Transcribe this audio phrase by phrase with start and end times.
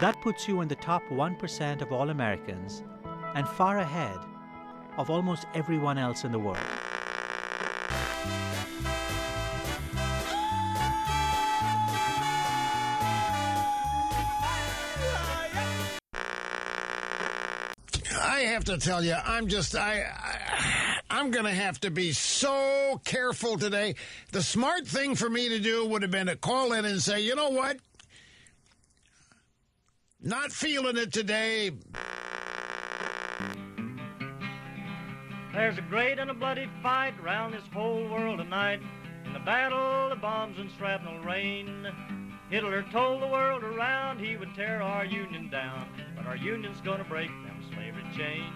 [0.00, 2.82] That puts you in the top 1% of all Americans
[3.34, 4.18] and far ahead
[4.98, 6.58] of almost everyone else in the world.
[18.22, 22.12] I have to tell you, I'm just I, I I'm going to have to be
[22.12, 23.94] so careful today.
[24.32, 27.22] The smart thing for me to do would have been to call in and say,
[27.22, 27.78] "You know what?
[30.26, 31.70] Not feeling it today."
[35.52, 38.80] There's a great and a bloody fight round this whole world tonight.
[39.24, 41.86] In the battle, the bombs and shrapnel rain.
[42.50, 47.04] Hitler told the world around he would tear our union down, but our union's gonna
[47.04, 48.52] break them slavery chains.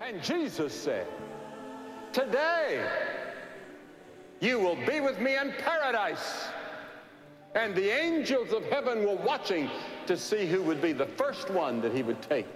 [0.00, 1.08] And Jesus said,
[2.12, 2.88] Today
[4.38, 6.46] you will be with me in paradise.
[7.56, 9.70] And the angels of heaven were watching
[10.06, 12.46] to see who would be the first one that he would take.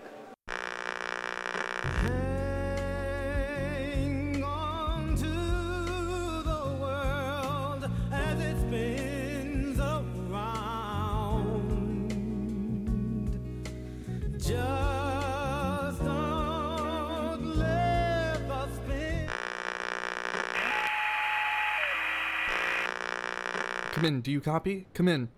[24.00, 24.20] Come in.
[24.22, 24.86] Do you copy?
[24.94, 25.28] Come in.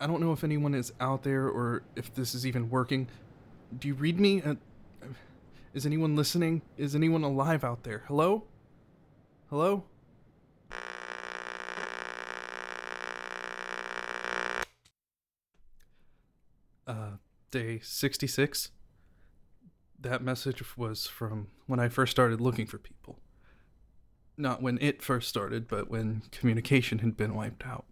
[0.00, 3.06] I don't know if anyone is out there or if this is even working.
[3.78, 4.42] Do you read me?
[4.42, 4.56] Uh,
[5.72, 6.62] is anyone listening?
[6.76, 8.02] Is anyone alive out there?
[8.08, 8.42] Hello?
[9.50, 9.84] Hello?
[16.88, 17.18] Uh,
[17.52, 18.70] day 66.
[20.00, 23.20] That message was from when I first started looking for people
[24.40, 27.84] not when it first started, but when communication had been wiped out.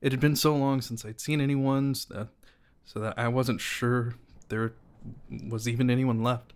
[0.00, 2.28] It had been so long since I'd seen anyone, so that,
[2.84, 4.14] so that I wasn't sure
[4.48, 4.74] there
[5.48, 6.52] was even anyone left.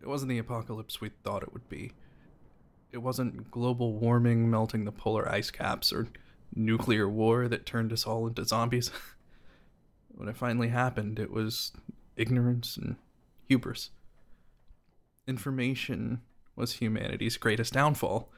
[0.00, 1.92] It wasn't the apocalypse we thought it would be.
[2.92, 6.08] It wasn't global warming melting the polar ice caps or
[6.54, 8.90] nuclear war that turned us all into zombies.
[10.08, 11.72] when it finally happened, it was
[12.16, 12.96] ignorance and
[13.46, 13.90] hubris.
[15.26, 16.22] Information
[16.58, 18.30] was humanity's greatest downfall,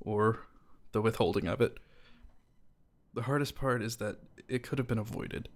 [0.00, 0.46] or
[0.92, 1.78] the withholding of it.
[3.14, 4.16] The hardest part is that
[4.48, 5.48] it could have been avoided.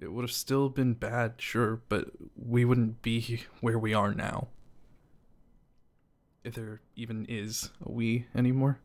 [0.00, 4.48] It would have still been bad, sure, but we wouldn't be where we are now.
[6.44, 8.78] If there even is a we anymore.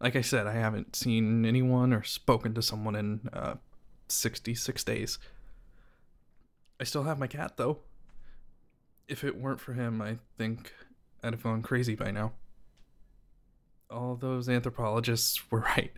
[0.00, 3.56] Like I said, I haven't seen anyone or spoken to someone in uh,
[4.08, 5.18] 66 days.
[6.80, 7.80] I still have my cat, though
[9.10, 10.72] if it weren't for him, I think
[11.22, 12.32] I'd have gone crazy by now.
[13.90, 15.92] All those anthropologists were right.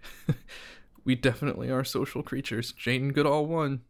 [1.05, 2.73] we definitely are social creatures.
[2.73, 3.83] Jane Goodall won.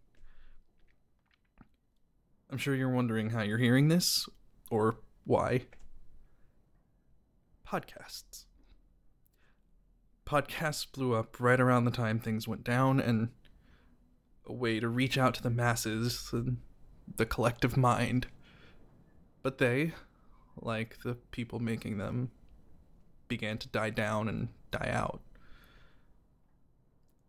[2.51, 4.29] I'm sure you're wondering how you're hearing this,
[4.71, 5.67] or why.
[7.67, 8.45] Podcasts.
[10.27, 13.29] Podcasts blew up right around the time things went down, and
[14.47, 16.59] a way to reach out to the masses, and
[17.17, 18.27] the collective mind.
[19.43, 19.93] But they,
[20.61, 22.31] like the people making them,
[23.29, 25.21] began to die down and die out.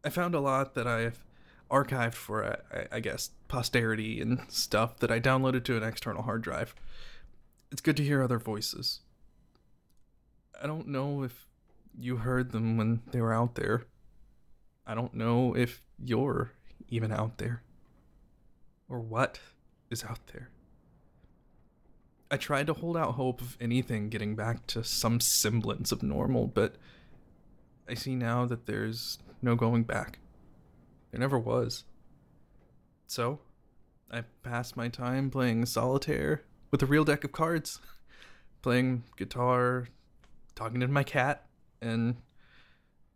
[0.03, 1.23] I found a lot that I've
[1.71, 2.59] archived for,
[2.91, 6.75] I, guess, posterity and stuff that I downloaded to an external hard drive.
[7.71, 8.99] It's good to hear other voices.
[10.61, 11.47] I don't know if
[11.97, 13.85] you heard them when they were out there.
[14.85, 16.51] I don't know if you're
[16.89, 17.63] even out there.
[18.89, 19.39] Or what
[19.89, 20.49] is out there.
[22.33, 26.47] I tried to hold out hope of anything getting back to some semblance of normal,
[26.47, 26.77] but
[27.87, 30.17] I see now that there's no going back.
[31.11, 31.83] There never was.
[33.05, 33.41] So,
[34.09, 36.41] I passed my time playing solitaire
[36.71, 37.79] with a real deck of cards,
[38.63, 39.89] playing guitar,
[40.55, 41.45] talking to my cat,
[41.83, 42.15] and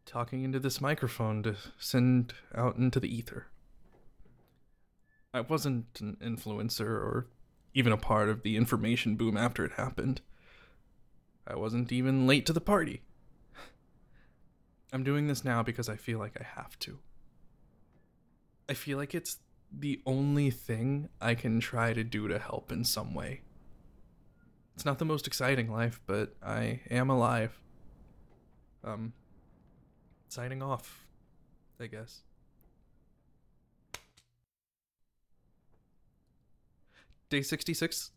[0.06, 3.48] talking into this microphone to send out into the ether.
[5.34, 7.26] I wasn't an influencer or
[7.78, 10.20] even a part of the information boom after it happened.
[11.46, 13.04] I wasn't even late to the party.
[14.92, 16.98] I'm doing this now because I feel like I have to.
[18.68, 19.38] I feel like it's
[19.72, 23.42] the only thing I can try to do to help in some way.
[24.74, 27.60] It's not the most exciting life, but I am alive.
[28.84, 29.14] Um,
[30.30, 31.06] signing off,
[31.80, 32.24] I guess.
[37.30, 38.12] Day 66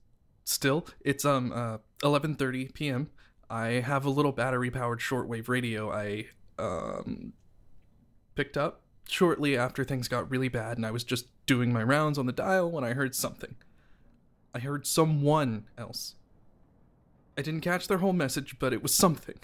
[0.44, 3.10] still it's um uh 11:30 p.m.
[3.48, 6.26] I have a little battery powered shortwave radio I
[6.58, 7.32] um
[8.34, 12.16] picked up shortly after things got really bad and I was just doing my rounds
[12.16, 13.56] on the dial when I heard something.
[14.54, 16.14] I heard someone else.
[17.36, 19.38] I didn't catch their whole message, but it was something.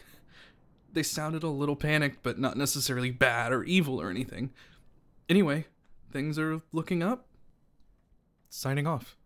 [0.92, 4.50] They sounded a little panicked, but not necessarily bad or evil or anything.
[5.28, 5.66] Anyway,
[6.12, 7.26] things are looking up.
[8.48, 9.16] Signing off.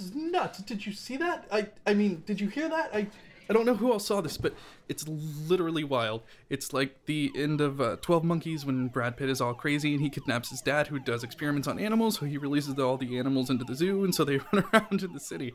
[0.00, 0.60] Is nuts.
[0.62, 1.46] Did you see that?
[1.52, 2.90] I I mean, did you hear that?
[2.94, 3.06] I
[3.50, 4.54] I don't know who else saw this, but
[4.88, 6.22] it's literally wild.
[6.48, 10.00] It's like the end of uh, 12 Monkeys when Brad Pitt is all crazy and
[10.00, 13.50] he kidnaps his dad who does experiments on animals, so he releases all the animals
[13.50, 15.52] into the zoo and so they run around in the city.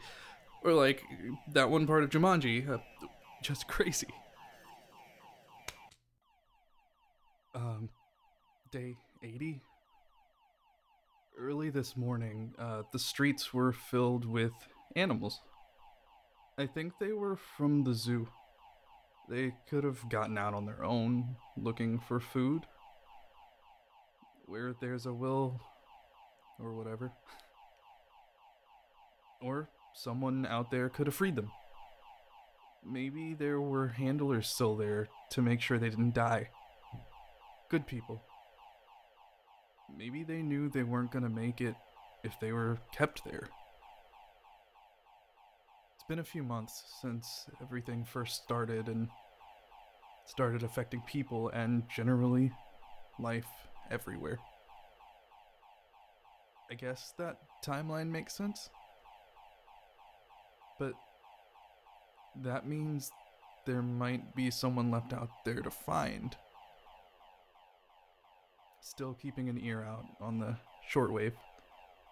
[0.61, 1.03] Or like
[1.53, 2.79] that one part of Jumanji, uh,
[3.41, 4.07] just crazy.
[7.53, 7.87] Um,
[8.71, 9.61] day 80?
[11.37, 14.53] Early this morning, uh, the streets were filled with
[14.95, 15.41] animals.
[16.57, 18.29] I think they were from the zoo.
[19.27, 22.61] They could have gotten out on their own, looking for food.
[24.45, 25.59] Where there's a will,
[26.59, 27.11] or whatever.
[29.41, 31.51] Or someone out there could have freed them.
[32.83, 36.49] Maybe there were handlers still there to make sure they didn't die.
[37.69, 38.23] Good people.
[39.97, 41.75] Maybe they knew they weren't gonna make it
[42.23, 43.49] if they were kept there.
[45.95, 49.09] It's been a few months since everything first started and
[50.25, 52.51] started affecting people and generally
[53.19, 53.47] life
[53.91, 54.39] everywhere.
[56.69, 58.69] I guess that timeline makes sense.
[60.79, 60.93] But
[62.43, 63.11] that means
[63.65, 66.35] there might be someone left out there to find.
[68.85, 70.55] Still keeping an ear out on the
[70.93, 71.33] shortwave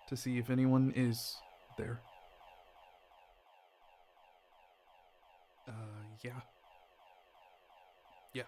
[0.07, 1.35] to see if anyone is
[1.77, 2.01] there.
[5.67, 5.71] Uh,
[6.23, 6.41] yeah.
[8.33, 8.43] Yeah.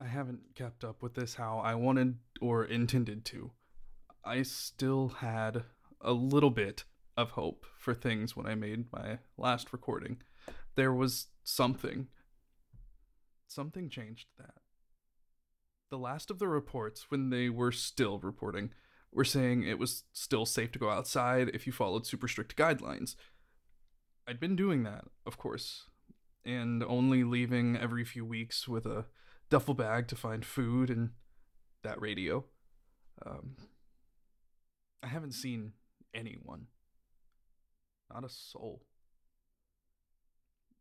[0.00, 3.50] I haven't kept up with this how I wanted or intended to.
[4.24, 5.64] I still had
[6.00, 6.84] a little bit
[7.14, 10.16] of hope for things when I made my last recording.
[10.76, 12.08] There was something.
[13.50, 14.54] Something changed that.
[15.90, 18.70] The last of the reports, when they were still reporting,
[19.10, 23.16] were saying it was still safe to go outside if you followed super strict guidelines.
[24.28, 25.86] I'd been doing that, of course,
[26.44, 29.06] and only leaving every few weeks with a
[29.48, 31.10] duffel bag to find food and
[31.82, 32.44] that radio.
[33.26, 33.56] Um,
[35.02, 35.72] I haven't seen
[36.14, 36.66] anyone.
[38.14, 38.82] Not a soul.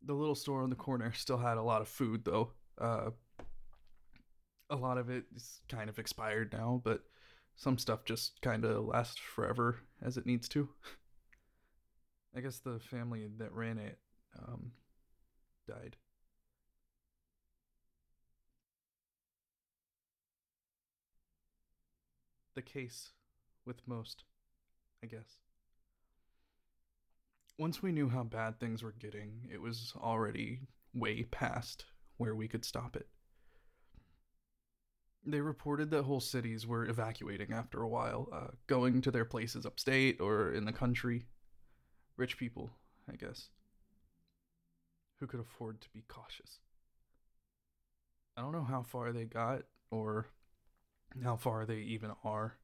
[0.06, 2.51] The little store on the corner still had a lot of food, though.
[2.79, 3.11] Uh,
[4.69, 7.01] a lot of it is kind of expired now, but
[7.55, 10.69] some stuff just kind of lasts forever as it needs to.
[12.35, 13.97] I guess the family that ran it
[14.37, 14.71] um,
[15.67, 15.97] died.
[22.55, 23.11] The case
[23.65, 24.23] with most,
[25.03, 25.37] I guess.
[27.57, 30.61] Once we knew how bad things were getting, it was already
[30.93, 31.85] way past
[32.19, 33.07] where we could stop it.
[35.25, 39.66] They reported that whole cities were evacuating after a while, uh, going to their places
[39.66, 41.26] upstate or in the country.
[42.18, 42.71] Rich people,
[43.09, 43.49] I guess,
[45.19, 46.59] who could afford to be cautious.
[48.35, 50.28] I don't know how far they got or
[51.23, 52.57] how far they even are.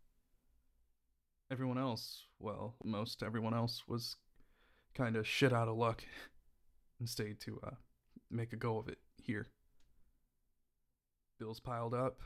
[1.50, 4.18] Everyone else, well, most everyone else was
[4.96, 6.04] kind of shit out of luck
[7.00, 7.76] and stayed to uh,
[8.30, 9.48] make a go of it here.
[11.40, 12.22] Bills piled up.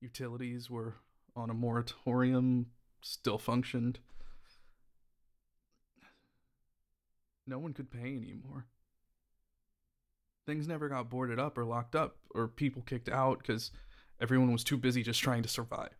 [0.00, 0.94] Utilities were
[1.36, 2.66] on a moratorium,
[3.00, 3.98] still functioned.
[7.46, 8.66] No one could pay anymore.
[10.46, 13.70] Things never got boarded up or locked up or people kicked out because
[14.20, 15.96] everyone was too busy just trying to survive.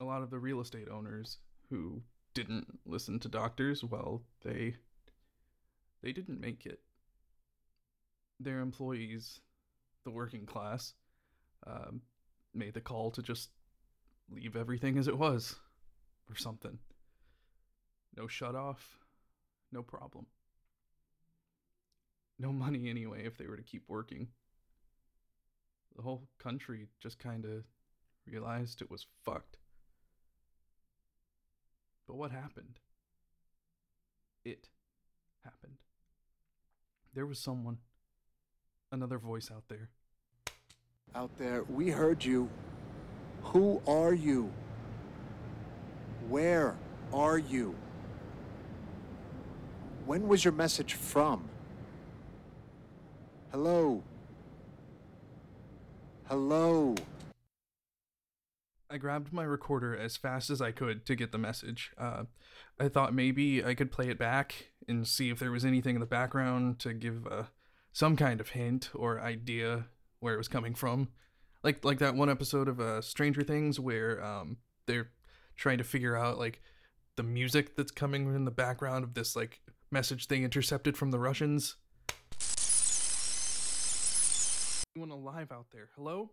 [0.00, 1.38] A lot of the real estate owners
[1.70, 2.02] who
[2.34, 4.76] didn't listen to doctors, well, they
[6.02, 6.80] they didn't make it.
[8.40, 9.40] Their employees,
[10.04, 10.94] the working class,
[11.66, 12.02] um,
[12.54, 13.50] made the call to just
[14.30, 15.56] leave everything as it was,
[16.28, 16.78] or something.
[18.16, 18.98] No shut off,
[19.72, 20.26] no problem.
[22.38, 24.28] No money anyway if they were to keep working.
[25.96, 27.64] The whole country just kind of
[28.24, 29.58] realized it was fucked.
[32.06, 32.78] But what happened?
[34.44, 34.68] It
[35.44, 35.78] happened.
[37.12, 37.78] There was someone,
[38.92, 39.88] another voice out there.
[41.14, 42.48] Out there, we heard you.
[43.42, 44.50] Who are you?
[46.28, 46.76] Where
[47.12, 47.74] are you?
[50.06, 51.48] When was your message from?
[53.50, 54.02] Hello?
[56.26, 56.94] Hello?
[58.90, 61.92] I grabbed my recorder as fast as I could to get the message.
[61.98, 62.24] Uh,
[62.80, 66.00] I thought maybe I could play it back and see if there was anything in
[66.00, 67.44] the background to give uh,
[67.98, 69.84] some kind of hint or idea
[70.20, 71.08] where it was coming from.
[71.64, 75.10] Like like that one episode of uh, Stranger Things where um, they're
[75.56, 76.62] trying to figure out like
[77.16, 81.18] the music that's coming in the background of this like message they intercepted from the
[81.18, 81.74] Russians.
[84.94, 85.88] Anyone alive out there?
[85.96, 86.30] Hello?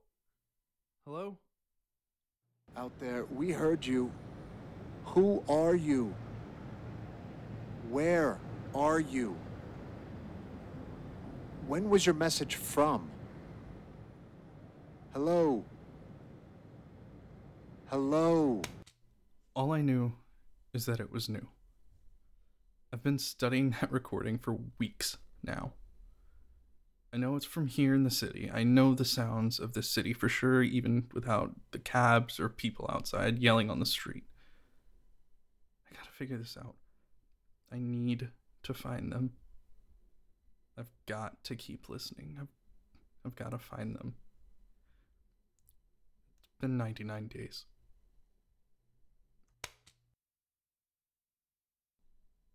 [1.07, 1.35] Hello?
[2.77, 4.11] Out there, we heard you.
[5.05, 6.13] Who are you?
[7.89, 8.37] Where
[8.75, 9.35] are you?
[11.67, 13.09] When was your message from?
[15.13, 15.65] Hello?
[17.87, 18.61] Hello?
[19.55, 20.13] All I knew
[20.75, 21.47] is that it was new.
[22.93, 25.73] I've been studying that recording for weeks now.
[27.11, 28.51] I know it's from here in the city.
[28.53, 32.87] I know the sounds of this city for sure, even without the cabs or people
[32.93, 34.25] outside yelling on the street.
[35.89, 36.75] I gotta figure this out.
[37.71, 38.29] I need
[38.63, 39.31] to find them.
[40.77, 42.37] I've got to keep listening.
[42.39, 42.47] I've,
[43.25, 44.15] I've got to find them.
[46.41, 47.65] It's been 99 days.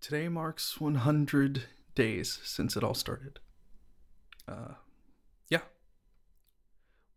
[0.00, 3.38] Today marks 100 days since it all started.
[4.48, 4.74] Uh,
[5.48, 5.60] yeah.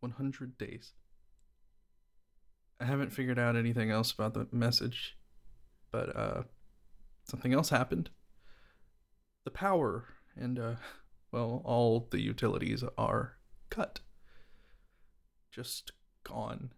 [0.01, 0.93] 100 days.
[2.79, 5.17] I haven't figured out anything else about the message,
[5.91, 6.43] but uh,
[7.23, 8.09] something else happened.
[9.45, 10.05] The power
[10.35, 10.75] and, uh,
[11.31, 13.37] well, all the utilities are
[13.69, 14.01] cut.
[15.51, 15.91] Just
[16.23, 16.71] gone.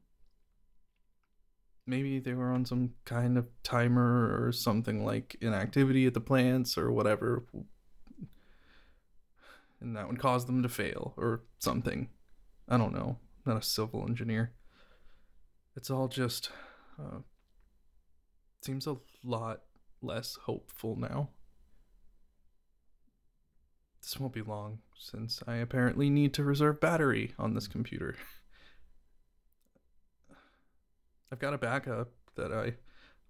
[1.88, 6.78] Maybe they were on some kind of timer or something like inactivity at the plants
[6.78, 7.46] or whatever.
[9.80, 12.10] And that would cause them to fail or something.
[12.68, 13.18] I don't know.
[13.46, 14.52] I'm not a civil engineer.
[15.76, 16.50] It's all just.
[17.00, 17.20] Uh,
[18.62, 19.62] seems a lot
[20.02, 21.30] less hopeful now.
[24.06, 28.16] This won't be long, since I apparently need to reserve battery on this computer.
[31.32, 32.76] I've got a backup that I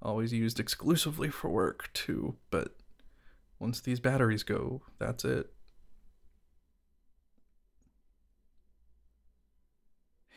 [0.01, 2.75] always used exclusively for work, too, but
[3.57, 5.53] once these batteries go, that's it.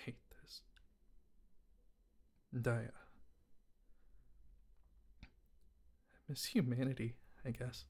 [0.05, 0.61] Hate this.
[2.65, 2.87] I, uh, I
[6.29, 7.87] miss humanity, I guess.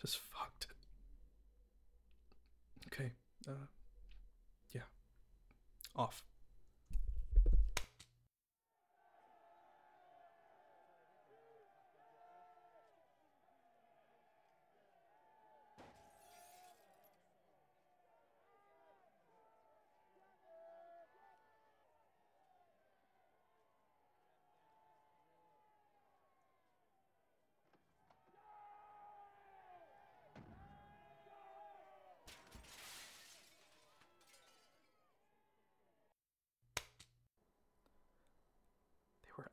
[0.00, 0.66] Just fucked.
[0.70, 0.76] It.
[2.92, 3.12] Okay,
[3.48, 3.66] uh,
[4.74, 4.82] yeah.
[5.96, 6.22] Off.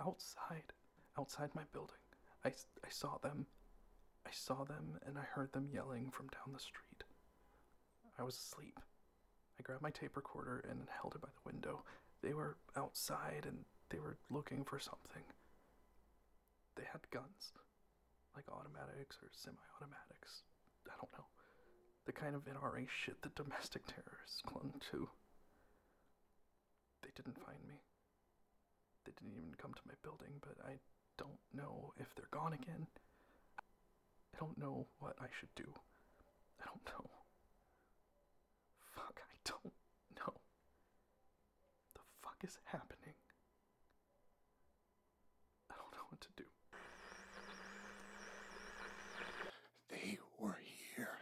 [0.05, 0.74] Outside,
[1.17, 1.95] outside my building.
[2.43, 3.47] I, I saw them.
[4.25, 7.03] I saw them and I heard them yelling from down the street.
[8.17, 8.79] I was asleep.
[9.59, 11.83] I grabbed my tape recorder and held it by the window.
[12.21, 15.24] They were outside and they were looking for something.
[16.75, 17.53] They had guns,
[18.35, 20.43] like automatics or semi automatics.
[20.88, 21.25] I don't know.
[22.05, 25.09] The kind of NRA shit that domestic terrorists clung to.
[27.01, 27.81] They didn't find me.
[29.05, 30.79] They didn't even come to my building, but I
[31.17, 32.88] don't know if they're gone again.
[33.59, 35.71] I don't know what I should do.
[36.62, 37.09] I don't know.
[38.95, 39.74] Fuck, I don't
[40.17, 40.33] know.
[41.93, 43.13] The fuck is happening?
[45.71, 46.43] I don't know what to do.
[49.89, 50.59] They were
[50.95, 51.19] here.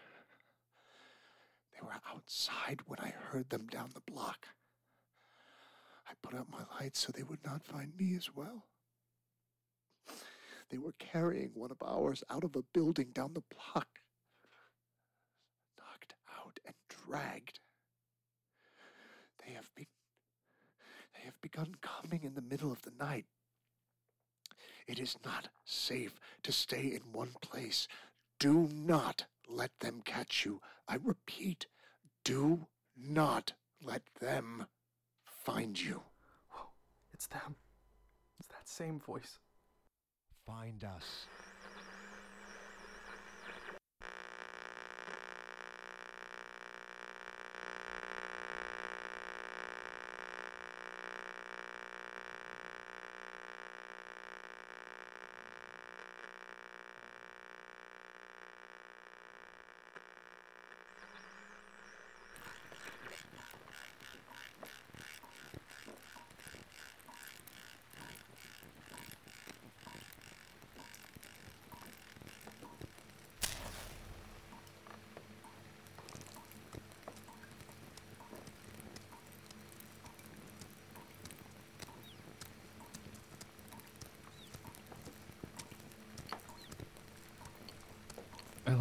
[1.74, 4.48] They were outside when I heard them down the block.
[6.24, 8.66] Put out my lights so they would not find me as well.
[10.70, 13.88] They were carrying one of ours out of a building down the block.
[15.78, 17.60] Knocked out and dragged.
[19.46, 19.86] They have been
[21.14, 23.26] they have begun coming in the middle of the night.
[24.88, 27.88] It is not safe to stay in one place.
[28.40, 30.60] Do not let them catch you.
[30.88, 31.68] I repeat,
[32.24, 34.66] do not let them
[35.24, 36.02] find you.
[37.24, 37.56] It's them.
[38.38, 39.40] It's That same voice.
[40.46, 41.26] Find us.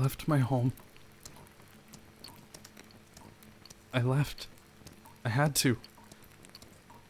[0.03, 0.73] Left my home.
[3.95, 4.49] I left.
[5.25, 5.77] I had to.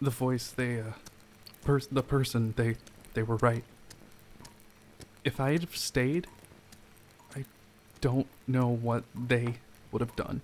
[0.00, 2.76] The voice, they, uh, the person, they,
[3.14, 3.64] they were right.
[5.24, 6.26] If I had stayed,
[7.34, 7.44] I
[8.02, 9.54] don't know what they
[9.90, 10.42] would have done.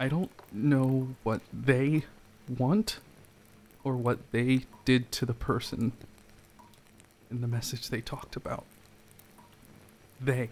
[0.00, 2.04] I don't know what they
[2.48, 2.98] want
[3.84, 5.92] or what they did to the person
[7.30, 8.64] in the message they talked about.
[10.20, 10.50] They.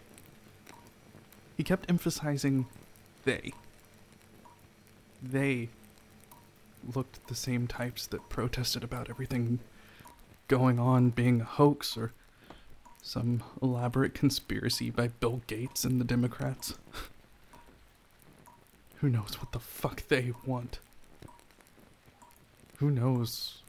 [1.57, 2.67] He kept emphasizing
[3.25, 3.53] they.
[5.23, 5.69] They
[6.95, 9.61] looked the same types that protested about everything
[10.49, 12.13] going on being a hoax or
[13.03, 16.75] some elaborate conspiracy by Bill Gates and the Democrats.
[18.97, 20.79] Who knows what the fuck they want?
[22.79, 23.63] Who knows?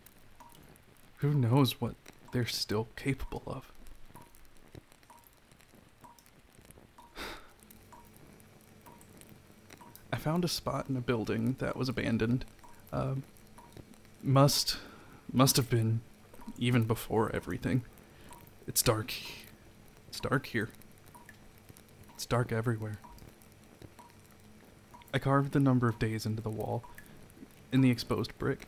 [1.18, 1.96] Who knows what
[2.32, 3.72] they're still capable of?
[10.26, 12.44] Found a spot in a building that was abandoned.
[12.92, 13.22] Um,
[14.24, 14.80] must
[15.32, 16.02] must have been
[16.58, 17.84] even before everything.
[18.66, 19.14] It's dark.
[20.08, 20.70] It's dark here.
[22.16, 22.98] It's dark everywhere.
[25.14, 26.84] I carved the number of days into the wall
[27.72, 28.66] in the exposed brick.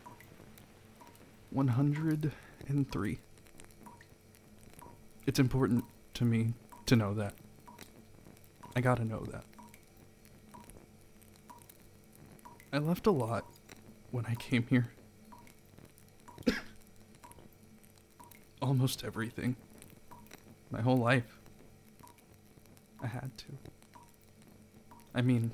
[1.50, 3.18] 103.
[5.26, 6.54] It's important to me
[6.86, 7.34] to know that.
[8.76, 9.44] I gotta know that.
[12.72, 13.46] I left a lot
[14.12, 14.92] when I came here.
[18.62, 19.56] Almost everything.
[20.70, 21.40] My whole life.
[23.02, 23.46] I had to.
[25.14, 25.52] I mean,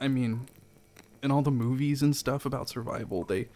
[0.00, 0.48] I mean,
[1.22, 3.48] in all the movies and stuff about survival, they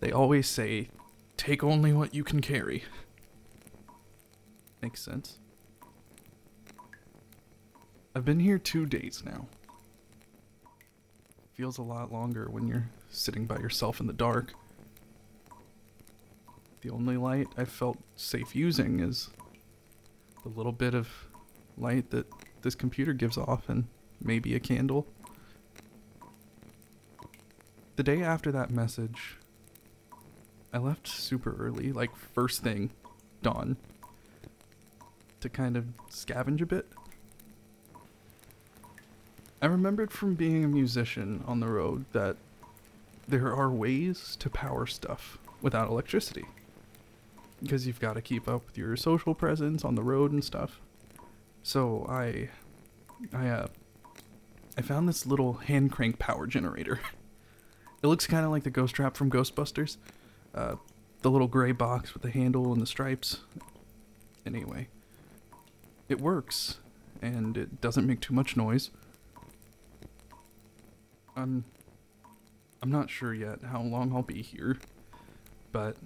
[0.00, 0.88] they always say
[1.36, 2.84] take only what you can carry.
[4.80, 5.38] Makes sense.
[8.14, 9.48] I've been here 2 days now.
[11.54, 14.54] Feels a lot longer when you're sitting by yourself in the dark.
[16.80, 19.30] The only light I felt safe using is
[20.42, 21.08] the little bit of
[21.78, 22.26] light that
[22.62, 23.86] this computer gives off and
[24.20, 25.06] maybe a candle.
[27.94, 29.36] The day after that message,
[30.72, 32.90] I left super early, like first thing,
[33.42, 33.76] dawn,
[35.38, 36.88] to kind of scavenge a bit.
[39.64, 42.36] I remembered from being a musician on the road that
[43.26, 46.44] there are ways to power stuff without electricity.
[47.62, 50.82] Because you've got to keep up with your social presence on the road and stuff.
[51.62, 52.50] So I
[53.32, 53.68] I uh
[54.76, 57.00] I found this little hand crank power generator.
[58.02, 59.96] It looks kind of like the ghost trap from Ghostbusters.
[60.54, 60.74] Uh,
[61.22, 63.38] the little gray box with the handle and the stripes.
[64.44, 64.88] Anyway,
[66.10, 66.80] it works,
[67.22, 68.90] and it doesn't make too much noise.
[71.36, 71.64] I'm,
[72.82, 74.78] I'm not sure yet how long I'll be here,
[75.72, 75.96] but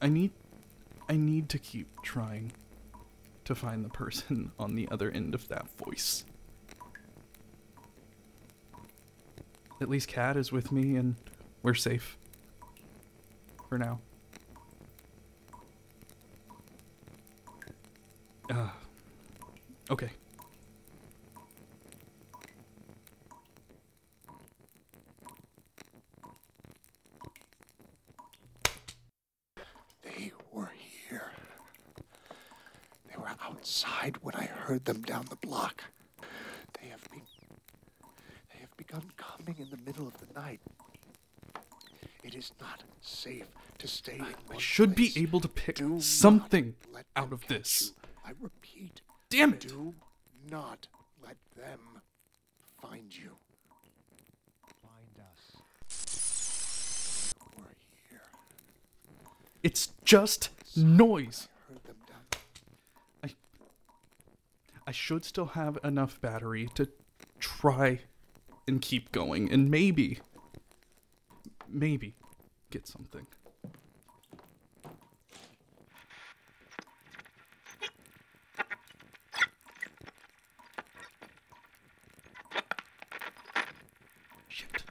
[0.00, 0.32] I need,
[1.08, 2.52] I need to keep trying
[3.44, 6.24] to find the person on the other end of that voice.
[9.80, 11.16] At least Kat is with me and
[11.62, 12.16] we're safe.
[13.68, 14.00] For now.
[18.48, 18.68] Uh,
[19.90, 20.10] okay.
[30.02, 30.70] They were
[31.08, 31.32] here.
[33.10, 33.26] They were
[34.06, 35.84] outside when I heard them down the block.
[36.80, 37.22] They have been
[38.52, 40.60] they have begun coming in the middle of the night.
[42.22, 43.46] It is not safe
[43.78, 46.74] to stay in I one should be able to pick Do something
[47.14, 47.92] out of this.
[47.96, 48.08] you.
[48.24, 49.60] I repeat, Damn it!
[49.60, 49.94] do
[50.50, 50.88] not
[51.24, 51.80] let them
[52.82, 53.30] find you.
[54.82, 55.62] Find us.
[57.56, 57.64] We're
[58.10, 58.22] here.
[59.62, 61.48] It's just noise.
[61.68, 62.40] Heard them down.
[63.22, 63.28] I
[64.86, 66.88] I should still have enough battery to
[67.40, 68.00] try
[68.68, 70.20] and keep going and maybe
[71.68, 72.14] maybe
[72.70, 73.26] get something.
[84.48, 84.84] Shit.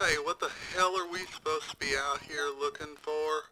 [0.00, 3.42] Hey, what the hell are we supposed to be out here looking for?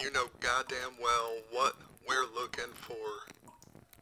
[0.00, 1.74] You know goddamn well what
[2.08, 3.32] we're looking for.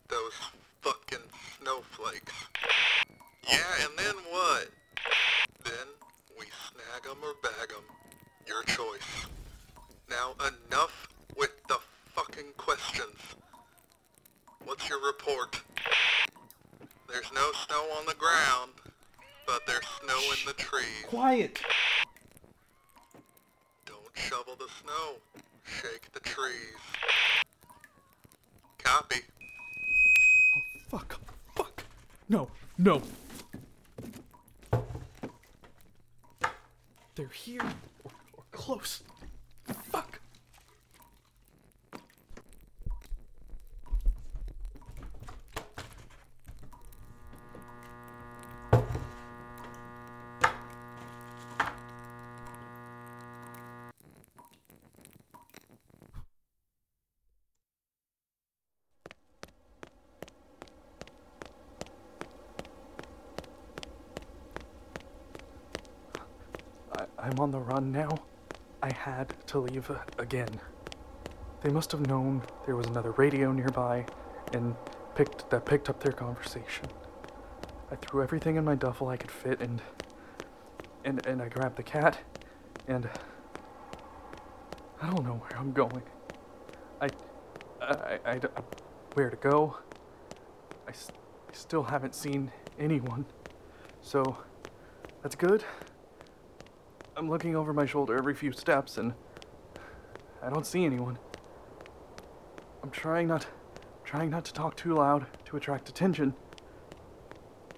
[0.08, 0.32] Those
[0.80, 1.24] fucking
[1.58, 2.32] snowflakes.
[3.48, 4.68] Yeah, and then what?
[5.64, 5.86] Then
[6.38, 7.84] we snag 'em or bag 'em.
[8.46, 9.26] Your choice.
[10.08, 11.78] Now enough with the
[12.14, 13.18] fucking questions.
[14.64, 15.60] What's your report?
[17.08, 18.72] There's no snow on the ground,
[19.46, 21.04] but there's snow in the trees.
[21.06, 21.60] Quiet.
[23.84, 25.16] Don't shovel the snow.
[25.64, 26.76] Shake the trees.
[28.78, 29.22] Copy.
[30.88, 31.20] Fuck.
[31.54, 31.84] Fuck.
[32.28, 32.50] No.
[32.78, 33.02] No.
[37.14, 37.62] They're here
[38.04, 39.02] or, or close.
[39.90, 40.20] Fuck.
[67.18, 68.10] I, On the run now.
[68.82, 70.60] I had to leave again.
[71.62, 74.04] They must have known there was another radio nearby
[74.52, 74.76] and
[75.14, 76.84] picked that picked up their conversation.
[77.90, 79.80] I threw everything in my duffel I could fit and
[81.06, 82.18] and and I grabbed the cat
[82.88, 83.08] and
[85.00, 86.02] I don't know where I'm going.
[87.00, 87.08] I
[87.80, 88.40] I, I, I-
[89.14, 89.78] where to go.
[90.86, 91.10] I, s-
[91.48, 93.24] I still haven't seen anyone.
[94.02, 94.36] So
[95.22, 95.64] that's good.
[97.20, 99.12] I'm looking over my shoulder every few steps and
[100.42, 101.18] I don't see anyone.
[102.82, 103.46] I'm trying not
[104.04, 106.32] trying not to talk too loud to attract attention.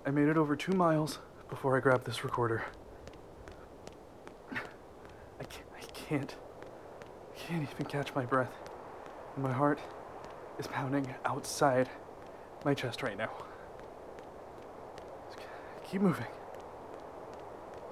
[0.07, 1.18] I made it over 2 miles
[1.50, 2.62] before I grabbed this recorder.
[4.52, 6.37] I can't I can't
[7.35, 8.52] I can't even catch my breath.
[9.35, 9.81] And my heart
[10.61, 11.90] is pounding outside
[12.64, 13.33] my chest right now.
[15.90, 16.26] Keep moving.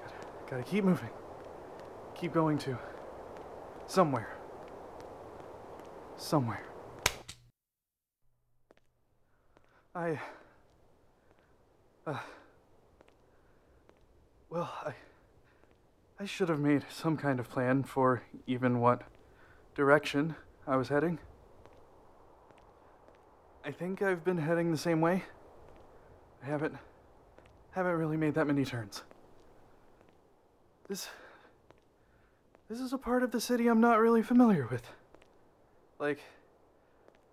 [0.01, 0.15] Gotta,
[0.49, 1.09] gotta keep moving.
[2.21, 2.77] Keep going to
[3.87, 4.37] somewhere.
[6.17, 6.61] Somewhere.
[9.95, 10.19] I.
[12.05, 12.19] Uh,
[14.51, 14.93] well, I.
[16.19, 19.01] I should have made some kind of plan for even what
[19.73, 20.35] direction
[20.67, 21.17] I was heading.
[23.65, 25.23] I think I've been heading the same way.
[26.43, 26.75] I haven't.
[27.71, 29.01] haven't really made that many turns.
[30.87, 31.09] This.
[32.71, 34.83] This is a part of the city I'm not really familiar with.
[35.99, 36.19] Like,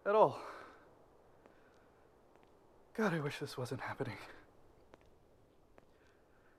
[0.04, 0.40] at all.
[2.94, 4.16] God, I wish this wasn't happening.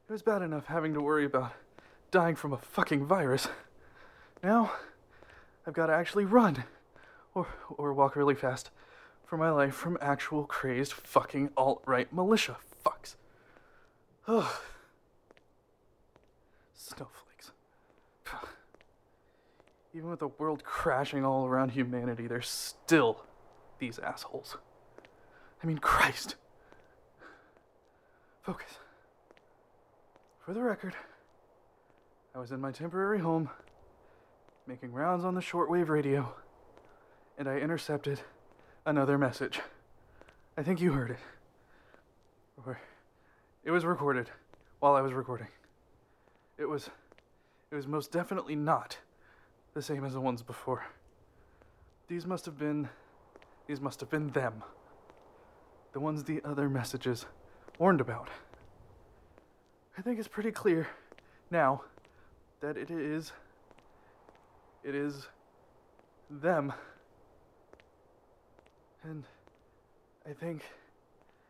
[0.08, 1.52] It was bad enough having to worry about
[2.10, 3.50] dying from a fucking virus.
[4.42, 4.72] Now,
[5.68, 6.64] I've got to actually run,
[7.36, 8.70] or, or walk really fast,
[9.26, 13.16] for my life from actual crazed fucking alt right militia fucks.
[14.26, 14.50] Ugh.
[16.74, 17.29] Snowflakes.
[19.94, 23.24] Even with the world crashing all around humanity, there's still
[23.80, 24.58] these assholes.
[25.64, 26.36] I mean, Christ.
[28.42, 28.70] Focus.
[30.46, 30.94] For the record,
[32.34, 33.50] I was in my temporary home,
[34.68, 36.34] making rounds on the shortwave radio,
[37.38, 38.20] and I intercepted
[38.86, 39.60] another message.
[40.58, 41.20] I think you heard it.
[42.66, 42.80] Or
[43.64, 44.30] it was recorded
[44.80, 45.48] while I was recording.
[46.58, 46.90] It was
[47.72, 48.98] it was most definitely not
[49.80, 50.84] the same as the ones before.
[52.10, 52.90] These must have been
[53.66, 54.62] these must have been them.
[55.94, 57.26] The ones the other messages
[57.78, 58.28] warned about.
[59.98, 60.90] I think it's pretty clear
[61.50, 61.84] now
[62.60, 63.32] that it is
[64.84, 65.30] it is
[66.30, 66.74] them.
[69.04, 69.24] And
[70.30, 70.62] I think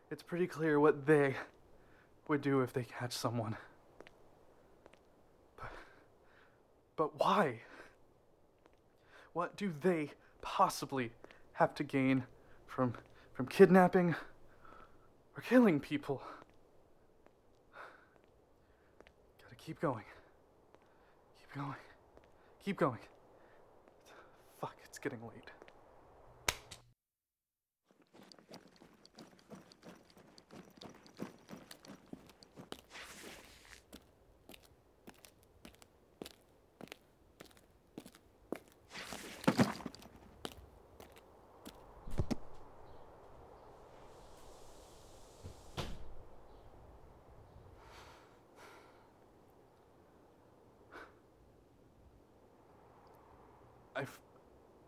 [0.08, 1.34] it's pretty clear what they
[2.28, 3.56] would do if they catch someone.
[5.56, 5.72] But,
[6.96, 7.62] but why?
[9.40, 10.10] What do they
[10.42, 11.12] possibly
[11.54, 12.24] have to gain
[12.66, 12.92] from
[13.32, 14.14] from kidnapping
[15.34, 16.20] or killing people?
[19.42, 20.04] Gotta keep going.
[21.38, 21.74] Keep going.
[22.62, 22.98] Keep going.
[24.60, 25.50] Fuck, it's getting late.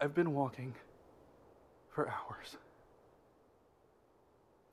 [0.03, 0.75] I've been walking
[1.91, 2.57] for hours.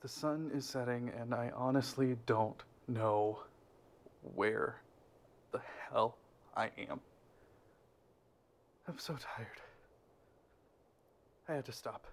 [0.00, 3.38] The sun is setting and I honestly don't know
[4.34, 4.80] where
[5.52, 6.16] the hell
[6.56, 6.98] I am.
[8.88, 9.60] I'm so tired.
[11.48, 12.08] I had to stop.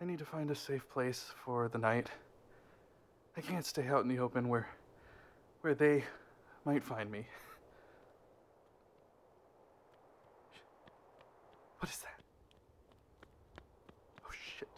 [0.00, 2.08] I need to find a safe place for the night.
[3.36, 4.66] I can't stay out in the open where
[5.60, 6.02] where they
[6.64, 7.26] might find me.
[11.82, 12.20] What is that?
[14.24, 14.68] Oh shit.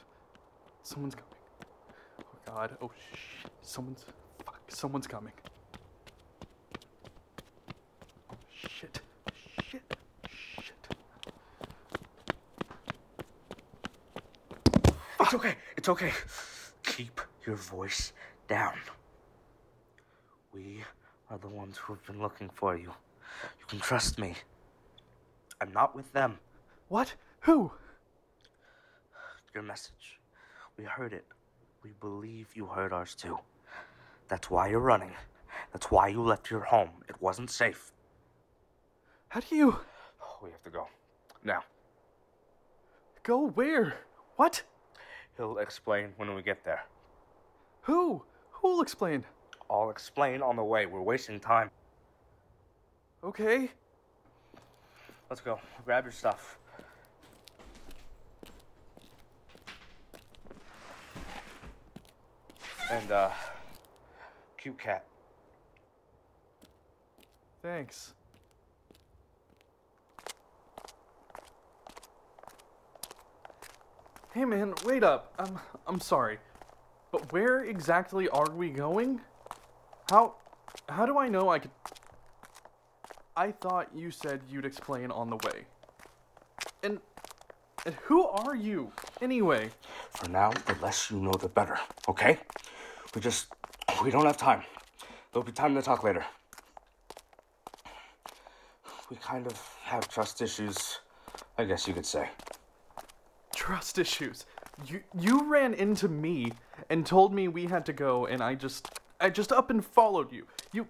[0.82, 1.34] Someone's coming.
[2.18, 2.78] Oh god.
[2.80, 3.50] Oh shit.
[3.60, 4.06] Someone's.
[4.42, 4.58] Fuck.
[4.68, 5.34] Someone's coming.
[8.50, 9.02] Shit.
[9.68, 9.82] Shit.
[10.30, 10.94] Shit.
[15.20, 15.56] It's okay.
[15.76, 16.12] It's okay.
[16.84, 18.14] Keep your voice
[18.48, 18.78] down.
[20.54, 20.82] We
[21.28, 22.94] are the ones who have been looking for you.
[23.60, 24.36] You can trust me.
[25.60, 26.38] I'm not with them.
[26.88, 27.14] What?
[27.40, 27.72] Who?
[29.54, 30.18] Your message.
[30.76, 31.24] We heard it.
[31.82, 33.38] We believe you heard ours too.
[34.28, 35.12] That's why you're running.
[35.72, 36.90] That's why you left your home.
[37.08, 37.92] It wasn't safe.
[39.28, 39.78] How do you.
[40.42, 40.88] We have to go.
[41.42, 41.62] Now.
[43.22, 43.94] Go where?
[44.36, 44.62] What?
[45.36, 46.84] He'll explain when we get there.
[47.82, 48.22] Who?
[48.50, 49.24] Who'll explain?
[49.70, 50.86] I'll explain on the way.
[50.86, 51.70] We're wasting time.
[53.22, 53.70] Okay.
[55.30, 55.58] Let's go.
[55.84, 56.58] Grab your stuff.
[62.94, 63.30] And, uh,
[64.57, 65.04] cute cat.
[67.61, 68.14] Thanks.
[74.33, 75.35] Hey man, wait up.
[75.40, 76.38] I'm I'm sorry.
[77.11, 79.20] But where exactly are we going?
[80.09, 80.35] How
[80.88, 81.72] how do I know I could
[83.37, 85.64] I thought you said you'd explain on the way.
[86.85, 87.00] And
[87.87, 89.70] and who are you anyway?
[90.11, 91.78] For now, the less you know, the better,
[92.09, 92.38] okay?
[93.14, 93.46] We just.
[94.03, 94.62] We don't have time.
[95.33, 96.24] There'll be time to talk later.
[99.11, 101.00] We kind of have trust issues,
[101.59, 102.29] I guess you could say.
[103.55, 104.46] Trust issues.
[104.87, 106.53] You you ran into me
[106.90, 108.88] and told me we had to go and I just
[109.20, 110.46] I just up and followed you.
[110.72, 110.87] You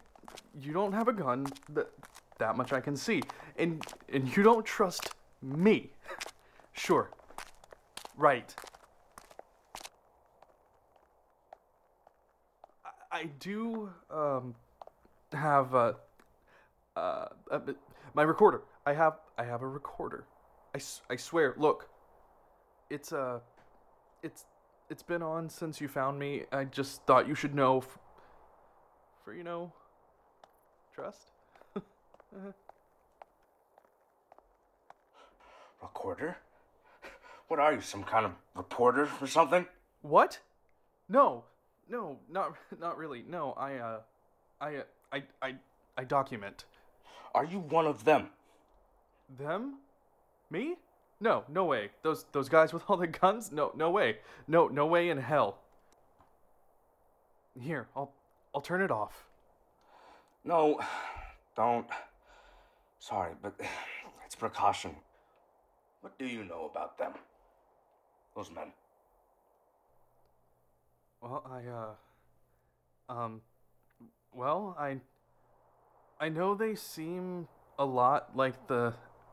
[0.61, 1.47] you don't have a gun.
[1.71, 1.91] That
[2.39, 3.23] that much I can see.
[3.59, 5.91] And and you don't trust me.
[6.77, 7.09] Sure.
[8.17, 8.53] Right.
[13.15, 14.55] I, do um
[15.33, 15.97] have a
[16.97, 17.61] uh, uh
[18.13, 18.63] my recorder.
[18.85, 20.25] I have I have a recorder.
[20.75, 21.55] I, s- I swear.
[21.57, 21.89] Look.
[22.91, 23.39] It's uh
[24.23, 24.45] it's
[24.91, 26.43] it's been on since you found me.
[26.53, 27.99] I just thought you should know f-
[29.25, 29.73] for you know
[30.95, 31.31] trust.
[35.83, 36.37] Recorder?
[37.49, 39.67] What are you, some kind of reporter or something?
[40.03, 40.41] What?
[41.09, 41.45] No.
[41.89, 43.25] No, not not really.
[43.29, 44.01] No, I uh
[44.61, 45.55] I I I
[45.97, 46.65] I document
[47.35, 48.29] Are you one of them?
[49.39, 49.77] them?
[50.51, 50.77] Me?
[51.21, 51.91] No, no way.
[52.03, 53.51] Those those guys with all the guns?
[53.53, 54.19] No, no way.
[54.47, 55.59] No, no way in hell.
[57.61, 58.13] Here, I'll
[58.55, 59.27] I'll turn it off.
[60.45, 60.81] No,
[61.57, 61.87] don't.
[62.99, 63.55] Sorry, but
[64.25, 64.95] it's precaution.
[66.01, 67.13] What do you know about them?
[68.37, 68.73] Those men.
[71.25, 73.41] Well, I uh um
[74.35, 75.01] well, I
[76.21, 78.93] I know they seem a lot like the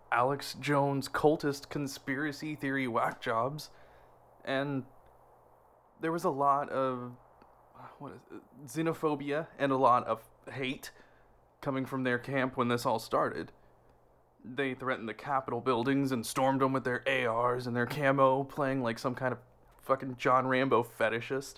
[0.10, 3.72] Alex Jones cultist conspiracy theory whack jobs
[4.46, 4.84] and
[6.00, 7.12] there was a lot of
[8.00, 10.92] what is it, xenophobia and a lot of hate
[11.60, 13.52] coming from their camp when this all started.
[14.46, 18.82] They threatened the Capitol buildings and stormed them with their ARs and their camo, playing
[18.82, 19.40] like some kind of
[19.82, 21.56] fucking John Rambo fetishist.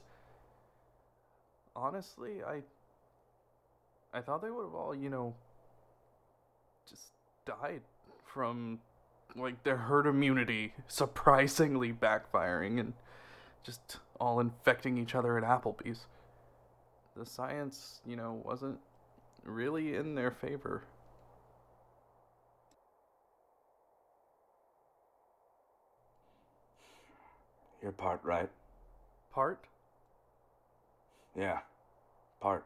[1.76, 2.62] Honestly, I
[4.14, 5.34] I thought they would have all, you know,
[6.88, 7.12] just
[7.46, 7.82] died
[8.26, 8.80] from
[9.36, 12.94] like their herd immunity surprisingly backfiring and
[13.64, 16.06] just all infecting each other at Applebee's.
[17.16, 18.80] the science, you know, wasn't
[19.44, 20.84] really in their favor.
[27.82, 28.50] You're part right.
[29.34, 29.66] Part?
[31.38, 31.60] Yeah.
[32.40, 32.66] Part.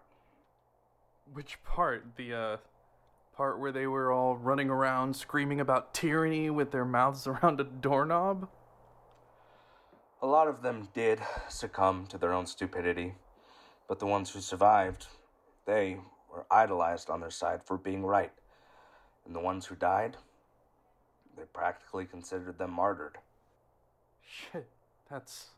[1.34, 2.06] Which part?
[2.16, 2.58] The uh
[3.36, 7.64] part where they were all running around screaming about tyranny with their mouths around a
[7.64, 8.50] doorknob?
[10.22, 13.14] A lot of them did succumb to their own stupidity,
[13.88, 15.06] but the ones who survived,
[15.66, 15.98] they
[16.34, 18.32] were idolized on their side for being right.
[19.28, 20.18] And the ones who died,
[21.38, 23.20] they practically considered them martyred.
[24.26, 24.68] Shit,
[25.10, 25.50] that's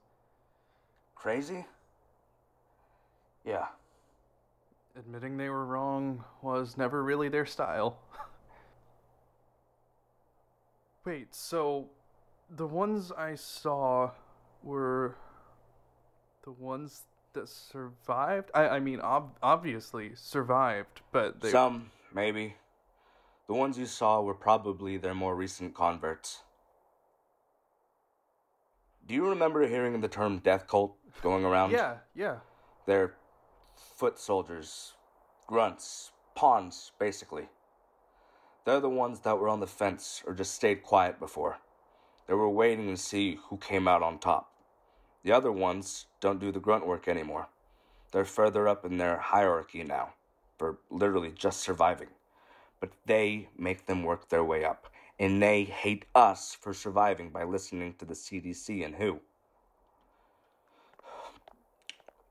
[1.19, 1.65] Crazy?
[3.49, 3.65] Yeah.
[4.95, 7.97] admitting they were wrong was never really their style.
[11.05, 11.89] Wait, so
[12.49, 14.12] the ones I saw
[14.62, 15.15] were
[16.43, 18.51] the ones that survived?
[18.53, 22.55] I I mean ob- obviously survived, but they Some, maybe.
[23.47, 26.43] The ones you saw were probably their more recent converts.
[29.07, 31.71] Do you remember hearing the term death cult going around?
[31.71, 32.38] Yeah, yeah.
[32.85, 33.15] They're
[33.95, 34.93] foot soldiers,
[35.47, 37.49] grunts, pawns, basically.
[38.65, 41.59] They're the ones that were on the fence or just stayed quiet before.
[42.27, 44.51] They were waiting to see who came out on top.
[45.23, 47.47] The other ones don't do the grunt work anymore.
[48.11, 50.13] They're further up in their hierarchy now,
[50.57, 52.09] for literally just surviving.
[52.79, 54.87] But they make them work their way up,
[55.19, 59.19] and they hate us for surviving by listening to the CDC and WHO.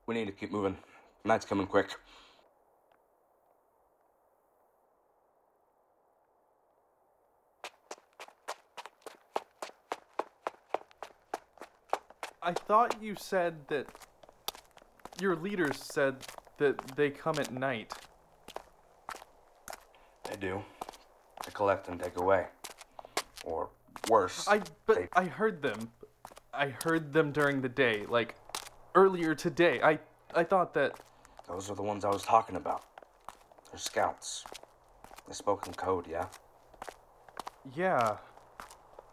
[0.05, 0.77] We need to keep moving.
[1.25, 1.95] Night's coming quick.
[12.41, 13.87] I thought you said that
[15.21, 16.25] your leaders said
[16.57, 17.93] that they come at night.
[20.23, 20.63] They do.
[21.45, 22.47] They collect and take away.
[23.43, 23.69] Or
[24.09, 24.47] worse.
[24.47, 25.91] I but they- I heard them.
[26.53, 28.35] I heard them during the day, like
[28.95, 29.81] earlier today.
[29.83, 29.99] I
[30.33, 30.99] I thought that
[31.49, 32.83] Those are the ones I was talking about.
[33.71, 34.45] They're scouts.
[35.27, 36.27] They spoke in code, yeah?
[37.75, 38.17] yeah.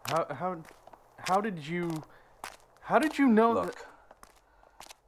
[0.07, 0.57] How how
[1.27, 2.03] how did you
[2.81, 3.87] how did you know that Look,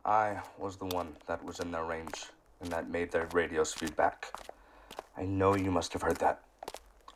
[0.04, 2.26] I was the one that was in their range
[2.62, 4.28] and that made their radios feedback.
[5.16, 6.42] I know you must have heard that.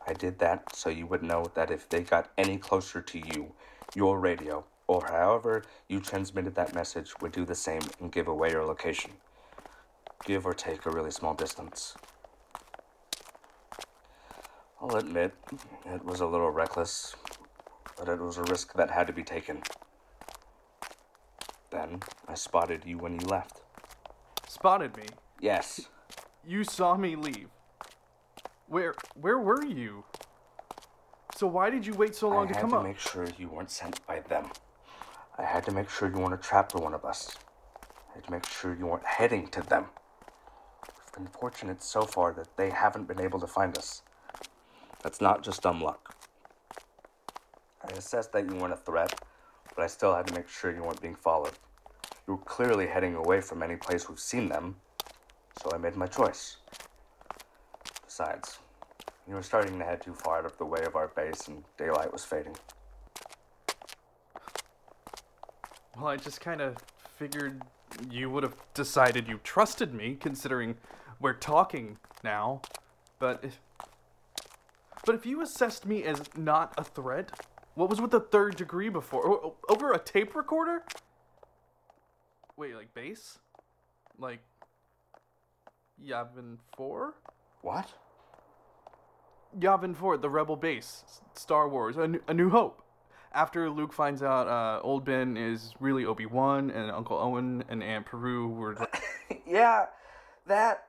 [0.07, 3.53] I did that so you would know that if they got any closer to you,
[3.95, 8.51] your radio, or however you transmitted that message, would do the same and give away
[8.51, 9.11] your location.
[10.25, 11.95] Give or take a really small distance.
[14.81, 15.33] I'll admit,
[15.85, 17.15] it was a little reckless,
[17.97, 19.61] but it was a risk that had to be taken.
[21.71, 23.61] Then I spotted you when you left.
[24.47, 25.03] spotted me?
[25.39, 25.87] Yes.
[26.45, 27.49] You saw me leave.
[28.67, 30.03] Where where were you?
[31.35, 32.83] So why did you wait so long I to had come to up?
[32.83, 34.51] make sure you weren't sent by them.
[35.37, 37.35] I had to make sure you weren't a trap for one of us.
[38.11, 39.85] I had to make sure you weren't heading to them.
[41.15, 44.01] We've been fortunate so far that they haven't been able to find us.
[45.03, 46.15] That's not just dumb luck.
[47.83, 49.21] I assessed that you weren't a threat,
[49.75, 51.53] but I still had to make sure you weren't being followed.
[52.27, 54.77] You were clearly heading away from any place we've seen them,
[55.61, 56.57] so I made my choice.
[58.05, 58.57] Besides,
[59.27, 61.63] you were starting to head too far out of the way of our base, and
[61.77, 62.55] daylight was fading.
[65.95, 66.77] Well, I just kind of
[67.17, 67.61] figured
[68.09, 70.75] you would have decided you trusted me, considering
[71.23, 72.61] we're talking now.
[73.17, 73.59] But if,
[75.05, 77.31] but if you assessed me as not a threat,
[77.73, 79.25] what was with the third degree before?
[79.27, 80.83] O- over a tape recorder?
[82.57, 83.39] Wait, like base?
[84.19, 84.41] Like
[86.05, 87.15] Yavin Four?
[87.61, 87.93] What?
[89.57, 91.03] Yavin 4, the Rebel base,
[91.35, 92.81] Star Wars, a New, a New Hope.
[93.33, 97.83] After Luke finds out uh, Old Ben is really Obi Wan, and Uncle Owen and
[97.83, 98.75] Aunt Beru were.
[99.47, 99.85] Yeah,
[100.47, 100.85] that.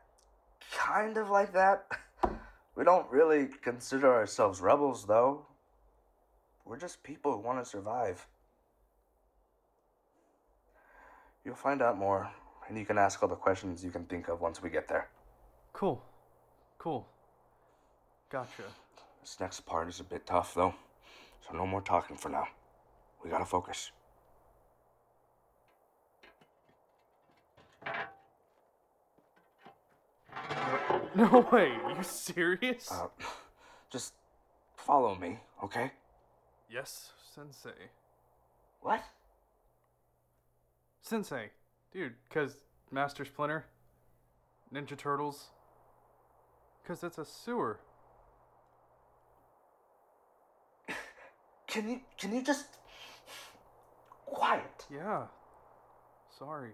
[0.75, 1.87] Kind of like that.
[2.77, 5.47] We don't really consider ourselves rebels, though.
[6.65, 8.27] We're just people who want to survive.
[11.45, 12.29] You'll find out more,
[12.69, 15.09] and you can ask all the questions you can think of once we get there.
[15.73, 16.03] Cool.
[16.79, 17.07] Cool.
[18.31, 18.65] Gotcha.
[19.21, 20.75] This next part is a bit tough, though,
[21.47, 22.47] so no more talking for now.
[23.23, 23.91] We gotta focus.
[31.17, 31.73] No way.
[31.97, 32.91] You serious?
[32.91, 33.07] Uh,
[33.89, 34.15] just
[34.77, 35.93] follow me, okay?
[36.69, 37.71] yes, Sensei.
[38.81, 39.05] What?
[41.03, 41.51] Sensei.
[41.93, 42.57] Dude, because
[42.91, 43.65] Master Splinter.
[44.75, 45.51] Ninja Turtles?
[46.83, 47.79] Because it's a sewer.
[51.69, 52.67] Can you can you just
[54.27, 54.87] quiet?
[54.93, 55.27] Yeah.
[56.39, 56.73] Sorry.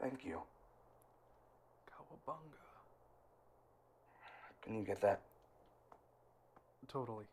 [0.00, 0.40] Thank you.
[2.26, 2.56] Cowabunga.
[4.62, 5.20] Can you get that?
[6.88, 7.24] Totally.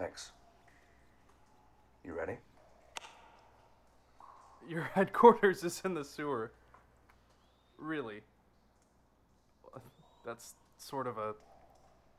[0.00, 0.30] Thanks.
[2.02, 2.38] You ready?
[4.70, 6.52] Your headquarters is in the sewer.
[7.76, 8.20] Really?
[10.24, 11.34] That's sort of a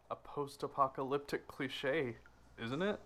[0.09, 2.17] a post-apocalyptic cliche,
[2.61, 2.99] isn't it?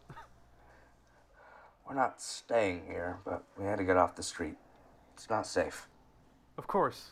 [1.88, 4.56] We're not staying here, but we had to get off the street.
[5.14, 5.88] It's not safe.
[6.58, 7.12] Of course.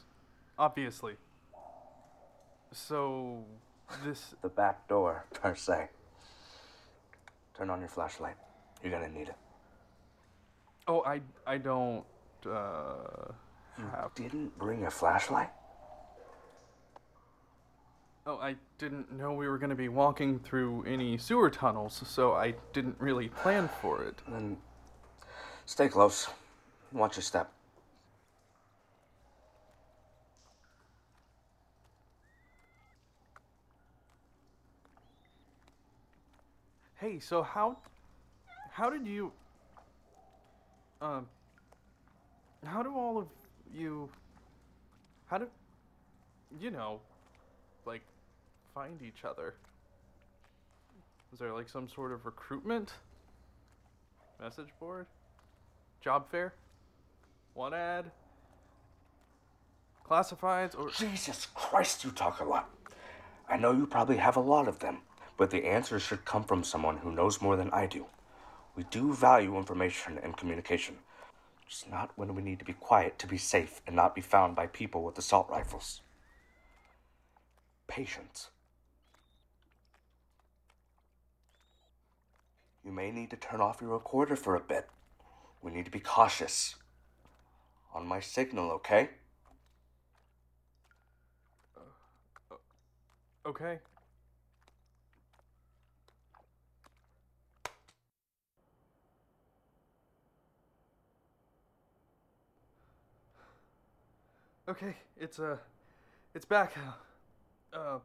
[0.57, 1.13] Obviously.
[2.71, 3.43] So
[4.03, 5.89] this The back door, per se.
[7.55, 8.37] Turn on your flashlight.
[8.81, 9.35] You're gonna need it.
[10.87, 12.03] Oh, I I don't
[12.45, 13.31] uh
[13.77, 15.49] have Didn't bring a flashlight?
[18.25, 22.31] Oh, I didn't know we were going to be walking through any sewer tunnels, so
[22.33, 24.15] I didn't really plan for it.
[24.27, 24.57] Then
[25.65, 26.29] stay close.
[26.93, 27.51] Watch your step.
[36.95, 37.77] Hey, so how
[38.71, 39.33] how did you
[41.01, 41.27] um
[42.67, 43.27] how do all of
[43.73, 44.09] you
[45.27, 45.47] how do
[46.59, 46.99] you know
[47.85, 48.01] like
[48.73, 49.55] find each other?
[51.31, 52.93] Is there like some sort of recruitment
[54.39, 55.05] message board?
[56.01, 56.53] Job fair?
[57.53, 58.11] One ad?
[60.07, 62.69] Classifieds or Jesus Christ, you talk a lot.
[63.49, 64.99] I know you probably have a lot of them,
[65.37, 68.05] but the answers should come from someone who knows more than I do.
[68.75, 70.97] We do value information and communication,
[71.67, 74.55] just not when we need to be quiet to be safe and not be found
[74.55, 76.01] by people with assault rifles.
[77.87, 78.49] Patience.
[82.83, 84.89] You may need to turn off your recorder for a bit.
[85.61, 86.75] We need to be cautious.
[87.93, 89.09] On my signal, okay?
[91.77, 91.81] Uh,
[92.51, 93.79] uh, okay.
[104.67, 105.57] Okay, it's uh
[106.33, 106.73] it's back.
[107.73, 107.99] Uh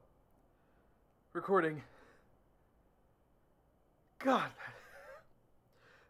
[1.32, 1.82] recording.
[4.18, 4.50] God,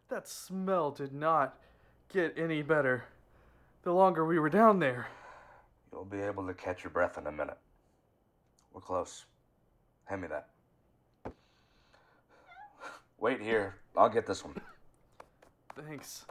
[0.09, 1.59] that, that smell did not
[2.11, 3.03] get any better
[3.83, 5.07] the longer we were down there.
[5.91, 7.57] You'll be able to catch your breath in a minute.
[8.73, 9.25] We're close.
[10.05, 10.47] Hand me that.
[13.19, 13.75] Wait here.
[13.95, 14.55] I'll get this one.
[15.75, 16.25] Thanks.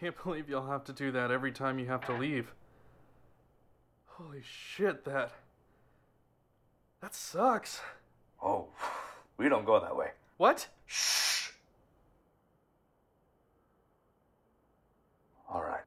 [0.00, 2.52] Can't believe you'll have to do that every time you have to leave.
[4.06, 5.32] Holy shit, that.
[7.02, 7.80] That sucks.
[8.42, 8.68] Oh,
[9.36, 10.08] we don't go that way.
[10.36, 10.68] What?
[10.86, 11.50] Shh.
[15.48, 15.80] All right.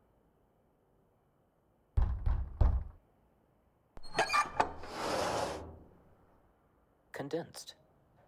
[7.14, 7.76] Condensed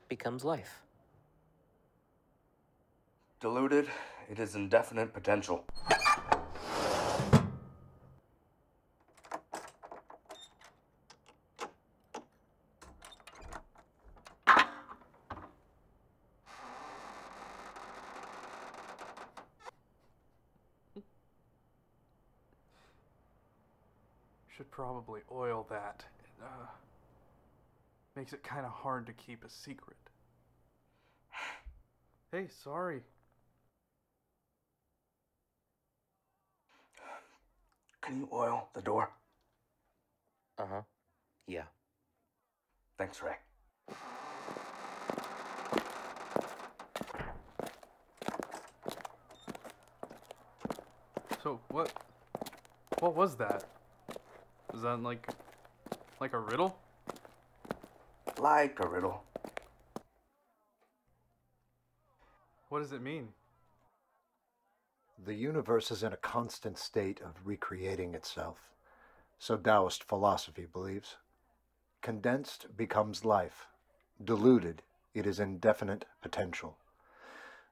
[0.08, 0.85] becomes life.
[3.42, 3.88] Diluted,
[4.30, 5.66] it is indefinite potential.
[24.56, 26.06] Should probably oil that.
[26.20, 26.68] It, uh,
[28.16, 29.98] makes it kind of hard to keep a secret.
[32.32, 33.02] Hey, sorry.
[38.06, 39.10] Can you oil the door?
[40.60, 40.82] Uh huh.
[41.48, 41.64] Yeah.
[43.00, 43.34] Thanks, Ray.
[51.42, 51.92] So what?
[53.00, 53.64] What was that?
[54.76, 55.28] Is that like,
[56.22, 56.78] like a riddle?
[58.38, 59.24] Like a riddle.
[62.70, 63.30] What does it mean?
[65.26, 68.60] The universe is in a constant state of recreating itself.
[69.40, 71.16] So Taoist philosophy believes.
[72.04, 73.66] Condensed becomes life.
[74.24, 74.84] Diluted,
[75.16, 76.78] it is indefinite potential.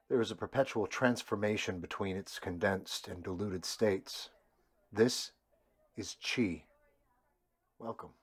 [0.08, 4.30] There is a perpetual transformation between its condensed and diluted states.
[4.92, 5.30] This
[5.96, 6.64] is Chi.
[7.78, 8.14] Welcome.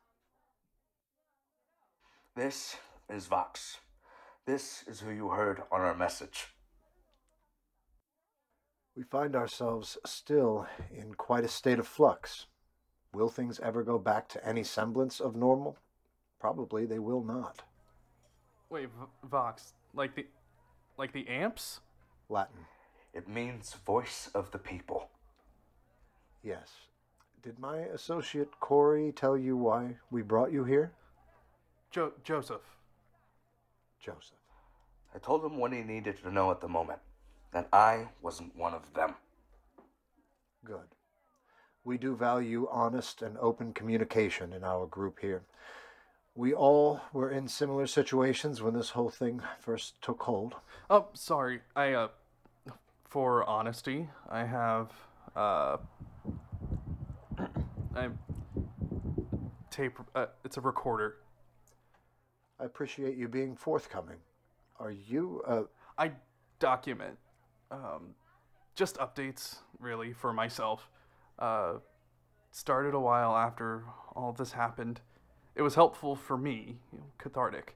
[2.35, 2.75] This
[3.09, 3.77] is Vox.
[4.45, 6.47] This is who you heard on our message.
[8.95, 12.47] We find ourselves still in quite a state of flux.
[13.13, 15.77] Will things ever go back to any semblance of normal?
[16.39, 17.61] Probably they will not.
[18.69, 20.25] Wait, v- Vox, like the,
[20.97, 21.79] like the amps?
[22.29, 22.65] Latin.
[23.13, 25.09] It means voice of the people.
[26.43, 26.69] Yes.
[27.43, 30.91] Did my associate Corey tell you why we brought you here?
[31.91, 32.77] Jo- Joseph.
[33.99, 34.37] Joseph.
[35.13, 36.99] I told him what he needed to know at the moment
[37.51, 39.15] that I wasn't one of them.
[40.63, 40.95] Good.
[41.83, 45.43] We do value honest and open communication in our group here.
[46.35, 50.55] We all were in similar situations when this whole thing first took hold.
[50.89, 51.61] Oh, sorry.
[51.75, 52.07] I uh,
[53.03, 54.91] for honesty, I have
[55.35, 55.77] uh,
[57.95, 58.09] I
[59.71, 59.97] tape.
[60.15, 61.17] Uh, it's a recorder.
[62.59, 64.17] I appreciate you being forthcoming.
[64.79, 65.63] Are you, uh,
[65.97, 66.11] I
[66.59, 67.17] document,
[67.71, 68.15] um,
[68.75, 70.89] just updates really for myself.
[71.39, 71.75] Uh,
[72.51, 75.01] started a while after all this happened.
[75.55, 77.75] It was helpful for me, you know, cathartic.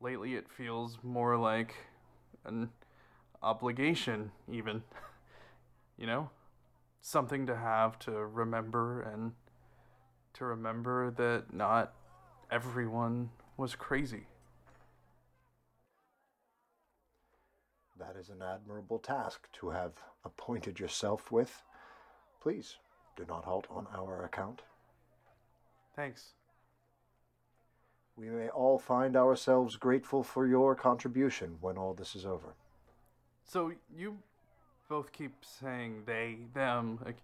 [0.00, 1.74] Lately, it feels more like
[2.44, 2.70] an
[3.42, 4.82] obligation, even.
[5.96, 6.30] you know,
[7.00, 9.32] something to have to remember and
[10.34, 11.94] to remember that not
[12.50, 14.26] everyone was crazy.
[18.06, 19.92] That is an admirable task to have
[20.24, 21.62] appointed yourself with.
[22.42, 22.76] Please
[23.16, 24.62] do not halt on our account.
[25.96, 26.32] Thanks.
[28.16, 32.54] We may all find ourselves grateful for your contribution when all this is over.
[33.44, 34.18] So you
[34.88, 36.98] both keep saying they, them.
[37.04, 37.16] Like,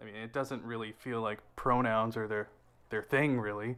[0.00, 2.48] I mean, it doesn't really feel like pronouns are their
[2.88, 3.76] their thing, really.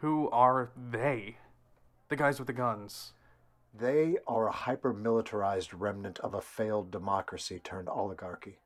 [0.00, 1.38] Who are they?
[2.08, 3.12] The guys with the guns.
[3.78, 8.58] They are a hyper militarized remnant of a failed democracy turned oligarchy.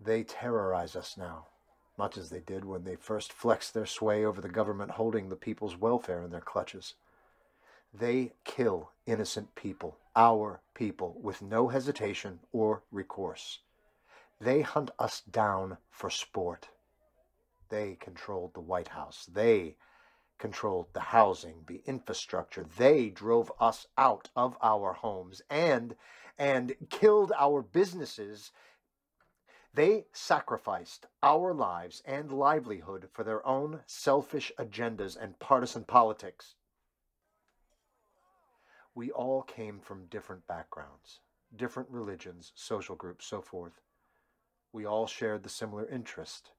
[0.00, 1.46] They terrorize us now,
[1.96, 5.36] much as they did when they first flexed their sway over the government holding the
[5.36, 6.94] people's welfare in their clutches.
[7.92, 13.60] They kill innocent people, our people, with no hesitation or recourse.
[14.40, 16.70] They hunt us down for sport.
[17.68, 19.26] They controlled the White House.
[19.32, 19.76] They
[20.38, 22.64] controlled the housing, the infrastructure.
[22.76, 25.96] They drove us out of our homes and
[26.38, 28.50] and killed our businesses.
[29.72, 36.54] They sacrificed our lives and livelihood for their own selfish agendas and partisan politics.
[38.94, 41.20] We all came from different backgrounds,
[41.54, 43.80] different religions, social groups, so forth.
[44.72, 46.50] We all shared the similar interest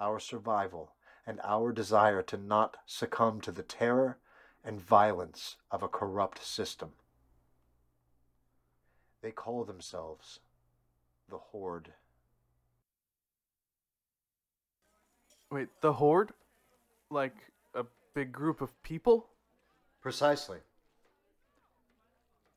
[0.00, 0.92] our survival
[1.28, 4.16] and our desire to not succumb to the terror
[4.64, 6.92] and violence of a corrupt system.
[9.20, 10.40] They call themselves
[11.28, 11.90] the Horde.
[15.50, 16.32] Wait, the horde?
[17.10, 17.36] Like
[17.74, 19.26] a big group of people?
[20.00, 20.58] Precisely.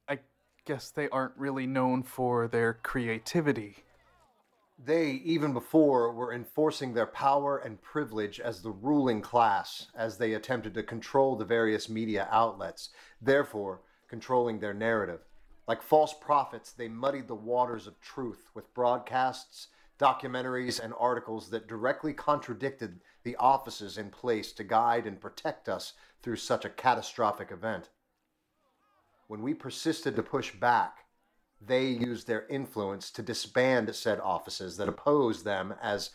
[0.08, 0.20] I
[0.66, 3.84] guess they aren't really known for their creativity.
[4.84, 10.34] They, even before, were enforcing their power and privilege as the ruling class as they
[10.34, 12.90] attempted to control the various media outlets,
[13.22, 15.20] therefore, controlling their narrative.
[15.68, 19.68] Like false prophets, they muddied the waters of truth with broadcasts,
[20.00, 25.94] documentaries, and articles that directly contradicted the offices in place to guide and protect us
[26.24, 27.90] through such a catastrophic event.
[29.28, 31.01] When we persisted to push back,
[31.66, 36.12] they used their influence to disband said offices that opposed them as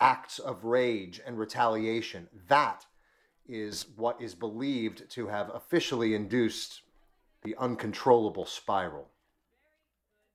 [0.00, 2.28] acts of rage and retaliation.
[2.48, 2.86] That
[3.46, 6.82] is what is believed to have officially induced
[7.42, 9.08] the uncontrollable spiral.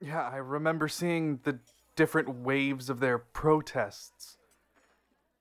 [0.02, 1.60] Yeah, I remember seeing the
[1.96, 4.38] different waves of their protests.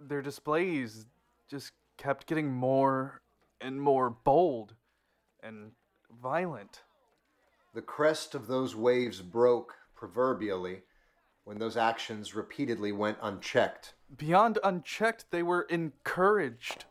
[0.00, 1.06] Their displays
[1.48, 3.22] just kept getting more
[3.60, 4.74] and more bold
[5.42, 5.72] and
[6.22, 6.82] violent.
[7.74, 10.82] The crest of those waves broke, proverbially,
[11.42, 13.94] when those actions repeatedly went unchecked.
[14.16, 16.84] Beyond unchecked, they were encouraged.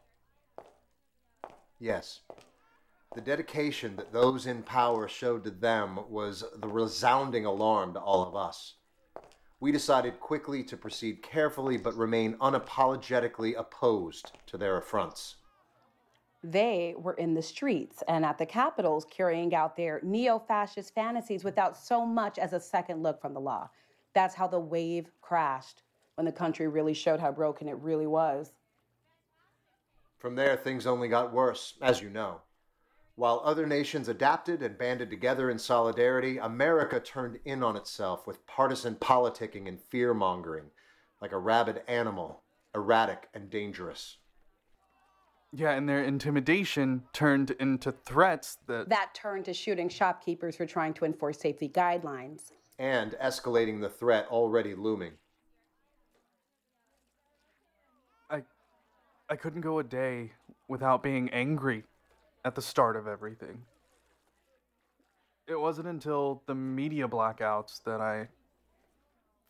[1.79, 2.19] Yes.
[3.15, 8.27] The dedication that those in power showed to them was the resounding alarm to all
[8.27, 8.75] of us.
[9.63, 15.37] we decided quickly to proceed carefully but remain unapologetically opposed to their affronts.
[16.43, 21.45] They were in the streets and at the capitals carrying out their neo fascist fantasies
[21.45, 23.69] without so much as a second look from the law.
[24.13, 25.83] That's how the wave crashed
[26.15, 28.51] when the country really showed how broken it really was.
[30.17, 32.41] From there, things only got worse, as you know.
[33.15, 38.45] While other nations adapted and banded together in solidarity, America turned in on itself with
[38.47, 40.71] partisan politicking and fear mongering,
[41.21, 42.41] like a rabid animal,
[42.73, 44.17] erratic and dangerous.
[45.55, 48.89] Yeah, and their intimidation turned into threats that.
[48.89, 52.51] That turned to shooting shopkeepers for trying to enforce safety guidelines.
[52.79, 55.11] And escalating the threat already looming.
[58.31, 58.41] I,
[59.29, 60.31] I couldn't go a day
[60.67, 61.83] without being angry
[62.43, 63.61] at the start of everything.
[65.47, 68.27] It wasn't until the media blackouts that I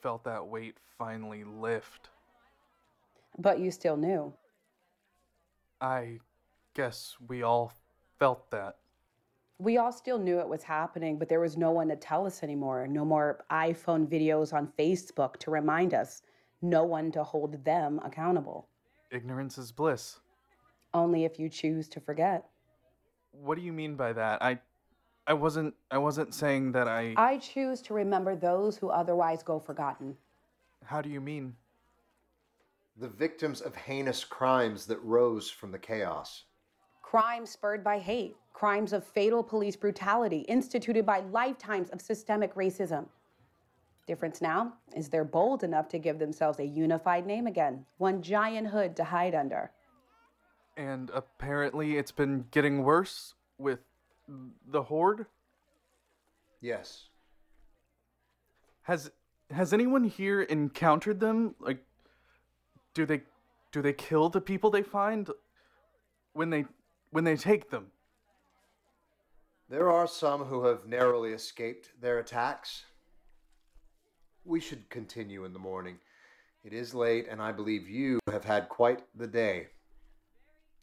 [0.01, 2.09] felt that weight finally lift.
[3.37, 4.33] But you still knew.
[5.83, 6.19] I
[6.75, 7.73] guess we all
[8.17, 8.77] felt that.
[9.59, 12.41] We all still knew it was happening, but there was no one to tell us
[12.41, 12.87] anymore.
[12.87, 16.21] No more iPhone videos on Facebook to remind us.
[16.61, 18.69] No one to hold them accountable.
[19.11, 20.21] Ignorance is bliss.
[20.93, 22.45] Only if you choose to forget.
[23.31, 24.41] What do you mean by that?
[24.41, 24.59] I
[25.27, 29.59] I wasn't I wasn't saying that I I choose to remember those who otherwise go
[29.59, 30.15] forgotten.
[30.85, 31.55] How do you mean?
[32.97, 36.43] The victims of heinous crimes that rose from the chaos.
[37.01, 43.07] Crimes spurred by hate, crimes of fatal police brutality instituted by lifetimes of systemic racism.
[44.05, 48.67] Difference now is they're bold enough to give themselves a unified name again, one giant
[48.67, 49.71] hood to hide under.
[50.75, 53.79] And apparently it's been getting worse with
[54.67, 55.25] the horde?
[56.61, 57.09] Yes.
[58.83, 59.11] Has
[59.51, 61.55] has anyone here encountered them?
[61.59, 61.85] Like
[62.93, 63.21] do they
[63.71, 65.29] do they kill the people they find
[66.33, 66.65] when they
[67.11, 67.87] when they take them?
[69.69, 72.85] There are some who have narrowly escaped their attacks.
[74.45, 75.97] We should continue in the morning.
[76.63, 79.67] It is late, and I believe you have had quite the day.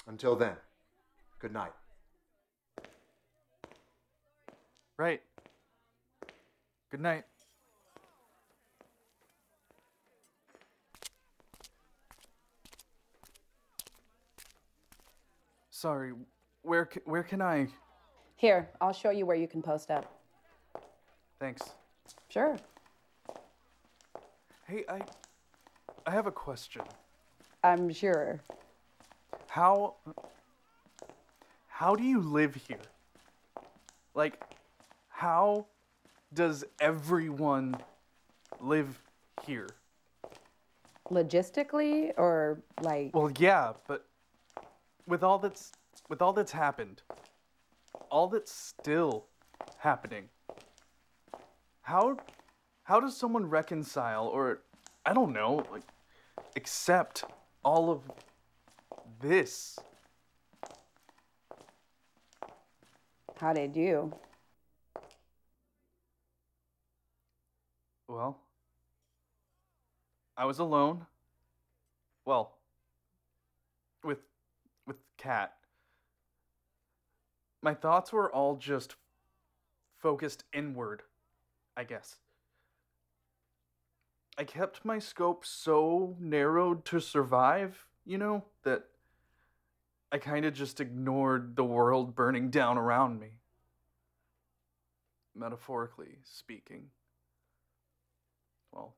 [0.07, 0.57] Until then,
[1.39, 1.73] good night.
[4.97, 5.23] Right.
[6.91, 7.25] Good night.
[15.81, 16.13] Sorry,
[16.61, 17.69] where c- where can I?
[18.37, 20.15] Here, I'll show you where you can post up.
[21.39, 21.63] Thanks.
[22.29, 22.59] Sure.
[24.67, 25.01] Hey, I
[26.07, 26.83] I have a question.
[27.65, 28.43] I'm sure.
[29.47, 29.95] How
[31.67, 32.87] how do you live here?
[34.15, 34.39] Like
[35.09, 35.65] how
[36.35, 37.75] does everyone
[38.61, 39.03] live
[39.47, 39.69] here?
[41.11, 44.10] Logistically or like Well, yeah, but
[45.07, 45.73] with all that's
[46.09, 47.03] with all that's happened,
[48.11, 49.27] all that's still
[49.79, 50.29] happening.
[51.83, 52.19] How
[52.85, 54.63] how does someone reconcile or
[55.07, 55.85] I don't know, like
[56.57, 57.25] accept
[57.65, 58.03] all of
[59.21, 59.79] this?
[63.41, 64.13] how did you?
[68.07, 68.39] Well,
[70.37, 71.07] I was alone.
[72.27, 72.53] Well,
[75.21, 75.53] Kat.
[77.63, 78.95] My thoughts were all just
[79.99, 81.03] focused inward,
[81.77, 82.17] I guess.
[84.39, 88.85] I kept my scope so narrowed to survive, you know, that
[90.11, 93.41] I kind of just ignored the world burning down around me.
[95.35, 96.87] Metaphorically speaking.
[98.73, 98.95] Well,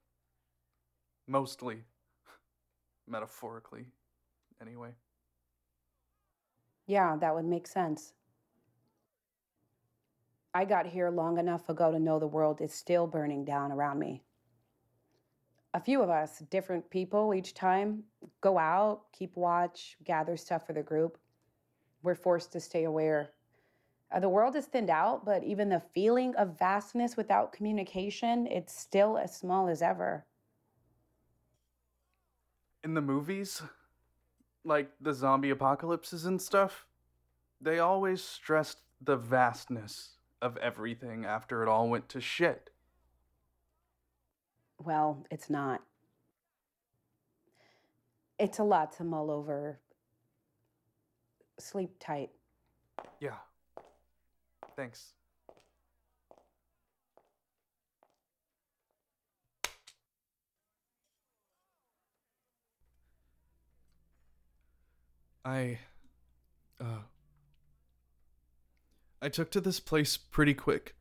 [1.27, 1.79] mostly
[3.09, 3.87] metaphorically,
[4.61, 4.91] anyway.
[6.87, 8.13] Yeah, that would make sense.
[10.55, 13.99] I got here long enough ago to know the world is still burning down around
[13.99, 14.23] me.
[15.75, 18.03] A few of us, different people each time,
[18.43, 21.17] go out, keep watch, gather stuff for the group.
[22.03, 23.31] We're forced to stay aware.
[24.11, 28.79] Uh, the world is thinned out, but even the feeling of vastness without communication, it's
[28.79, 30.27] still as small as ever.
[32.85, 33.63] In the movies,
[34.65, 36.87] like the zombie apocalypses and stuff,
[37.61, 42.71] they always stressed the vastness of everything after it all went to shit.
[44.79, 45.83] Well, it's not.
[48.39, 49.79] It's a lot to mull over.
[51.61, 52.31] Sleep tight.
[53.21, 53.37] Yeah.
[54.75, 55.13] Thanks.
[65.45, 65.79] I
[66.81, 67.03] uh
[69.21, 70.95] I took to this place pretty quick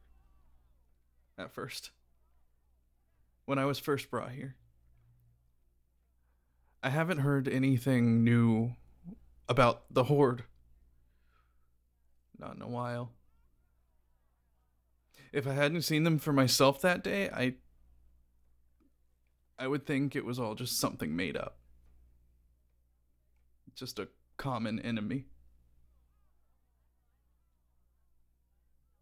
[1.38, 1.92] at first.
[3.46, 4.56] When I was first brought here.
[6.84, 8.76] I haven't heard anything new
[9.48, 10.44] about the horde.
[12.38, 13.12] Not in a while.
[15.32, 17.56] If I hadn't seen them for myself that day, I
[19.60, 21.58] I would think it was all just something made up.
[23.76, 24.08] Just a
[24.42, 25.26] common enemy.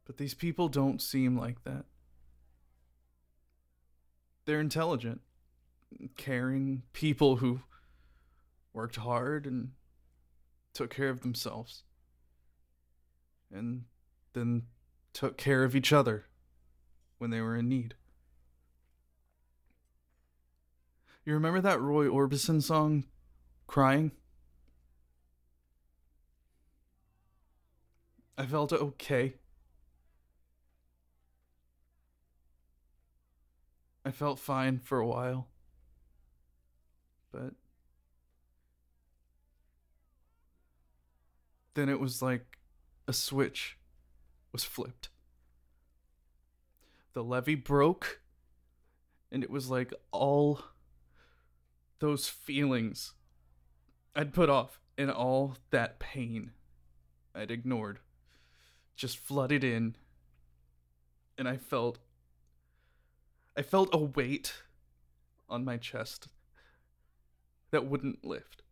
[0.06, 1.86] But these people don't seem like that.
[4.44, 5.22] They're intelligent,
[6.18, 7.62] caring people who
[8.74, 9.70] worked hard and
[10.74, 11.84] took care of themselves.
[13.50, 13.86] And
[14.34, 14.64] then
[15.14, 16.26] took care of each other
[17.18, 17.96] when they were in need.
[21.24, 23.06] You remember that Roy Orbison song,
[23.68, 24.12] Crying?
[28.40, 29.34] I felt okay.
[34.06, 35.50] I felt fine for a while.
[37.34, 37.52] But
[41.74, 42.58] then it was like
[43.10, 43.78] a switch
[44.54, 45.10] was flipped.
[47.12, 48.22] The levee broke,
[49.34, 50.62] and it was like all
[52.00, 53.16] those feelings
[54.16, 56.52] I'd put off and all that pain
[57.36, 58.00] I'd ignored
[59.00, 59.96] just flooded in,
[61.38, 62.00] and I felt.
[63.58, 64.54] I felt a weight
[65.50, 66.28] on my chest
[67.72, 68.64] that wouldn't lift.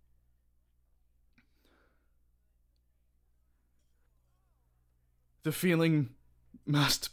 [5.48, 6.10] the feeling
[6.66, 7.10] must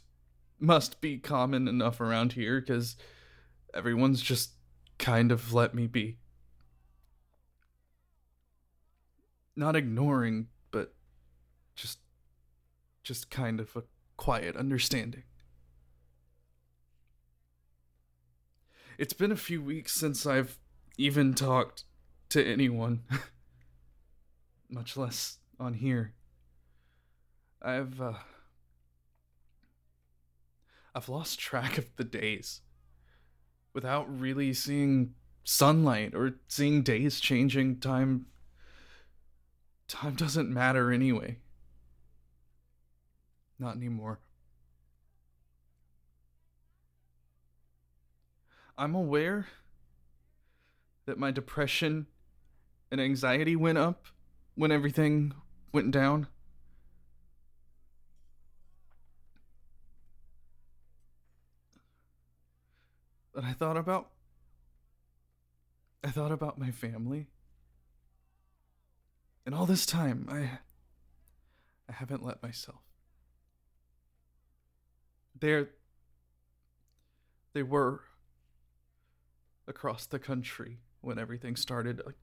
[0.58, 2.96] must be common enough around here cuz
[3.72, 4.54] everyone's just
[4.98, 6.18] kind of let me be.
[9.54, 10.96] Not ignoring, but
[11.76, 12.00] just
[13.04, 13.82] just kind of a
[14.16, 15.22] quiet understanding.
[18.96, 20.58] It's been a few weeks since I've
[20.96, 21.84] even talked
[22.30, 23.02] to anyone,
[24.70, 26.14] much less on here.
[27.60, 28.14] I've uh,
[30.94, 32.60] I've lost track of the days
[33.72, 38.26] without really seeing sunlight or seeing days changing time
[39.88, 41.38] time doesn't matter anyway
[43.64, 44.20] not anymore
[48.76, 49.46] i'm aware
[51.06, 52.06] that my depression
[52.90, 54.06] and anxiety went up
[54.54, 55.32] when everything
[55.72, 56.26] went down
[63.34, 64.10] But I thought about
[66.04, 67.26] I thought about my family.
[69.44, 70.60] And all this time I
[71.88, 72.93] I haven't let myself.
[75.38, 75.68] They're
[77.52, 78.00] they were
[79.66, 82.16] across the country when everything started like,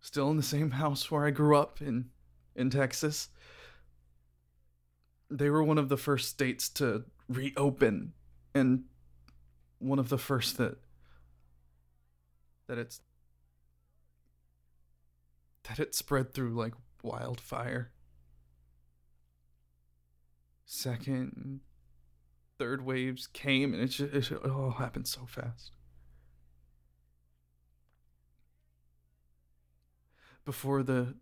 [0.00, 2.10] still in the same house where I grew up in
[2.54, 3.28] in Texas.
[5.30, 8.12] They were one of the first states to reopen
[8.54, 8.84] and
[9.78, 10.78] one of the first that
[12.66, 13.00] that it's
[15.64, 17.90] that it spread through like wildfire.
[20.66, 21.60] Second,
[22.58, 25.72] third waves came, and it just it all happened so fast.
[30.44, 31.14] Before the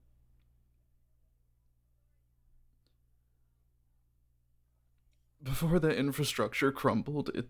[5.42, 7.48] before the infrastructure crumbled, it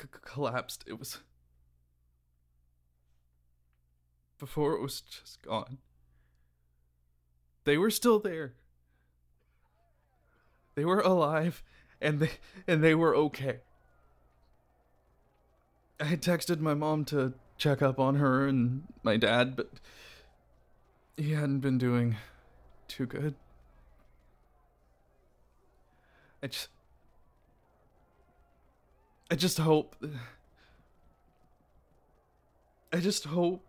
[0.00, 0.84] c- collapsed.
[0.86, 1.18] It was
[4.38, 5.78] before it was just gone.
[7.64, 8.54] They were still there.
[10.74, 11.62] They were alive
[12.00, 12.30] and they
[12.66, 13.58] and they were okay.
[15.98, 19.70] I texted my mom to check up on her and my dad, but
[21.16, 22.16] he hadn't been doing
[22.88, 23.34] too good.
[26.42, 26.68] I just
[29.30, 29.94] I just hope.
[32.92, 33.64] I just hope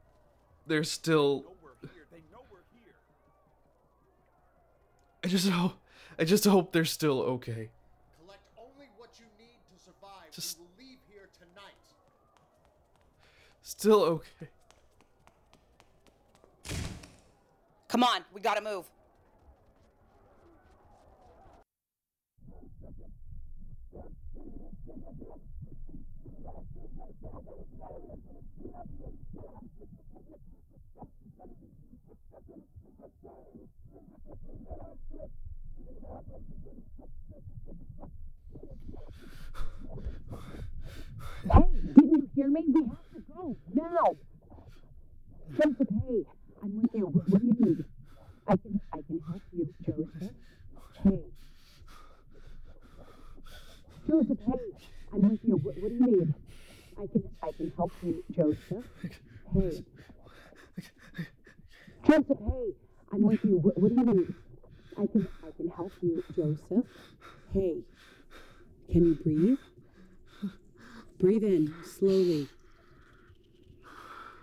[0.65, 1.45] they're still.
[5.23, 5.73] I just hope.
[6.17, 7.69] I just hope they're still okay.
[8.19, 10.31] Collect only what you need to survive.
[10.31, 11.77] Just- We will leave here tonight.
[13.71, 14.49] Still okay.
[17.87, 18.85] Come on, we gotta move.
[41.51, 41.61] Hey,
[41.95, 42.63] didn't you hear me?
[42.67, 43.10] We have
[43.41, 44.15] go now.
[45.57, 46.23] Joseph, hey,
[46.63, 47.05] I'm with you.
[47.07, 47.85] What, what do you need?
[48.47, 50.33] I can, I can help you, Joseph.
[51.03, 51.23] Hey.
[54.07, 55.55] Joseph, hey, I'm with you.
[55.57, 56.33] What, what do you need?
[56.97, 58.85] I can, I can help you, Joseph.
[59.53, 59.83] Hey.
[62.07, 62.73] Joseph, hey,
[63.11, 63.57] I'm with you.
[63.57, 64.35] What, what do you need?
[64.97, 66.85] I can, I can help you, Joseph.
[67.53, 67.81] Hey.
[68.91, 69.57] Can you breathe?
[71.19, 72.49] Breathe in slowly.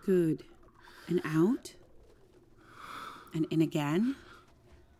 [0.09, 0.43] Good.
[1.07, 1.75] And out.
[3.35, 4.17] And in again.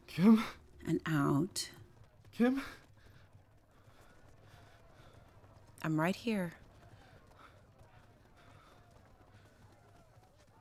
[0.07, 0.45] Kim?
[0.87, 1.71] And out.
[2.31, 2.61] Kim?
[5.81, 6.53] I'm right here.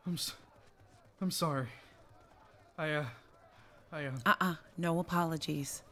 [0.06, 0.36] I'm s-
[1.20, 1.68] I'm sorry.
[2.78, 3.06] I uh
[3.92, 5.84] I uh Uh uh No apologies.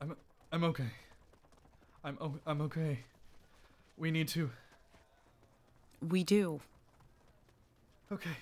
[0.00, 0.16] I'm
[0.50, 0.88] I'm okay.
[2.04, 2.98] I'm I'm okay.
[3.96, 4.50] We need to.
[6.00, 6.60] We do.
[8.10, 8.36] Okay.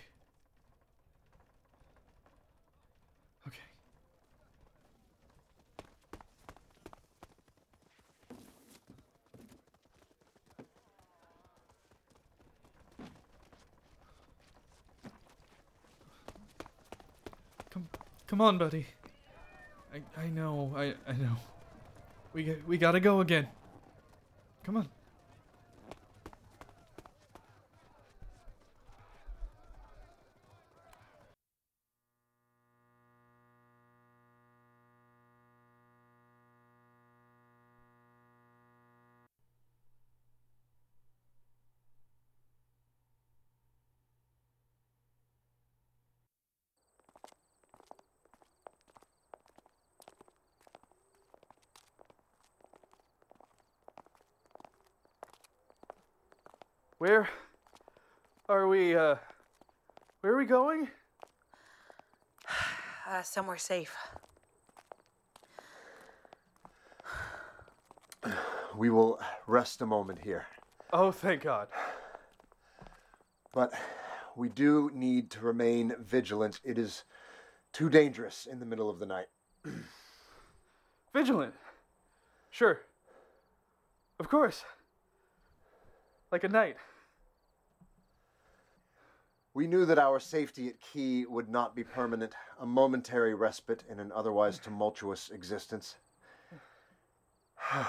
[3.46, 3.58] Okay.
[17.70, 17.88] Come
[18.26, 18.86] come on, buddy.
[19.92, 20.72] I I know.
[20.74, 21.36] I I know.
[22.32, 23.48] We we got to go again.
[24.64, 24.99] Come on.
[57.01, 57.30] Where
[58.46, 59.14] are we uh
[60.20, 60.88] where are we going?
[63.09, 63.96] Uh, somewhere safe.
[68.76, 70.46] We will rest a moment here.
[70.92, 71.66] Oh, thank God.
[73.53, 73.72] But
[74.36, 76.61] we do need to remain vigilant.
[76.62, 77.03] It is
[77.72, 79.26] too dangerous in the middle of the night.
[81.12, 81.55] Vigilant.
[82.51, 82.82] Sure.
[84.20, 84.62] Of course.
[86.30, 86.76] Like a knight.
[89.53, 93.98] We knew that our safety at Key would not be permanent, a momentary respite in
[93.98, 95.96] an otherwise tumultuous existence.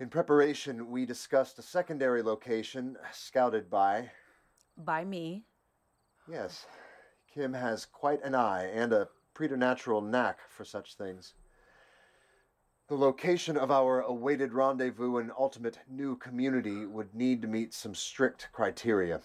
[0.00, 4.10] In preparation, we discussed a secondary location scouted by.
[4.78, 5.44] By me.
[6.26, 6.64] Yes,
[7.32, 11.34] Kim has quite an eye and a preternatural knack for such things.
[12.88, 17.94] The location of our awaited rendezvous and ultimate new community would need to meet some
[17.94, 19.20] strict criteria.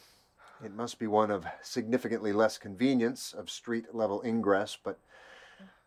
[0.64, 5.00] It must be one of significantly less convenience of street level ingress, but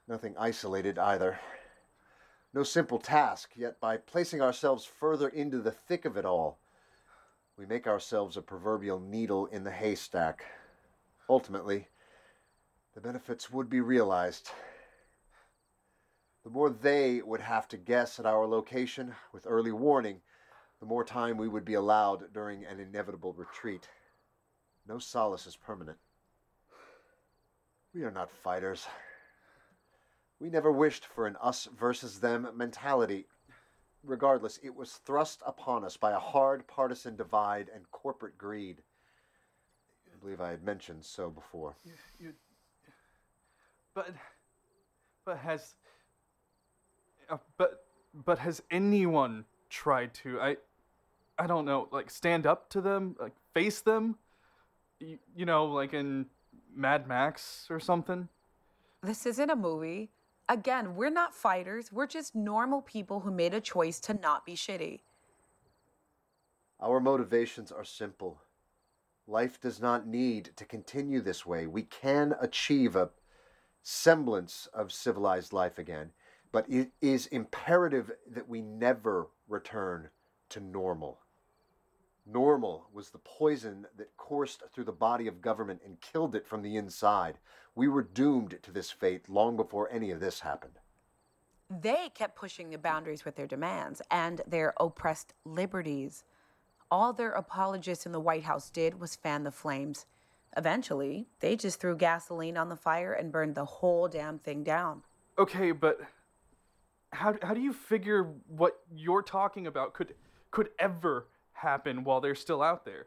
[0.07, 1.41] nothing isolated either.
[2.55, 6.61] No simple task, yet by placing ourselves further into the thick of it all,
[7.57, 10.45] we make ourselves a proverbial needle in the haystack.
[11.29, 11.89] Ultimately,
[12.95, 14.51] the benefits would be realized.
[16.45, 20.21] The more they would have to guess at our location with early warning,
[20.79, 23.89] the more time we would be allowed during an inevitable retreat.
[24.91, 25.99] No solace is permanent.
[27.95, 28.89] We are not fighters.
[30.41, 33.27] We never wished for an us versus them mentality.
[34.03, 38.83] Regardless, it was thrust upon us by a hard partisan divide and corporate greed.
[40.13, 41.77] I believe I had mentioned so before.
[42.19, 42.33] You,
[43.95, 44.11] but,
[45.25, 45.77] but has,
[47.31, 50.41] uh, but, but has anyone tried to?
[50.41, 50.57] I,
[51.39, 54.17] I don't know, like stand up to them, like face them,
[55.01, 56.27] you, you know, like in
[56.75, 58.29] Mad Max or something.
[59.03, 60.11] This isn't a movie.
[60.49, 61.93] Again, we're not fighters.
[61.93, 65.01] We're just normal people who made a choice to not be shitty.
[66.81, 68.41] Our motivations are simple.
[69.27, 71.67] Life does not need to continue this way.
[71.67, 73.11] We can achieve a
[73.83, 76.11] semblance of civilized life again,
[76.53, 80.09] but it is imperative that we never return
[80.49, 81.20] to normal.
[82.27, 86.63] Normal was the poison that coursed through the body of government and killed it from
[86.63, 87.39] the inside.
[87.75, 90.79] We were doomed to this fate long before any of this happened.
[91.69, 96.25] They kept pushing the boundaries with their demands and their oppressed liberties.
[96.91, 100.07] All their apologists in the White House did was fan the flames.
[100.57, 105.03] Eventually, they just threw gasoline on the fire and burned the whole damn thing down.
[105.39, 106.01] Okay, but
[107.13, 110.15] how how do you figure what you're talking about could
[110.51, 111.27] could ever
[111.61, 113.07] happen while they're still out there?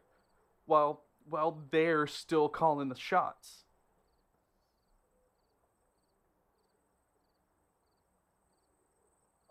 [0.66, 3.64] While while they're still calling the shots?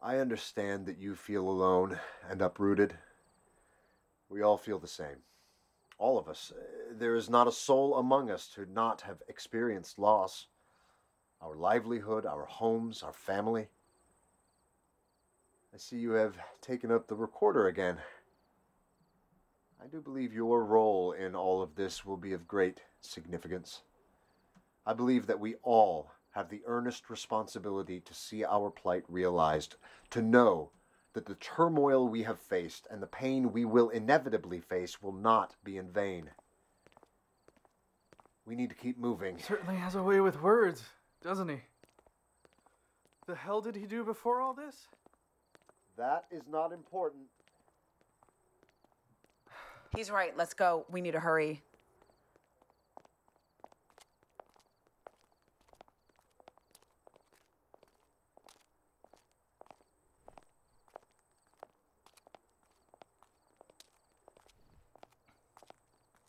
[0.02, 1.98] I understand that you feel alone
[2.30, 2.96] and uprooted.
[4.30, 5.24] We all feel the same.
[5.98, 6.52] All of us.
[6.92, 10.48] There is not a soul among us to not have experienced loss.
[11.42, 13.70] Our livelihood, our homes, our family.
[15.74, 17.98] I see you have taken up the recorder again.
[19.84, 23.82] I do believe your role in all of this will be of great significance.
[24.86, 29.76] I believe that we all have the earnest responsibility to see our plight realized,
[30.12, 30.72] to know
[31.12, 35.56] that the turmoil we have faced and the pain we will inevitably face will not
[35.66, 36.30] be in vain.
[38.46, 39.38] We need to keep moving.
[39.38, 40.84] Certainly has a way with words,
[41.22, 41.62] doesn't he?
[43.28, 44.88] The hell did he do before all this?
[45.98, 47.26] That is not important.
[49.96, 50.36] He's right.
[50.36, 50.86] Let's go.
[50.90, 51.62] We need to hurry.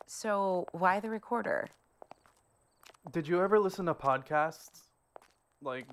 [0.05, 1.67] So, why the recorder?
[3.11, 4.81] Did you ever listen to podcasts
[5.61, 5.85] like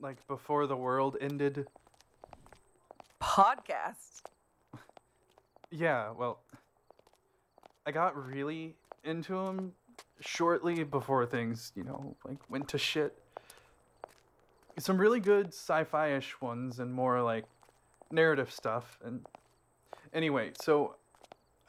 [0.00, 1.66] like before the world ended?
[3.20, 4.27] Podcast?
[5.70, 6.40] Yeah, well,
[7.86, 9.72] I got really into them
[10.20, 13.16] shortly before things, you know, like went to shit.
[14.78, 17.44] Some really good sci-fi-ish ones and more like
[18.10, 18.98] narrative stuff.
[19.04, 19.26] And
[20.12, 20.96] anyway, so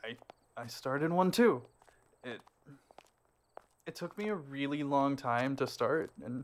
[0.03, 0.15] I
[0.55, 1.63] I started one too.
[2.23, 2.39] It
[3.85, 6.43] it took me a really long time to start and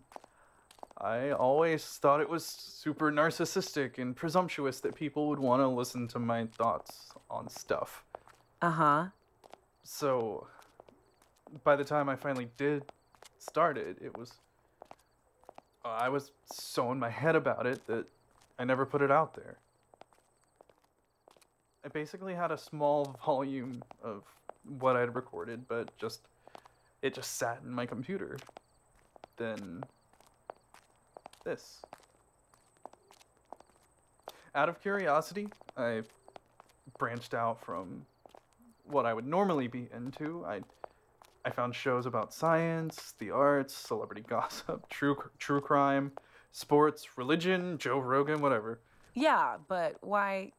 [0.98, 6.08] I always thought it was super narcissistic and presumptuous that people would want to listen
[6.10, 8.04] to my thoughts on stuff.
[8.62, 9.06] Uh huh.
[9.84, 10.48] So,
[11.64, 12.84] by the time I finally did
[13.40, 14.34] start it, it was.
[15.84, 18.06] uh, I was so in my head about it that
[18.58, 19.58] I never put it out there.
[21.84, 24.24] I basically had a small volume of
[24.80, 26.22] what I'd recorded, but just.
[27.02, 28.38] It just sat in my computer.
[29.38, 29.84] Then.
[31.46, 31.84] This.
[34.56, 36.02] Out of curiosity, I
[36.98, 38.08] branched out from
[38.84, 40.44] what I would normally be into.
[40.44, 40.62] I
[41.46, 46.14] I found shows about science, the arts, celebrity gossip, true true crime,
[46.52, 48.80] sports, religion, Joe Rogan, whatever.
[49.14, 50.52] Yeah, but why?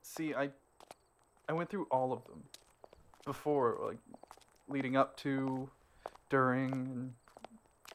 [0.00, 0.48] See, I
[1.46, 2.42] I went through all of them
[3.26, 3.98] before, like
[4.66, 5.68] leading up to,
[6.30, 7.12] during, and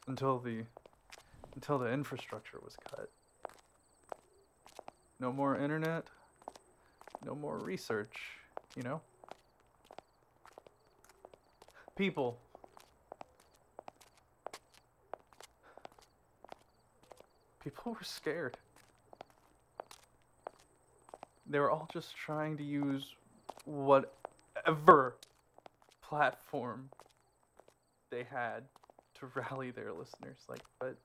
[0.06, 0.62] until the
[1.58, 3.10] until the infrastructure was cut.
[5.18, 6.04] No more internet.
[7.26, 8.16] No more research.
[8.76, 9.00] You know.
[11.96, 12.38] People.
[17.64, 18.56] People were scared.
[21.50, 23.16] They were all just trying to use
[23.64, 25.16] whatever
[26.02, 26.90] platform
[28.10, 28.62] they had
[29.18, 30.38] to rally their listeners.
[30.48, 30.96] Like, but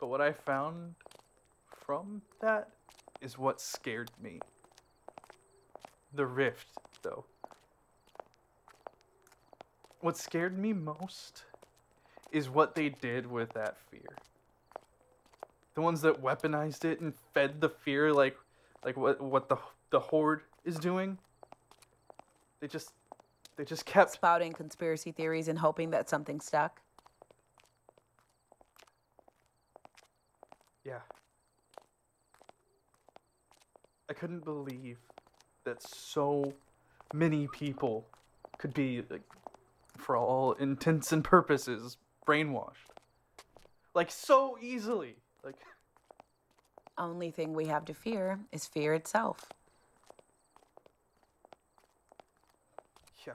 [0.00, 0.94] but what I found
[1.70, 2.68] from that
[3.20, 4.40] is what scared me.
[6.14, 6.68] The rift,
[7.02, 7.24] though.
[10.00, 11.44] What scared me most
[12.30, 14.16] is what they did with that fear.
[15.74, 18.36] The ones that weaponized it and fed the fear like
[18.84, 19.56] like what what the
[19.90, 21.18] the horde is doing.
[22.60, 22.92] They just
[23.56, 26.80] they just kept spouting conspiracy theories and hoping that something stuck.
[30.88, 31.00] Yeah.
[34.08, 34.96] I couldn't believe
[35.66, 36.54] that so
[37.12, 38.06] many people
[38.56, 39.20] could be, like,
[39.98, 42.94] for all intents and purposes, brainwashed.
[43.94, 45.16] Like, so easily.
[45.44, 45.56] Like,
[46.96, 49.52] Only thing we have to fear is fear itself.
[53.26, 53.34] yeah.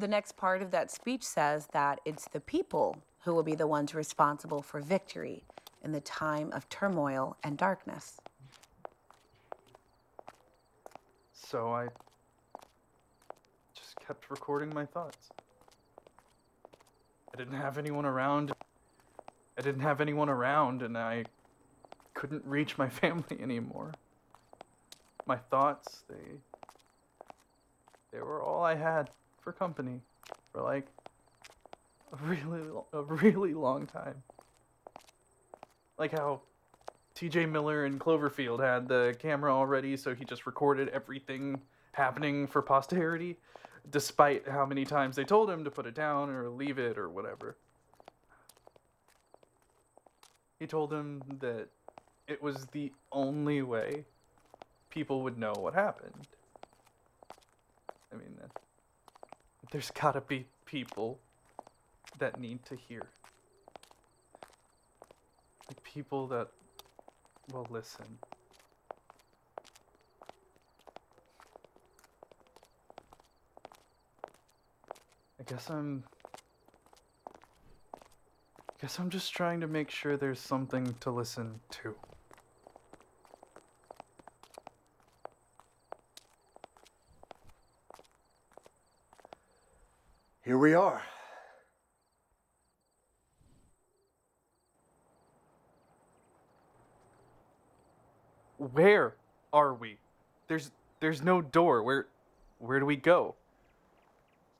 [0.00, 3.66] The next part of that speech says that it's the people who will be the
[3.66, 5.44] ones responsible for victory
[5.84, 8.16] in the time of turmoil and darkness.
[11.34, 11.88] So I
[13.74, 15.28] just kept recording my thoughts.
[17.34, 18.54] I didn't have anyone around.
[19.58, 21.24] I didn't have anyone around, and I
[22.14, 23.92] couldn't reach my family anymore.
[25.26, 26.38] My thoughts, they.
[28.12, 30.00] They were all I had for company
[30.52, 30.86] for like
[32.12, 32.62] a really,
[32.92, 34.22] a really long time.
[35.98, 36.40] Like how
[37.14, 41.60] TJ Miller in Cloverfield had the camera already, so he just recorded everything
[41.92, 43.36] happening for posterity,
[43.90, 47.08] despite how many times they told him to put it down or leave it or
[47.08, 47.56] whatever.
[50.58, 51.68] He told him that
[52.28, 54.04] it was the only way
[54.90, 56.26] people would know what happened.
[58.12, 58.46] I mean, uh,
[59.70, 61.18] there's gotta be people
[62.18, 63.06] that need to hear.
[65.68, 66.48] Like people that
[67.52, 68.18] will listen.
[75.38, 76.04] I guess I'm.
[77.28, 81.94] I guess I'm just trying to make sure there's something to listen to.
[90.50, 91.00] Here we are.
[98.58, 99.14] Where
[99.52, 99.98] are we?
[100.48, 101.84] There's there's no door.
[101.84, 102.08] Where
[102.58, 103.36] where do we go?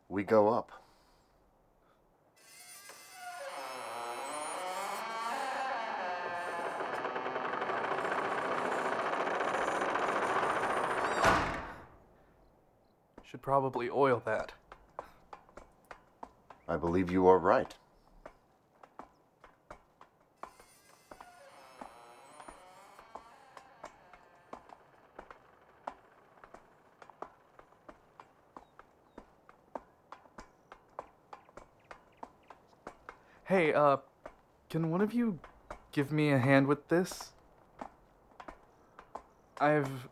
[0.08, 0.70] We go up.
[13.24, 14.52] Should probably oil that.
[16.70, 17.74] I believe you are right.
[33.48, 33.96] Hey, uh,
[34.70, 35.40] can one of you
[35.90, 37.32] give me a hand with this?
[39.60, 40.08] I've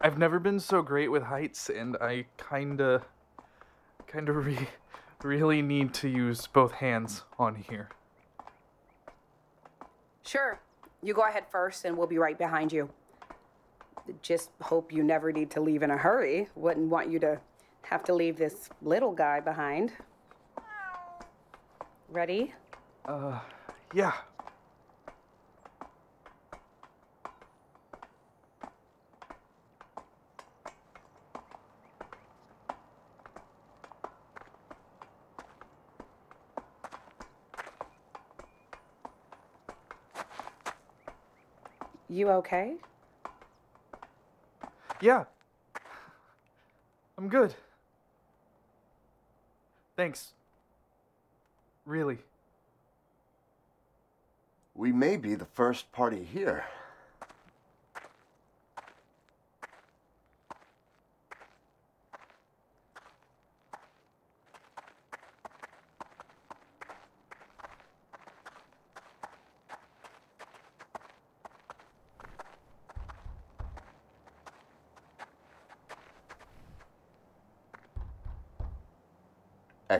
[0.00, 3.02] I've never been so great with heights and I kinda
[4.06, 4.68] kinda re-
[5.24, 7.88] really need to use both hands on here.
[10.24, 10.60] Sure.
[11.02, 12.88] You go ahead first, and we'll be right behind you.
[14.22, 16.48] Just hope you never need to leave in a hurry.
[16.54, 17.40] Wouldn't want you to
[17.82, 19.92] have to leave this little guy behind.
[22.08, 22.54] Ready?
[23.04, 23.40] Uh,
[23.94, 24.12] yeah.
[42.12, 42.74] You okay?
[45.00, 45.24] Yeah.
[47.16, 47.54] I'm good.
[49.96, 50.32] Thanks.
[51.86, 52.18] Really.
[54.74, 56.66] We may be the first party here.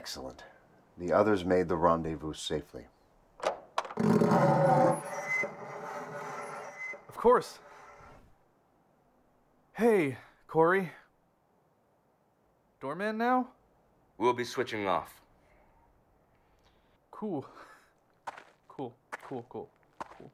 [0.03, 0.43] Excellent.
[0.99, 2.87] The others made the rendezvous safely.
[7.09, 7.61] Of course.
[9.75, 10.19] Hey,
[10.49, 10.91] Corey.
[12.81, 13.47] Doorman now?
[14.19, 15.21] We'll be switching off.
[17.13, 17.47] Cool.
[18.67, 18.93] Cool,
[19.29, 19.69] cool, cool,
[20.01, 20.33] cool.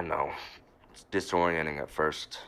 [0.00, 0.30] I know.
[0.94, 2.38] It's disorienting at first.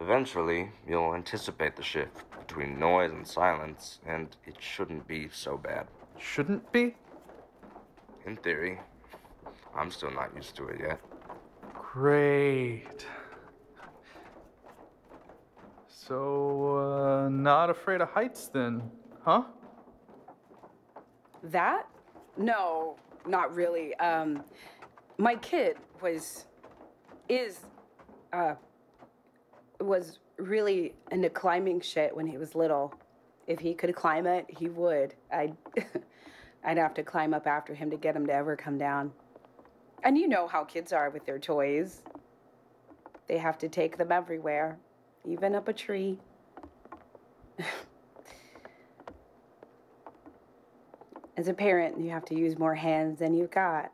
[0.00, 5.86] Eventually, you'll anticipate the shift between noise and silence, and it shouldn't be so bad.
[6.18, 6.94] Shouldn't be?
[8.26, 8.80] In theory.
[9.74, 11.00] I'm still not used to it yet.
[11.74, 13.06] Great.
[15.86, 18.82] So, uh, not afraid of heights then,
[19.24, 19.44] huh?
[21.44, 21.86] That?
[22.36, 22.96] No,
[23.26, 23.94] not really.
[23.96, 24.42] Um,
[25.18, 26.46] my kid was,
[27.28, 27.60] is,
[28.32, 28.54] uh,
[29.80, 32.94] was really into climbing shit when he was little.
[33.46, 35.14] If he could climb it, he would.
[35.32, 35.56] I'd,
[36.64, 39.12] I'd have to climb up after him to get him to ever come down.
[40.02, 42.02] And you know how kids are with their toys.
[43.26, 44.78] They have to take them everywhere,
[45.24, 46.18] even up a tree.
[51.36, 53.92] As a parent, you have to use more hands than you've got.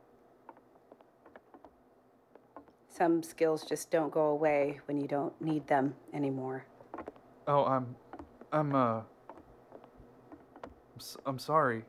[2.97, 6.65] Some skills just don't go away when you don't need them anymore.
[7.47, 7.95] Oh, I'm,
[8.53, 9.01] I'm uh,
[11.27, 11.85] I'm, sorry.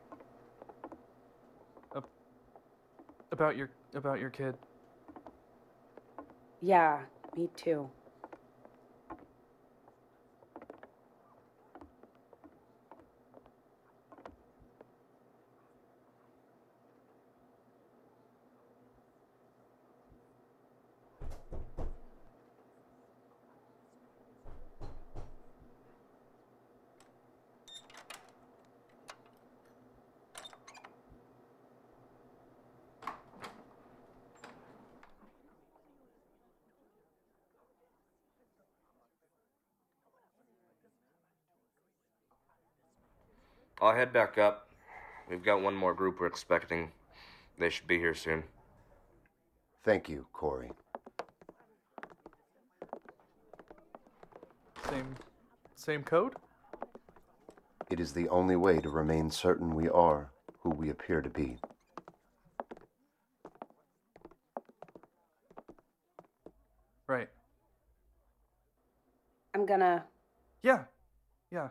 [3.32, 4.54] About your about your kid.
[6.60, 7.00] Yeah,
[7.36, 7.88] me too.
[43.88, 44.68] I'll head back up.
[45.30, 46.92] We've got one more group we're expecting.
[47.58, 48.44] They should be here soon.
[49.82, 50.72] Thank you, Corey.
[54.90, 55.14] Same,
[55.74, 56.34] same code.
[57.90, 61.56] It is the only way to remain certain we are who we appear to be.
[67.06, 67.30] Right.
[69.54, 70.04] I'm gonna.
[70.62, 70.84] Yeah.
[71.50, 71.68] Yeah.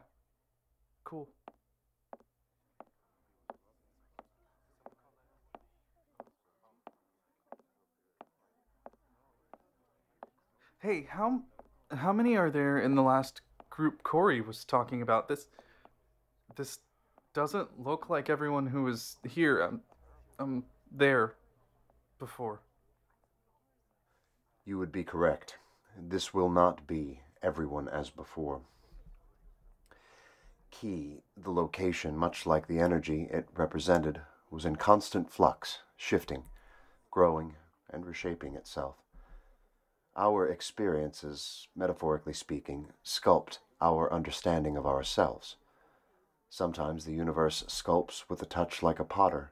[1.04, 1.30] Cool.
[10.80, 11.42] Hey, how
[11.92, 13.42] how many are there in the last
[13.72, 15.28] group Corey was talking about?
[15.28, 15.48] This
[16.56, 16.80] this
[17.34, 19.82] doesn't look like everyone who was here um
[20.38, 21.34] um there
[22.20, 22.62] before.
[24.66, 25.58] You would be correct.
[26.00, 28.62] This will not be everyone as before.
[30.70, 34.22] Key, the location, much like the energy it represented,
[34.52, 36.44] was in constant flux, shifting,
[37.10, 37.56] growing,
[37.90, 38.98] and reshaping itself.
[40.20, 45.58] Our experiences, metaphorically speaking, sculpt our understanding of ourselves.
[46.50, 49.52] Sometimes the universe sculpts with a touch like a potter.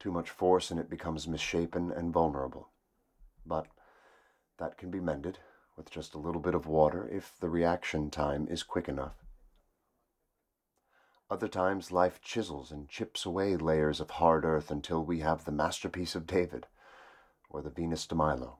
[0.00, 2.70] Too much force and it becomes misshapen and vulnerable.
[3.46, 3.68] But
[4.58, 5.38] that can be mended
[5.76, 9.24] with just a little bit of water if the reaction time is quick enough.
[11.30, 15.52] Other times, life chisels and chips away layers of hard earth until we have the
[15.52, 16.66] masterpiece of David
[17.48, 18.58] or the Venus de Milo.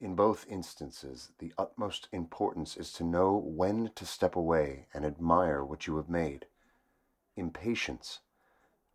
[0.00, 5.62] In both instances, the utmost importance is to know when to step away and admire
[5.62, 6.46] what you have made.
[7.36, 8.20] Impatience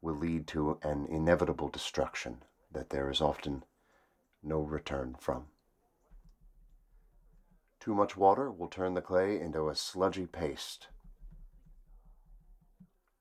[0.02, 3.64] will lead to an inevitable destruction that there is often
[4.42, 5.46] no return from.
[7.80, 10.88] Too much water will turn the clay into a sludgy paste.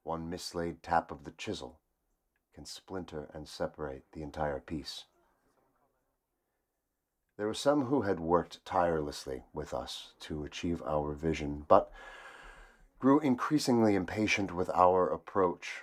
[0.05, 1.81] One mislaid tap of the chisel
[2.55, 5.05] can splinter and separate the entire piece.
[7.37, 11.91] There were some who had worked tirelessly with us to achieve our vision, but
[13.01, 15.83] grew increasingly impatient with our approach.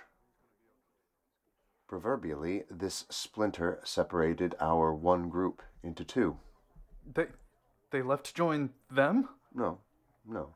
[1.86, 6.38] Proverbially, this splinter separated our one group into two.
[7.14, 7.26] They
[7.90, 9.28] they left to join them?
[9.54, 9.78] No,
[10.26, 10.54] no.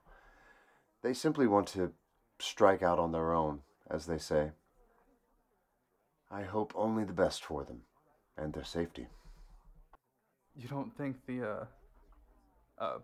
[1.03, 1.93] They simply want to
[2.39, 3.61] strike out on their own,
[3.91, 4.53] as they say.
[6.31, 7.83] I hope only the best for them
[8.37, 9.09] and their safety.
[10.57, 11.65] You don't think the uh
[12.79, 12.99] uh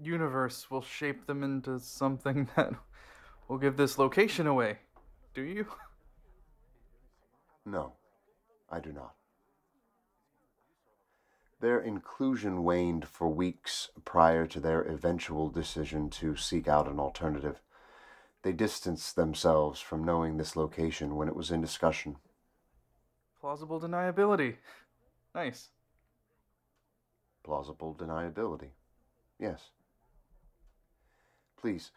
[0.00, 2.72] universe will shape them into something that
[3.48, 4.78] will give this location away,
[5.34, 5.66] do you?
[7.64, 7.92] No,
[8.68, 9.14] I do not.
[11.60, 17.60] Their inclusion waned for weeks prior to their eventual decision to seek out an alternative.
[18.42, 22.16] They distanced themselves from knowing this location when it was in discussion.
[23.40, 24.56] Plausible deniability.
[25.36, 25.68] Nice.
[27.42, 28.70] Plausible deniability.
[29.38, 29.70] Yes.
[31.60, 31.90] Please,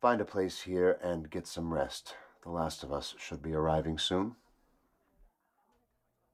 [0.00, 2.14] find a place here and get some rest.
[2.42, 4.36] The last of us should be arriving soon.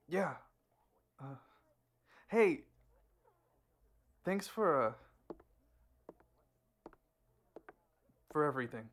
[0.08, 0.34] Yeah.
[1.20, 1.36] Uh,
[2.28, 2.62] hey.
[4.24, 4.92] Thanks for uh
[8.30, 8.88] for everything.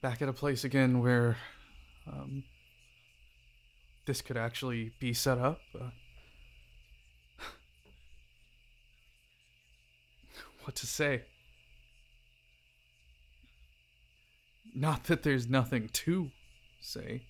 [0.00, 1.36] Back at a place again where
[2.06, 2.44] um
[4.06, 5.60] this could actually be set up.
[5.78, 5.90] Uh,
[10.64, 11.24] what to say?
[14.74, 16.30] Not that there's nothing to
[16.80, 17.24] say.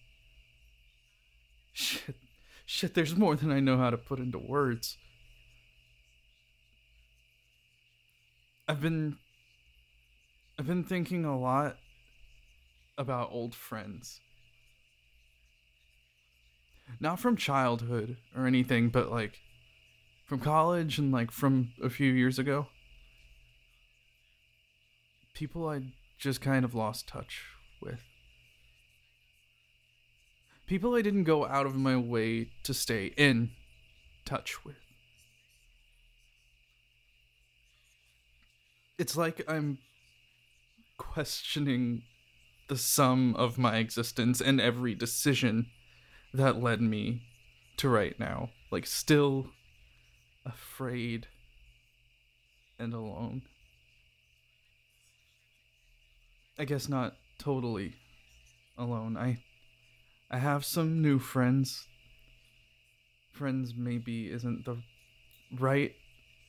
[1.72, 2.16] Shit.
[2.66, 4.98] Shit, there's more than I know how to put into words.
[8.68, 9.16] I've been
[10.58, 11.78] I've been thinking a lot
[12.98, 14.20] about old friends.
[17.00, 19.38] Not from childhood or anything, but like
[20.26, 22.66] from college and like from a few years ago.
[25.32, 25.80] People I
[26.18, 27.44] just kind of lost touch
[27.80, 28.00] with.
[30.66, 33.52] People I didn't go out of my way to stay in
[34.26, 34.76] touch with.
[38.98, 39.78] It's like I'm
[40.98, 42.02] questioning
[42.68, 45.66] the sum of my existence and every decision
[46.32, 47.22] that led me
[47.78, 48.50] to right now.
[48.70, 49.50] Like, still
[50.44, 51.26] afraid
[52.78, 53.42] and alone.
[56.58, 57.94] I guess not totally
[58.76, 59.16] alone.
[59.16, 59.38] I
[60.30, 61.86] I have some new friends.
[63.32, 64.78] Friends maybe isn't the
[65.56, 65.94] right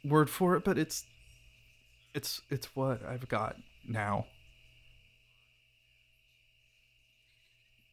[0.04, 1.06] word for it, but it's
[2.14, 3.56] it's it's what I've got
[3.88, 4.26] now.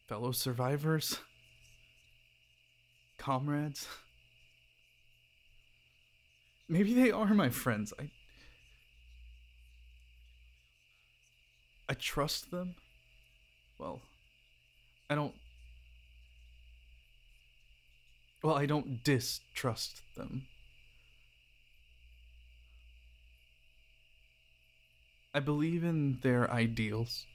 [0.07, 1.19] Fellow survivors,
[3.17, 3.87] comrades.
[6.69, 7.93] Maybe they are my friends.
[7.99, 8.09] I
[11.89, 12.75] I trust them.
[13.77, 14.01] Well,
[15.09, 15.35] I don't
[18.43, 20.47] Well, I don't distrust them.
[25.33, 27.25] I believe in their ideals.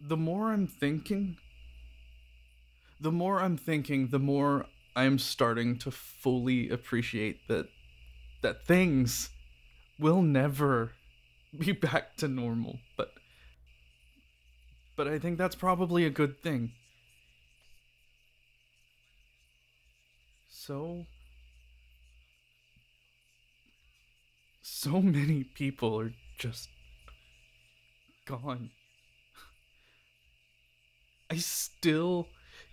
[0.00, 1.36] The more I'm thinking,
[3.00, 4.66] the more I'm thinking, the more
[4.96, 7.68] I'm starting to fully appreciate that
[8.42, 9.30] that things
[9.98, 10.92] will never
[11.56, 13.12] be back to normal, but
[14.96, 16.72] but I think that's probably a good thing.
[20.48, 21.06] So
[24.62, 26.68] so many people are just
[28.26, 28.70] gone.
[31.30, 32.26] I still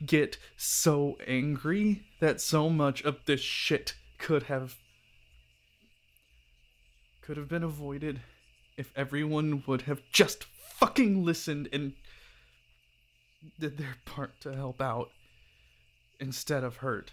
[0.03, 4.77] get so angry that so much of this shit could have
[7.21, 8.21] could have been avoided
[8.77, 11.93] if everyone would have just fucking listened and
[13.59, 15.11] did their part to help out
[16.19, 17.11] instead of hurt.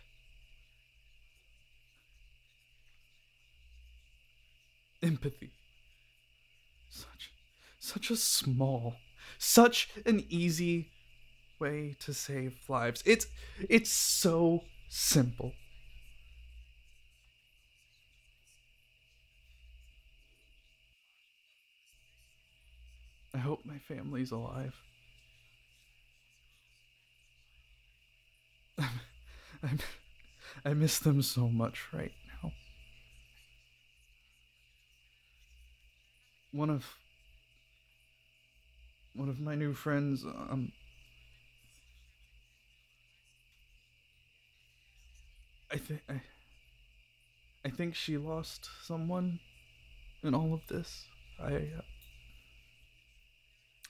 [5.03, 5.51] Empathy.
[6.89, 7.33] Such
[7.79, 8.95] such a small,
[9.39, 10.93] such an easy
[11.61, 13.03] way to save lives.
[13.07, 13.27] It's
[13.69, 15.53] it's so simple.
[23.35, 24.75] I hope my family's alive.
[28.79, 29.79] I'm,
[30.65, 32.13] I miss them so much right
[32.43, 32.53] now.
[36.53, 36.87] One of
[39.15, 40.73] one of my new friends, um,
[45.75, 46.21] I think I,
[47.65, 49.41] I think she lost someone
[50.23, 51.05] in all of this.
[51.43, 51.83] I, uh,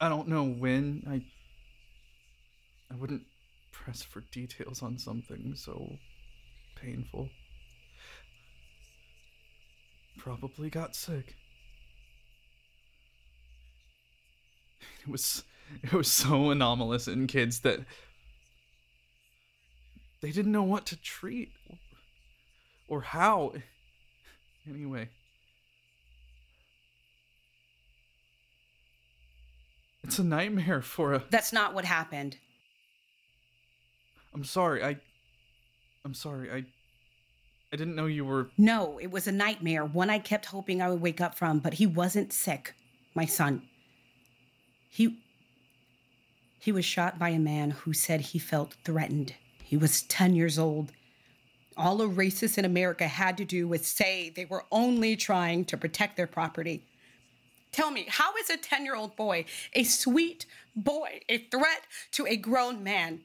[0.00, 1.04] I don't know when.
[1.06, 1.20] I,
[2.90, 3.24] I wouldn't
[3.70, 5.98] press for details on something so
[6.74, 7.28] painful.
[10.16, 11.34] Probably got sick.
[15.02, 15.44] It was
[15.82, 17.80] it was so anomalous in kids that
[20.24, 21.52] they didn't know what to treat
[22.88, 23.52] or how.
[24.66, 25.10] Anyway,
[30.02, 32.38] it's a nightmare for a That's not what happened.
[34.32, 34.82] I'm sorry.
[34.82, 34.96] I
[36.02, 36.50] I'm sorry.
[36.50, 36.64] I
[37.70, 40.88] I didn't know you were No, it was a nightmare, one I kept hoping I
[40.88, 42.72] would wake up from, but he wasn't sick,
[43.14, 43.68] my son.
[44.88, 45.18] He
[46.58, 49.34] he was shot by a man who said he felt threatened.
[49.64, 50.92] He was 10 years old.
[51.76, 55.76] All a racist in America had to do was say they were only trying to
[55.76, 56.84] protect their property.
[57.72, 60.46] Tell me, how is a 10 year old boy, a sweet
[60.76, 63.22] boy, a threat to a grown man?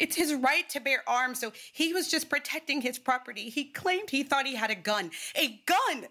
[0.00, 3.50] It's his right to bear arms, so he was just protecting his property.
[3.50, 5.10] He claimed he thought he had a gun.
[5.36, 6.06] A gun!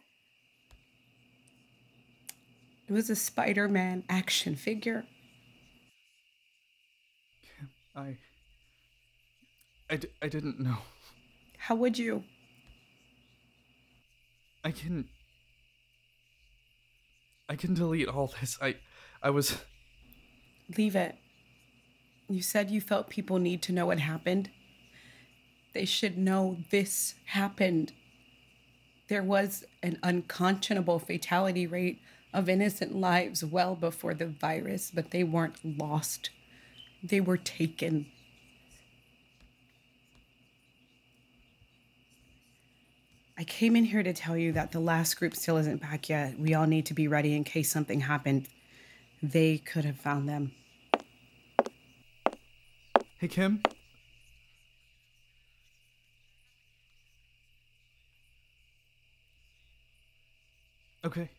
[2.88, 5.06] It was a Spider Man action figure.
[7.96, 8.18] I
[9.94, 10.78] I, d- I didn't know.
[11.60, 12.24] How would you?
[14.64, 15.08] I can
[17.48, 18.58] I can delete all this.
[18.60, 18.78] I
[19.22, 19.64] I was
[20.76, 21.16] Leave it.
[22.28, 24.50] You said you felt people need to know what happened.
[25.76, 27.94] They should know this happened.
[29.10, 32.02] There was an unconscionable fatality rate
[32.34, 36.32] of innocent lives well before the virus, but they weren't lost.
[37.04, 38.08] They were taken.
[43.44, 46.40] I came in here to tell you that the last group still isn't back yet.
[46.40, 48.48] We all need to be ready in case something happened.
[49.22, 50.54] They could have found them.
[53.18, 53.62] Hey Kim?
[61.04, 61.30] Okay.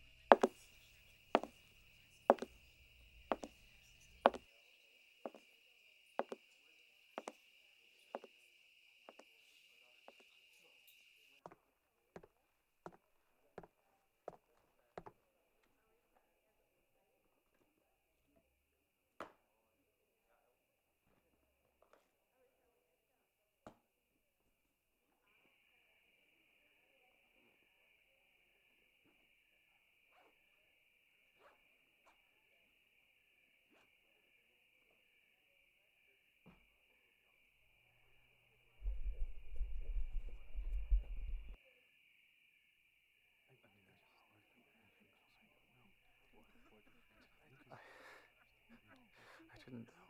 [49.65, 50.05] I didn't know.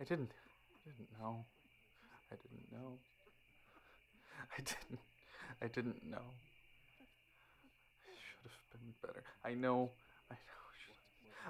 [0.00, 0.32] I didn't.
[0.32, 1.44] I didn't know.
[2.32, 2.98] I didn't know.
[4.56, 5.00] I didn't.
[5.60, 6.24] I didn't know.
[8.08, 9.22] I should have been better.
[9.44, 9.90] I know.
[10.30, 10.60] I know.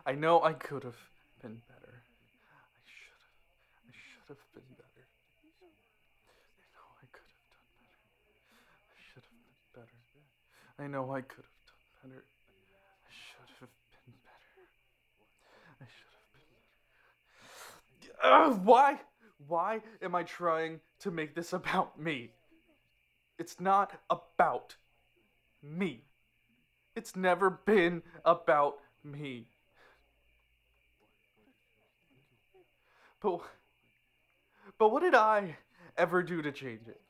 [0.04, 0.98] I know I could have
[1.40, 2.02] been better.
[2.02, 3.38] I should have.
[3.86, 5.06] I should have been better.
[6.58, 8.02] I know I could have done better.
[8.90, 10.02] I should have been better.
[10.82, 12.24] I know I could have done better.
[12.26, 14.66] I should have been better.
[15.78, 16.50] I should have been
[18.22, 19.00] Ugh, why?
[19.46, 22.30] Why am I trying to make this about me?
[23.38, 24.76] It's not about
[25.62, 26.02] me.
[26.94, 29.46] It's never been about me.
[33.20, 33.40] But,
[34.78, 35.56] but what did I
[35.96, 37.00] ever do to change it?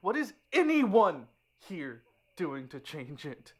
[0.00, 1.26] What is anyone
[1.68, 2.02] here
[2.36, 3.52] doing to change it?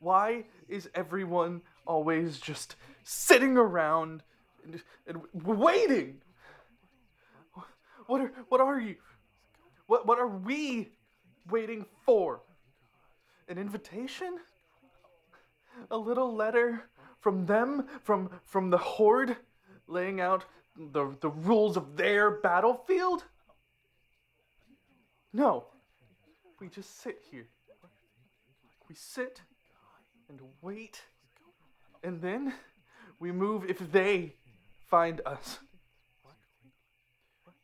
[0.00, 4.22] Why is everyone always just sitting around
[4.64, 6.20] and, and waiting?
[8.06, 8.96] What are what are you?
[9.86, 10.88] What what are we
[11.50, 12.40] waiting for?
[13.48, 14.38] An invitation?
[15.90, 16.84] A little letter
[17.20, 19.36] from them from from the horde
[19.86, 20.44] laying out
[20.76, 23.24] the the rules of their battlefield?
[25.32, 25.66] No.
[26.60, 27.48] We just sit here.
[28.88, 29.42] We sit
[30.28, 31.00] and wait.
[32.02, 32.54] And then
[33.18, 34.34] we move if they
[34.88, 35.58] find us.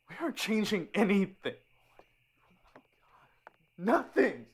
[0.08, 1.54] We aren't changing anything.
[3.76, 4.46] Nothing.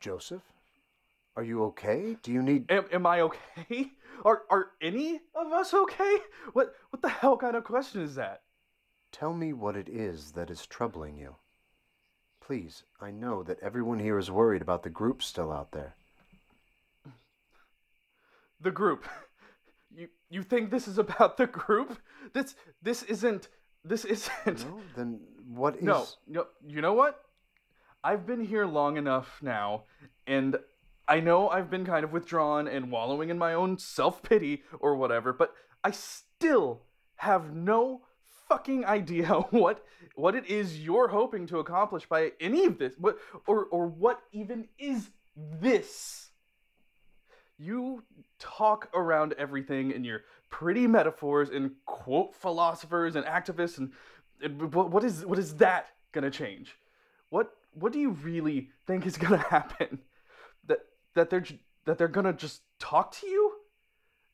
[0.00, 0.42] Joseph,
[1.36, 2.16] are you okay?
[2.22, 2.70] Do you need.
[2.70, 3.92] Am, am I okay?
[4.24, 6.18] Are are any of us okay?
[6.52, 8.42] What what the hell kind of question is that?
[9.12, 11.36] Tell me what it is that is troubling you.
[12.46, 15.94] Please, I know that everyone here is worried about the group still out there.
[18.60, 19.04] The group.
[19.94, 21.98] You you think this is about the group?
[22.32, 23.48] This this isn't
[23.84, 24.80] this isn't No?
[24.96, 25.82] Then what is.
[25.82, 27.20] No, no, you know what?
[28.04, 29.84] I've been here long enough now,
[30.26, 30.56] and
[31.06, 34.96] I know I've been kind of withdrawn and wallowing in my own self pity or
[34.96, 35.54] whatever, but
[35.84, 36.82] I still
[37.16, 38.02] have no
[38.52, 39.84] fucking idea what
[40.14, 44.20] what it is you're hoping to accomplish by any of this, what or or what
[44.32, 45.10] even is
[45.60, 46.30] this.
[47.58, 48.02] You
[48.38, 53.92] talk around everything in your pretty metaphors and quote philosophers and activists and,
[54.42, 56.76] and what, what is what is that gonna change?
[57.30, 60.00] What what do you really think is gonna happen?
[60.66, 60.80] That
[61.14, 61.44] that they're
[61.86, 63.51] that they're gonna just talk to you?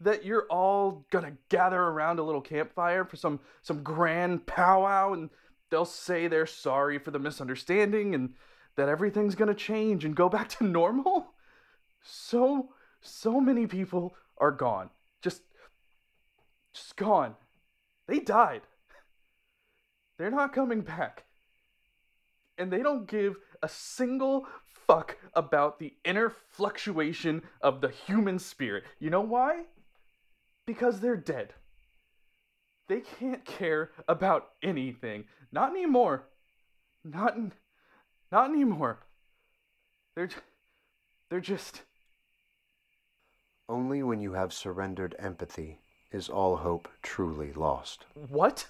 [0.01, 5.31] That you're all gonna gather around a little campfire for some some grand powwow and
[5.71, 8.35] they'll say they're sorry for the misunderstanding and
[8.77, 11.33] that everything's gonna change and go back to normal?
[12.03, 12.71] So
[13.01, 14.91] so many people are gone.
[15.21, 15.43] Just
[16.73, 17.35] just gone.
[18.07, 18.63] They died.
[20.19, 21.25] They're not coming back.
[22.57, 24.47] And they don't give a single
[24.87, 28.85] fuck about the inner fluctuation of the human spirit.
[28.99, 29.65] You know why?
[30.69, 31.55] Because they're dead.
[32.89, 35.25] They can't care about anything.
[35.51, 36.25] Not anymore.
[37.03, 37.53] Not in,
[38.31, 38.99] not anymore.
[40.15, 40.29] They're
[41.31, 41.85] they're just
[43.67, 45.81] Only when you have surrendered empathy
[46.13, 48.05] is all hope truly lost.
[48.29, 48.67] what?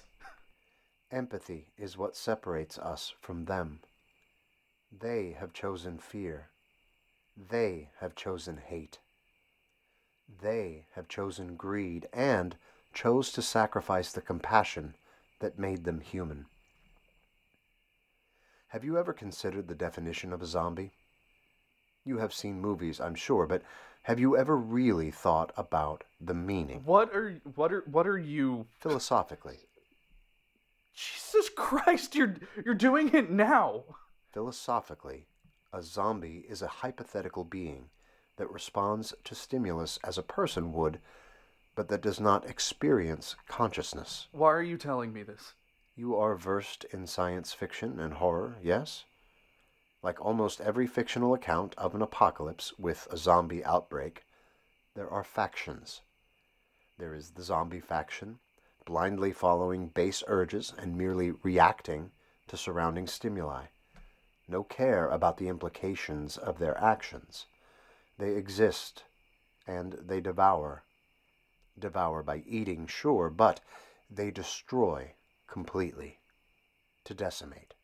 [1.11, 3.81] Empathy is what separates us from them.
[4.89, 6.47] They have chosen fear.
[7.35, 8.99] They have chosen hate.
[10.41, 12.55] They have chosen greed and
[12.93, 14.95] chose to sacrifice the compassion
[15.39, 16.45] that made them human.
[18.69, 20.91] Have you ever considered the definition of a zombie?
[22.05, 23.63] You have seen movies, I'm sure, but
[24.03, 26.81] have you ever really thought about the meaning?
[26.85, 29.57] What are what are what are you Philosophically.
[30.93, 33.83] Jesus Christ, you're you're doing it now.
[34.31, 35.27] Philosophically,
[35.73, 37.89] a zombie is a hypothetical being
[38.39, 40.99] that responds to stimulus as a person would,
[41.75, 44.27] but that does not experience consciousness.
[44.31, 45.53] Why are you telling me this?
[45.95, 49.03] You are versed in science fiction and horror, yes?
[50.01, 54.23] Like almost every fictional account of an apocalypse with a zombie outbreak,
[54.95, 56.01] there are factions.
[56.97, 58.39] There is the zombie faction,
[58.85, 62.11] blindly following base urges and merely reacting
[62.47, 63.65] to surrounding stimuli.
[64.47, 67.45] No care about the implications of their actions.
[68.19, 69.05] They exist
[69.65, 70.83] and they devour.
[71.79, 73.61] Devour by eating, sure, but
[74.09, 75.13] they destroy
[75.47, 76.19] completely,
[77.05, 77.75] to decimate.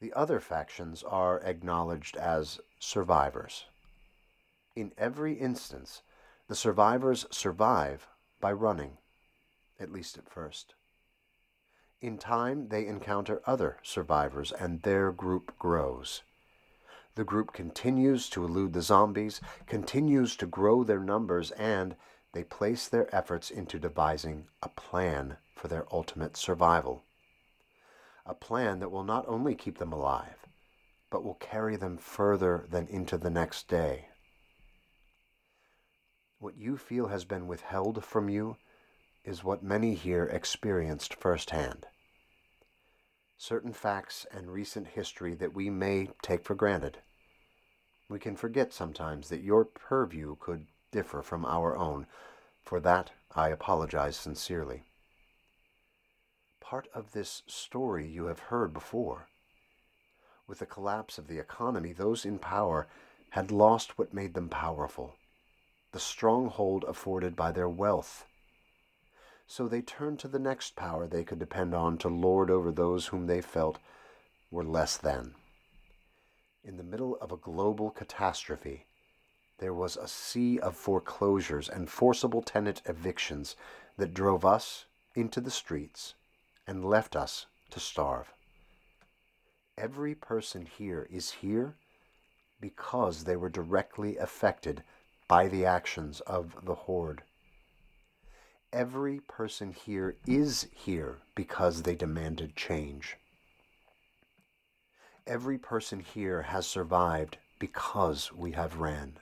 [0.00, 3.66] The other factions are acknowledged as survivors.
[4.74, 6.02] In every instance,
[6.48, 8.08] the survivors survive
[8.40, 8.96] by running,
[9.78, 10.74] at least at first.
[12.00, 16.22] In time, they encounter other survivors and their group grows.
[17.14, 21.96] The group continues to elude the zombies, continues to grow their numbers, and
[22.32, 27.04] they place their efforts into devising a plan for their ultimate survival.
[28.24, 30.46] A plan that will not only keep them alive,
[31.10, 34.08] but will carry them further than into the next day.
[36.38, 38.56] What you feel has been withheld from you
[39.24, 41.86] is what many here experienced firsthand.
[43.42, 46.98] Certain facts and recent history that we may take for granted.
[48.08, 52.06] We can forget sometimes that your purview could differ from our own.
[52.62, 54.84] For that, I apologize sincerely.
[56.60, 59.26] Part of this story you have heard before.
[60.46, 62.86] With the collapse of the economy, those in power
[63.30, 65.16] had lost what made them powerful
[65.90, 68.24] the stronghold afforded by their wealth.
[69.54, 73.08] So they turned to the next power they could depend on to lord over those
[73.08, 73.78] whom they felt
[74.50, 75.34] were less than.
[76.64, 78.86] In the middle of a global catastrophe,
[79.58, 83.54] there was a sea of foreclosures and forcible tenant evictions
[83.98, 86.14] that drove us into the streets
[86.66, 88.32] and left us to starve.
[89.76, 91.74] Every person here is here
[92.58, 94.82] because they were directly affected
[95.28, 97.22] by the actions of the horde.
[98.72, 103.18] Every person here is here because they demanded change.
[105.26, 109.18] Every person here has survived because we have ran.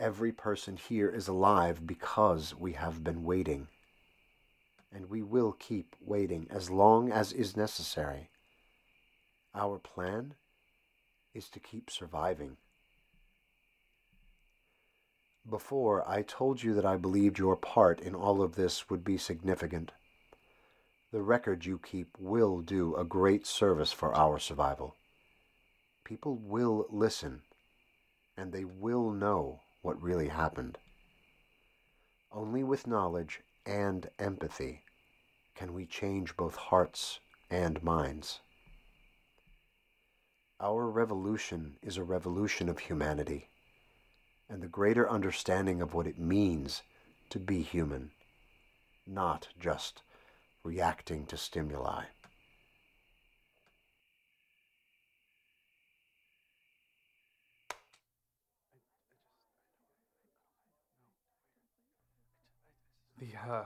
[0.00, 3.68] Every person here is alive because we have been waiting.
[4.90, 8.30] And we will keep waiting as long as is necessary.
[9.54, 10.32] Our plan
[11.34, 12.56] is to keep surviving.
[15.48, 19.16] Before, I told you that I believed your part in all of this would be
[19.16, 19.92] significant.
[21.10, 24.96] The record you keep will do a great service for our survival.
[26.04, 27.44] People will listen,
[28.36, 30.76] and they will know what really happened.
[32.30, 34.84] Only with knowledge and empathy
[35.54, 37.20] can we change both hearts
[37.50, 38.40] and minds.
[40.60, 43.48] Our revolution is a revolution of humanity
[44.50, 46.82] and the greater understanding of what it means
[47.30, 48.10] to be human,
[49.06, 50.02] not just
[50.64, 52.04] reacting to stimuli.
[63.18, 63.64] The uh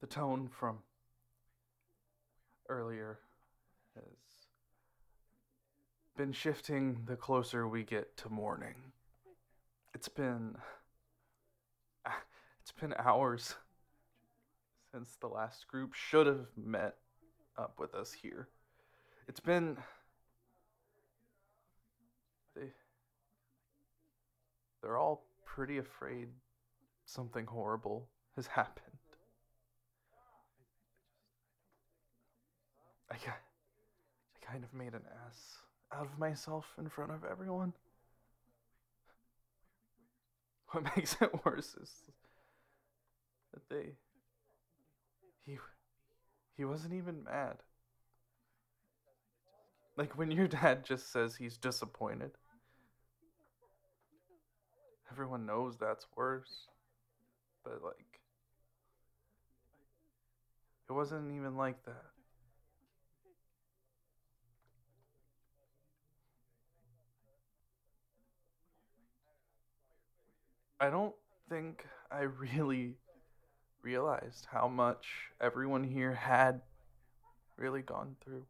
[0.00, 0.78] the tone from
[2.68, 3.18] earlier
[3.94, 4.04] has
[6.16, 8.74] been shifting the closer we get to morning.
[9.98, 10.54] It's been
[12.62, 13.56] it's been hours
[14.92, 16.94] since the last group should have met
[17.56, 18.46] up with us here.
[19.26, 19.76] It's been
[22.54, 22.68] they
[24.82, 26.28] they're all pretty afraid
[27.04, 28.06] something horrible
[28.36, 28.86] has happened.
[33.10, 35.56] I, I kind of made an ass
[35.92, 37.72] out of myself in front of everyone.
[40.70, 41.90] What makes it worse is
[43.54, 43.92] that they.
[45.46, 45.58] He.
[46.56, 47.56] He wasn't even mad.
[49.96, 52.32] Like when your dad just says he's disappointed.
[55.10, 56.66] Everyone knows that's worse.
[57.64, 58.20] But like.
[60.88, 62.04] It wasn't even like that.
[70.80, 71.14] I don't
[71.48, 72.94] think I really
[73.82, 75.06] realized how much
[75.40, 76.60] everyone here had
[77.56, 78.44] really gone through.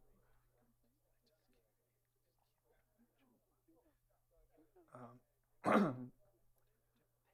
[5.65, 5.95] Um,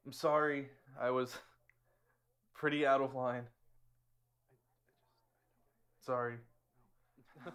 [0.06, 0.70] I'm sorry,
[1.00, 1.36] I was
[2.54, 3.44] pretty out of line.
[6.06, 6.36] Sorry.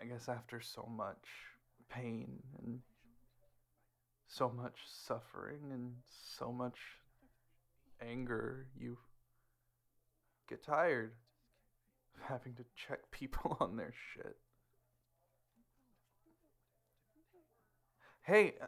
[0.00, 1.51] I guess after so much
[1.92, 2.80] pain and
[4.26, 5.92] so much suffering and
[6.38, 6.78] so much
[8.00, 8.96] anger, you
[10.48, 11.12] get tired
[12.16, 14.36] of having to check people on their shit.
[18.22, 18.66] Hey, uh,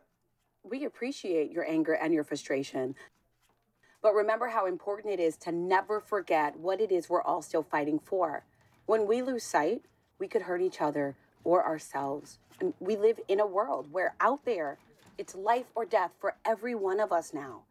[0.63, 2.95] We appreciate your anger and your frustration.
[4.03, 7.63] But remember how important it is to never forget what it is we're all still
[7.63, 8.45] fighting for.
[8.87, 9.83] When we lose sight,
[10.19, 12.39] we could hurt each other or ourselves.
[12.81, 14.79] We live in a world where out there,
[15.19, 17.63] it's life or death for every one of us now.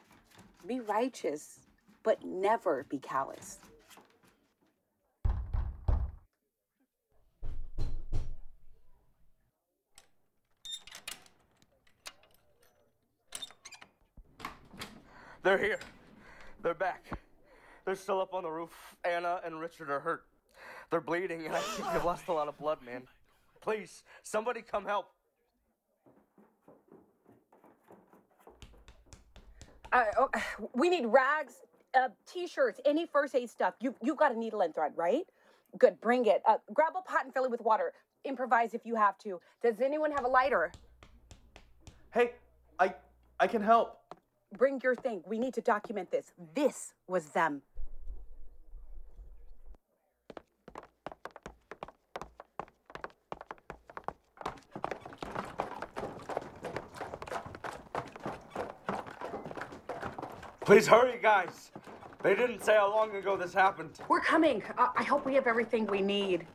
[0.68, 1.60] Be righteous,
[2.04, 3.60] but never be callous.
[15.44, 15.80] They're here.
[16.62, 17.06] They're back.
[17.84, 18.72] They're still up on the roof.
[19.04, 20.24] Anna and Richard are hurt.
[20.90, 23.04] They're bleeding, and I think they've lost a lot of blood, man.
[23.64, 25.14] Please, somebody come help.
[29.94, 30.30] Uh, oh,
[30.74, 31.62] we need rags,
[31.94, 33.76] uh, t-shirts, any first aid stuff.
[33.80, 35.24] You you got a needle and thread, right?
[35.78, 36.42] Good, bring it.
[36.46, 37.94] Uh, grab a pot and fill it with water.
[38.26, 39.40] Improvise if you have to.
[39.62, 40.70] Does anyone have a lighter?
[42.14, 42.32] Hey,
[42.80, 42.94] I
[43.40, 44.00] I can help.
[44.58, 45.24] Bring your thing.
[45.26, 46.34] We need to document this.
[46.54, 47.62] This was them.
[60.74, 61.70] Please hurry, guys.
[62.24, 63.92] They didn't say how long ago this happened.
[64.10, 64.64] We're coming.
[64.76, 66.48] Uh, I hope we have everything we need.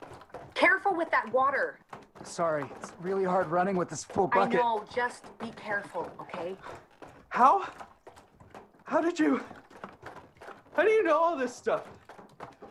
[0.54, 1.78] Careful with that water.
[2.24, 4.58] Sorry, it's really hard running with this full bucket.
[4.58, 4.60] I bucket.
[4.60, 4.84] know.
[4.92, 6.56] Just be careful, okay?
[7.28, 7.68] How?
[8.82, 9.40] How did you?
[10.74, 11.84] How do you know all this stuff?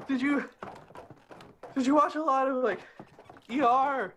[0.05, 0.49] Did you?
[1.75, 2.81] Did you watch a lot of like
[3.49, 4.13] ER,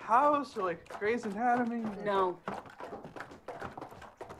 [0.00, 1.84] House, or like Grey's Anatomy?
[2.04, 2.36] No.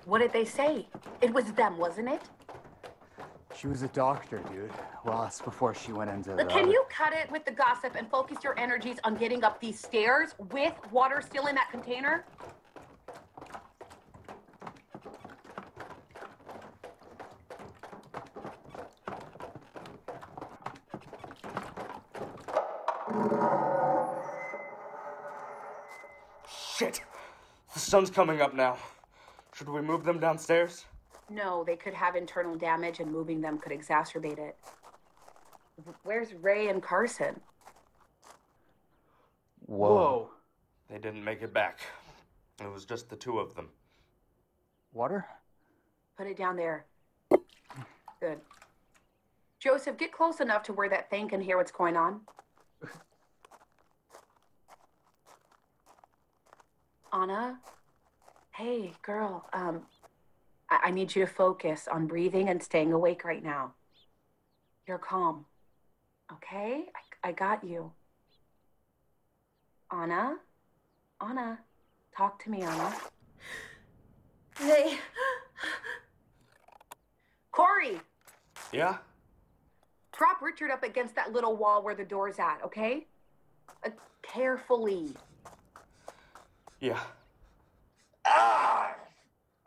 [0.04, 0.86] What did they say?
[1.20, 2.22] It was them, wasn't it?
[3.56, 4.70] She was a doctor, dude.
[5.04, 6.44] Well, that's before she went into the.
[6.46, 9.78] Can you cut it with the gossip and focus your energies on getting up these
[9.78, 12.24] stairs with water still in that container?
[26.76, 27.02] Shit.
[27.74, 28.76] The sun's coming up now.
[29.54, 30.86] Should we move them downstairs?
[31.30, 34.56] No, they could have internal damage and moving them could exacerbate it.
[36.04, 37.40] Where's Ray and Carson?
[39.66, 40.30] Whoa.
[40.90, 41.80] They didn't make it back.
[42.60, 43.68] It was just the two of them.
[44.92, 45.26] Water?
[46.16, 46.84] Put it down there.
[48.20, 48.38] Good.
[49.58, 52.20] Joseph, get close enough to where that thing can hear what's going on.
[57.12, 57.58] Anna?
[58.52, 59.48] Hey, girl.
[59.52, 59.82] Um,
[60.70, 63.72] I, I need you to focus on breathing and staying awake right now.
[64.86, 65.46] You're calm.
[66.32, 66.84] Okay?
[67.24, 67.92] I, I got you.
[69.90, 70.36] Anna?
[71.20, 71.58] Anna?
[72.16, 72.94] Talk to me, Anna.
[74.58, 74.98] Hey.
[77.50, 78.00] Corey,
[78.72, 78.96] Yeah?
[80.12, 83.06] prop Richard up against that little wall where the door's at, okay?
[83.84, 83.90] Uh,
[84.22, 85.10] carefully.
[86.80, 87.00] Yeah.
[88.26, 88.94] Ah!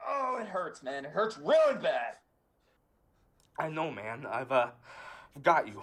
[0.07, 1.05] Oh, it hurts, man.
[1.05, 2.17] It hurts really bad.
[3.57, 4.25] I know, man.
[4.25, 4.67] I've, uh,
[5.35, 5.81] I've got you.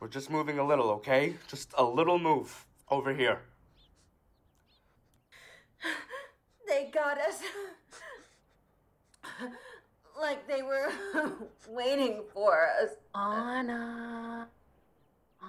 [0.00, 1.36] We're just moving a little, okay?
[1.48, 2.66] Just a little move.
[2.90, 3.40] Over here.
[6.66, 7.40] They got us.
[10.20, 10.92] like they were
[11.68, 12.90] waiting for us.
[13.14, 14.48] Anna.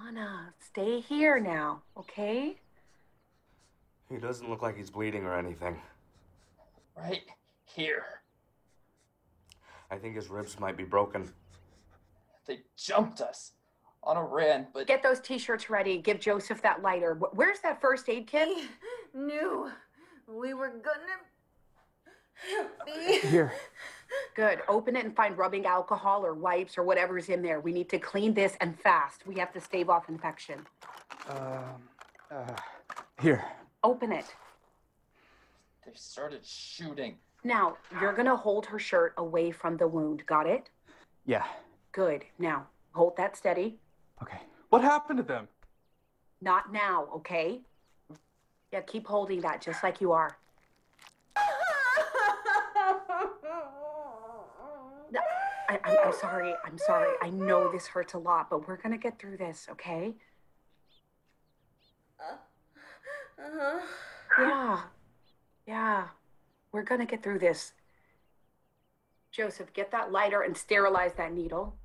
[0.05, 2.57] Anna, stay here now, okay?
[4.09, 5.81] He doesn't look like he's bleeding or anything.
[6.97, 7.23] Right
[7.65, 8.03] here.
[9.91, 11.31] I think his ribs might be broken.
[12.45, 13.51] They jumped us
[14.03, 15.97] on a ran, but Get those t-shirts ready.
[15.97, 17.15] Give Joseph that lighter.
[17.33, 18.49] Where's that first aid kit?
[19.13, 19.71] Knew
[20.27, 21.19] we were gonna
[22.85, 23.19] be.
[23.27, 23.53] Here.
[24.35, 24.59] Good.
[24.67, 27.59] Open it and find rubbing alcohol or wipes or whatever's in there.
[27.59, 29.25] We need to clean this and fast.
[29.25, 30.59] We have to stave off infection.
[31.29, 31.89] Um,
[32.29, 32.53] uh,
[33.21, 33.43] here.
[33.83, 34.25] Open it.
[35.85, 37.17] They started shooting.
[37.43, 40.25] Now, you're gonna hold her shirt away from the wound.
[40.25, 40.69] Got it?
[41.25, 41.45] Yeah.
[41.91, 42.25] Good.
[42.39, 43.77] Now, hold that steady.
[44.21, 44.39] Okay.
[44.69, 45.47] What happened to them?
[46.41, 47.61] Not now, okay?
[48.73, 50.37] Yeah, keep holding that just like you are.
[55.67, 56.53] I, I'm, I'm sorry.
[56.63, 57.11] I'm sorry.
[57.21, 60.13] I know this hurts a lot, but we're gonna get through this, okay?
[62.19, 63.79] Uh-huh.
[64.39, 64.81] Yeah.
[65.67, 66.07] Yeah.
[66.71, 67.73] We're gonna get through this.
[69.31, 71.75] Joseph, get that lighter and sterilize that needle.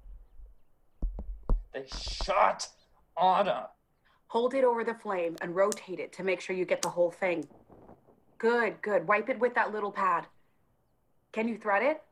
[1.73, 2.69] They shot
[3.21, 3.69] Anna.
[4.29, 7.11] Hold it over the flame and rotate it to make sure you get the whole
[7.11, 7.47] thing.
[8.39, 9.07] Good, good.
[9.07, 10.27] Wipe it with that little pad.
[11.33, 12.03] Can you thread it?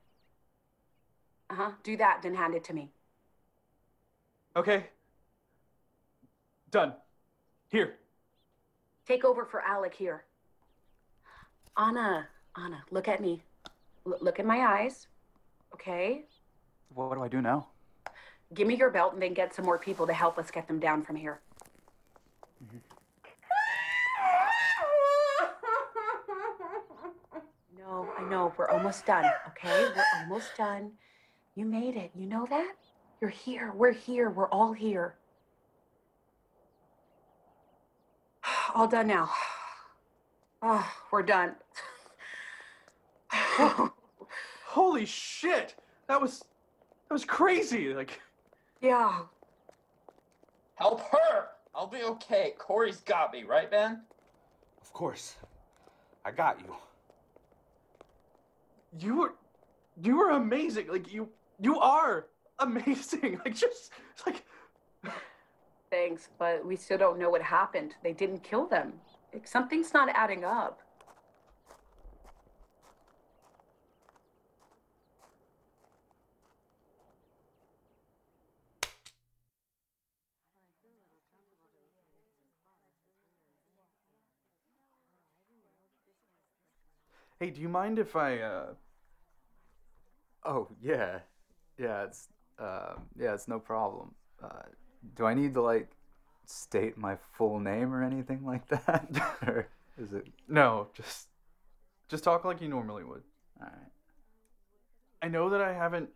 [1.50, 1.70] Uh huh.
[1.82, 2.90] Do that, then hand it to me.
[4.56, 4.86] Okay.
[6.70, 6.94] Done.
[7.68, 7.94] Here.
[9.06, 10.24] Take over for Alec here.
[11.76, 12.26] Anna,
[12.56, 13.42] Anna, look at me.
[14.06, 15.06] L- look in my eyes.
[15.74, 16.24] Okay?
[16.94, 17.68] What, what do I do now?
[18.54, 20.80] Give me your belt and then get some more people to help us get them
[20.80, 21.40] down from here.
[22.64, 22.78] Mm-hmm.
[27.78, 28.52] No, I know.
[28.56, 29.88] We're almost done, okay?
[29.94, 30.92] We're almost done.
[31.54, 32.10] You made it.
[32.14, 32.74] You know that?
[33.20, 33.72] You're here.
[33.74, 34.30] We're here.
[34.30, 35.14] We're all here.
[38.74, 39.30] All done now.
[40.62, 41.54] Oh, we're done.
[44.66, 45.74] Holy shit!
[46.08, 47.94] That was that was crazy.
[47.94, 48.20] Like
[48.80, 49.20] Yeah.
[50.76, 51.48] Help her!
[51.74, 52.54] I'll be okay.
[52.58, 54.02] Corey's got me, right, man?
[54.80, 55.36] Of course.
[56.24, 56.74] I got you.
[58.98, 59.34] you were
[60.02, 60.88] you were amazing.
[60.88, 61.28] Like you
[61.60, 62.26] you are
[62.58, 63.40] amazing.
[63.44, 63.92] Like just
[64.26, 64.44] like
[65.90, 67.94] Thanks, but we still don't know what happened.
[68.02, 68.92] They didn't kill them.
[69.44, 70.80] Something's not adding up.
[87.40, 88.74] Hey, do you mind if I uh
[90.44, 91.20] Oh yeah,
[91.78, 92.04] yeah.
[92.04, 92.28] It's
[92.58, 93.34] um, yeah.
[93.34, 94.14] It's no problem.
[94.42, 94.62] Uh,
[95.14, 95.90] do I need to like
[96.48, 99.08] state my full name or anything like that,
[99.42, 99.68] or
[99.98, 100.26] is it?
[100.48, 101.28] No, just
[102.08, 103.22] just talk like you normally would.
[103.60, 103.92] All right.
[105.20, 106.10] I know that I haven't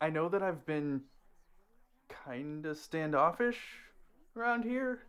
[0.00, 1.02] I know that I've been
[2.08, 3.58] kind of standoffish
[4.36, 5.00] around here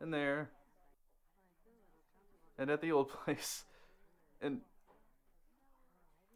[0.00, 0.50] and there
[2.58, 3.64] and at the old place.
[4.42, 4.60] And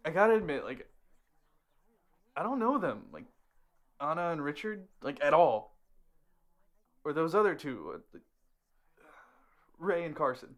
[0.04, 0.88] I got to admit like
[2.36, 3.24] I don't know them like
[4.00, 5.76] Anna and Richard like at all.
[7.04, 8.18] Or those other two, uh,
[9.78, 10.56] Ray and Carson.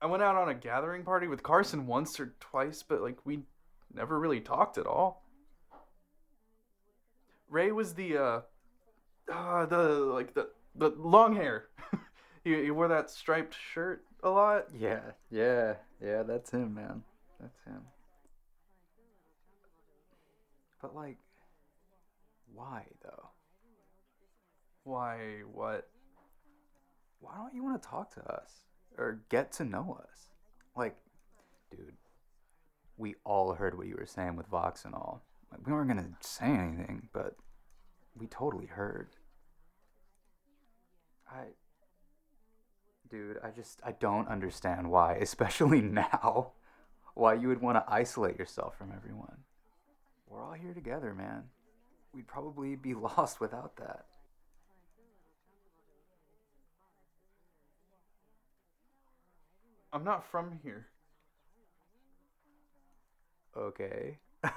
[0.00, 3.40] I went out on a gathering party with Carson once or twice, but like we
[3.94, 5.22] never really talked at all.
[7.48, 8.40] Ray was the uh,
[9.30, 11.66] uh the like the the long hair.
[12.44, 14.68] he, he wore that striped shirt a lot.
[14.76, 16.22] Yeah, yeah, yeah.
[16.22, 17.02] That's him, man.
[17.40, 17.82] That's him.
[20.80, 21.18] But like,
[22.54, 23.28] why though?
[24.84, 25.88] Why what?
[27.20, 28.50] Why don't you want to talk to us
[28.98, 30.28] or get to know us?
[30.76, 30.96] Like,
[31.70, 31.94] dude,
[32.96, 35.22] we all heard what you were saying with Vox and all.
[35.50, 37.36] Like, we weren't gonna say anything, but
[38.16, 39.10] we totally heard.
[41.28, 41.44] I,
[43.08, 46.52] dude, I just I don't understand why, especially now,
[47.14, 49.44] why you would want to isolate yourself from everyone.
[50.26, 51.44] We're all here together, man.
[52.14, 54.06] We'd probably be lost without that.
[59.92, 60.86] I'm not from here.
[63.56, 64.18] Okay.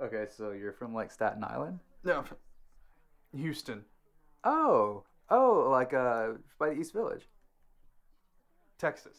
[0.00, 1.80] okay, so you're from like Staten Island?
[2.04, 2.24] No,
[3.34, 3.84] Houston,
[4.42, 7.28] Oh, oh, like uh, by the East Village.
[8.78, 9.16] Texas.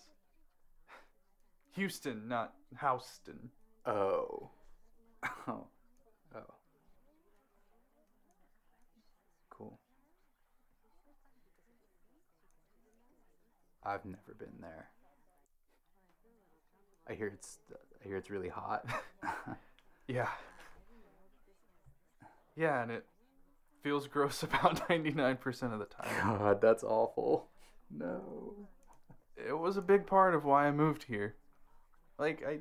[1.75, 3.49] Houston, not Houston.
[3.85, 4.49] Oh.
[5.47, 5.67] Oh.
[6.35, 6.53] Oh.
[9.51, 9.79] Cool.
[13.83, 14.89] I've never been there.
[17.09, 17.59] I hear it's
[18.03, 18.85] I hear it's really hot.
[20.07, 20.27] Yeah.
[22.55, 23.05] Yeah, and it
[23.81, 26.37] feels gross about 99% of the time.
[26.37, 27.47] God, that's awful.
[27.89, 28.67] No.
[29.37, 31.35] It was a big part of why I moved here.
[32.19, 32.59] Like I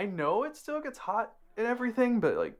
[0.00, 2.58] I know it still gets hot and everything, but like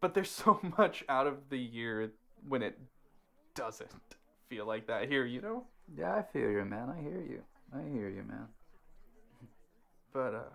[0.00, 2.12] but there's so much out of the year
[2.46, 2.78] when it
[3.54, 3.90] doesn't
[4.48, 5.64] feel like that here, you know?
[5.96, 6.90] Yeah, I feel you, man.
[6.90, 7.42] I hear you.
[7.74, 8.48] I hear you, man.
[10.12, 10.54] But uh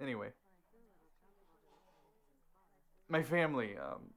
[0.00, 0.28] anyway.
[3.08, 4.10] My family, um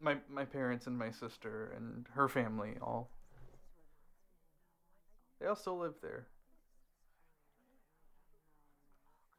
[0.00, 3.10] my my parents and my sister and her family all
[5.40, 6.26] they all still live there.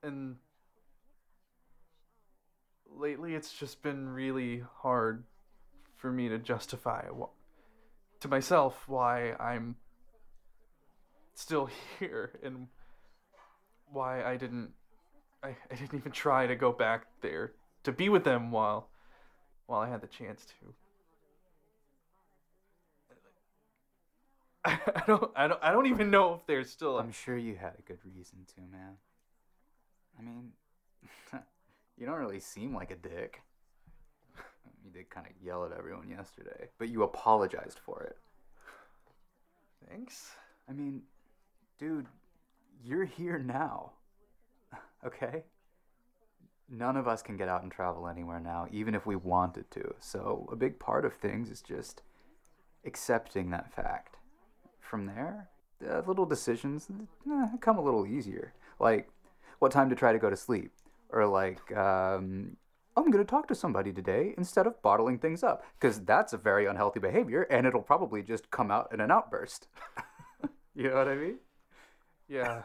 [0.03, 0.37] And
[2.97, 5.23] lately it's just been really hard
[5.97, 7.29] for me to justify wh-
[8.19, 9.75] to myself why I'm
[11.33, 11.69] still
[11.99, 12.67] here and
[13.91, 14.71] why I didn't
[15.43, 17.53] I, I didn't even try to go back there
[17.83, 18.89] to be with them while
[19.65, 20.73] while I had the chance to.
[24.65, 27.73] I, don't I don't I don't even know if there's still I'm sure you had
[27.79, 28.97] a good reason to, man.
[30.19, 30.51] I mean,
[31.97, 33.41] you don't really seem like a dick.
[34.83, 38.17] You did kind of yell at everyone yesterday, but you apologized for it.
[39.87, 40.31] Thanks.
[40.67, 41.03] I mean,
[41.77, 42.07] dude,
[42.83, 43.91] you're here now.
[45.03, 45.43] Okay?
[46.69, 49.95] None of us can get out and travel anywhere now, even if we wanted to.
[49.99, 52.03] So, a big part of things is just
[52.85, 54.17] accepting that fact.
[54.79, 55.49] From there,
[55.89, 56.87] uh, little decisions
[57.29, 58.53] eh, come a little easier.
[58.79, 59.09] Like,
[59.59, 60.71] what time to try to go to sleep?
[61.11, 62.57] Or, like, um,
[62.95, 65.63] I'm going to talk to somebody today instead of bottling things up.
[65.79, 69.67] Because that's a very unhealthy behavior, and it'll probably just come out in an outburst.
[70.75, 71.37] you know what I mean?
[72.27, 72.61] Yeah.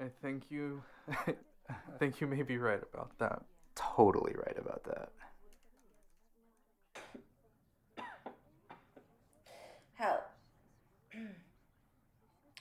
[0.00, 0.82] I think you
[1.18, 1.34] I
[1.98, 3.42] think you may be right about that.
[3.74, 5.10] Totally right about that.
[9.94, 10.18] How?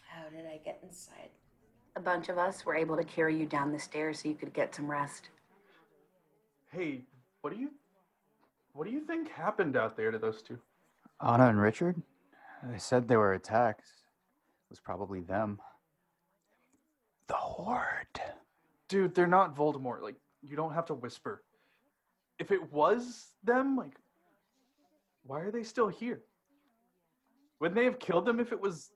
[0.08, 1.30] How did I get inside?
[1.96, 4.54] A bunch of us were able to carry you down the stairs so you could
[4.54, 5.30] get some rest.
[6.72, 7.02] Hey,
[7.42, 7.70] what do you
[8.74, 10.58] what do you think happened out there to those two?
[11.22, 12.02] Anna and Richard?
[12.64, 13.82] They said they were attacked.
[13.82, 15.60] It was probably them.
[17.28, 18.22] The Horde.
[18.90, 20.02] Dude, they're not Voldemort.
[20.02, 21.44] Like, you don't have to whisper.
[22.40, 23.96] If it was them, like,
[25.24, 26.22] why are they still here?
[27.60, 28.90] Wouldn't they have killed them if it was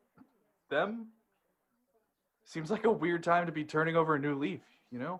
[0.70, 1.08] them?
[2.48, 5.20] Seems like a weird time to be turning over a new leaf, you know?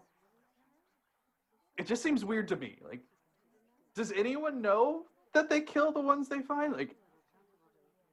[1.78, 2.78] It just seems weird to me.
[2.82, 3.02] Like,
[3.96, 6.72] does anyone know that they kill the ones they find?
[6.72, 6.96] Like,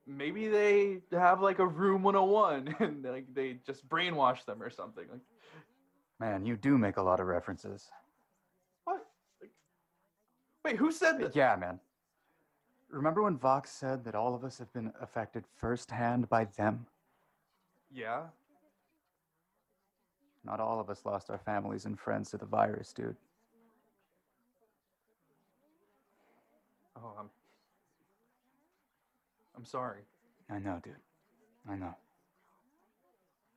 [0.05, 5.05] maybe they have like a room 101 and like they just brainwash them or something.
[5.09, 5.21] Like,
[6.19, 7.89] Man, you do make a lot of references.
[8.83, 9.07] what?
[9.41, 9.51] Like,
[10.65, 11.37] wait, who said that?
[11.37, 11.79] Yeah, man.
[12.91, 16.87] Remember when Vox said that all of us have been affected firsthand by them?
[17.93, 18.25] Yeah.
[20.45, 23.17] Not all of us lost our families and friends to the virus, dude.
[26.97, 27.31] Oh, I'm.
[29.57, 30.01] I'm sorry.
[30.51, 30.95] I know, dude.
[31.69, 31.95] I know.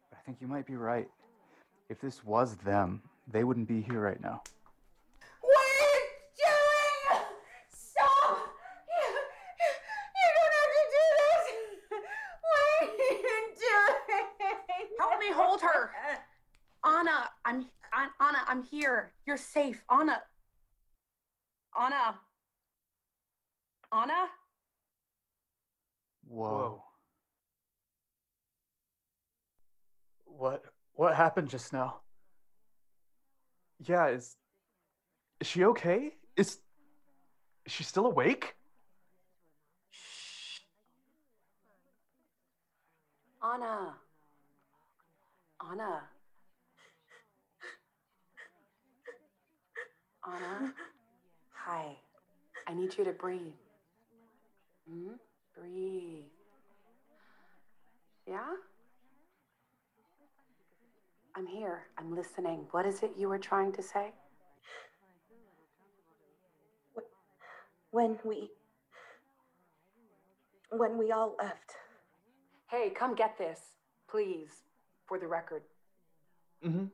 [0.10, 1.10] But I think you might be right.
[1.90, 3.02] If this was them,
[3.32, 4.42] they wouldn't be here right now.
[5.42, 6.02] What are you
[6.38, 7.24] doing?
[7.70, 8.38] Stop!
[8.88, 9.08] You,
[10.16, 11.44] you don't have to do this.
[12.44, 14.88] What are you doing?
[15.00, 15.92] Help me hold her.
[16.86, 19.12] Anna, I'm An- Anna, I'm here.
[19.28, 19.84] You're safe.
[19.88, 20.20] Anna.
[21.80, 22.16] Anna.
[23.94, 24.30] Anna?
[26.28, 26.82] Whoa.
[30.26, 30.64] What
[30.94, 31.98] what happened just now?
[33.86, 34.36] Yeah, is.
[35.40, 36.16] Is she okay?
[36.36, 36.58] Is.
[37.68, 38.56] Is she still awake?
[39.92, 40.62] Shh.
[43.44, 43.94] Anna.
[45.72, 46.02] Anna.
[50.28, 50.74] Anna.
[51.54, 51.96] Hi.
[52.68, 53.54] I need you to breathe.
[54.90, 55.14] Hmm?
[55.58, 56.24] Breathe.
[58.28, 58.44] Yeah?
[61.36, 61.84] I'm here.
[61.98, 62.68] I'm listening.
[62.72, 64.12] What is it you were trying to say?
[67.92, 68.50] When we
[70.72, 71.72] When we all left.
[72.70, 73.60] Hey, come get this,
[74.10, 74.50] please,
[75.06, 75.62] for the record.
[76.66, 76.86] Mm-hmm.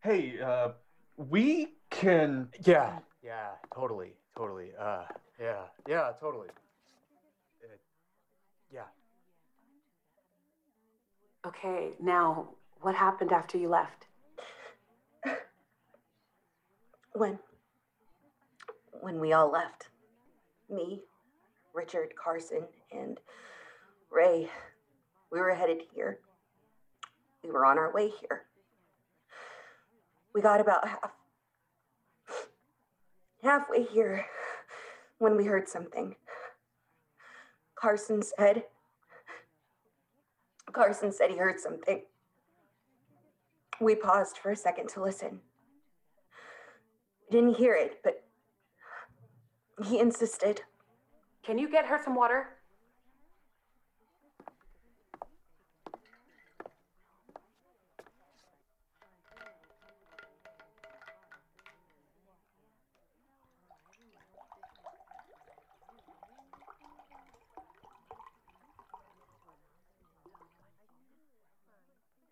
[0.00, 0.68] Hey, uh,
[1.16, 2.48] we can.
[2.64, 4.70] Yeah, yeah, totally, totally.
[4.78, 5.04] Uh,
[5.40, 6.48] yeah, yeah, totally.
[7.62, 7.76] Uh,
[8.72, 8.82] yeah.
[11.46, 12.50] Okay, now,
[12.80, 14.06] what happened after you left?
[17.12, 17.38] When.
[19.00, 19.88] When we all left.
[20.68, 21.00] Me,
[21.74, 23.18] Richard, Carson, and
[24.10, 24.48] Ray.
[25.32, 26.18] We were headed here.
[27.42, 28.42] We were on our way here.
[30.34, 31.10] We got about half.
[33.42, 34.26] Halfway here
[35.18, 36.16] when we heard something.
[37.74, 38.64] Carson said.
[40.72, 42.02] Carson said he heard something.
[43.80, 45.40] We paused for a second to listen.
[47.30, 48.24] Didn't hear it, but
[49.84, 50.62] he insisted.
[51.42, 52.59] Can you get her some water?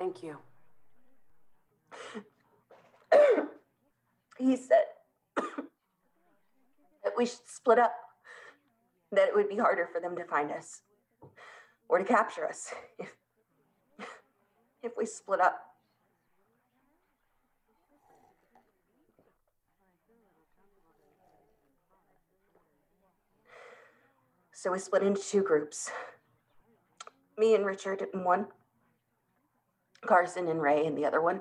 [0.09, 0.39] Thank you.
[4.39, 4.85] he said
[5.37, 7.93] that we should split up,
[9.13, 10.81] that it would be harder for them to find us
[11.91, 13.15] or to capture us if,
[14.83, 15.61] if we split up.
[24.55, 25.91] So we split into two groups.
[27.37, 28.47] Me and Richard in one,
[30.07, 31.41] Carson and Ray in the other one.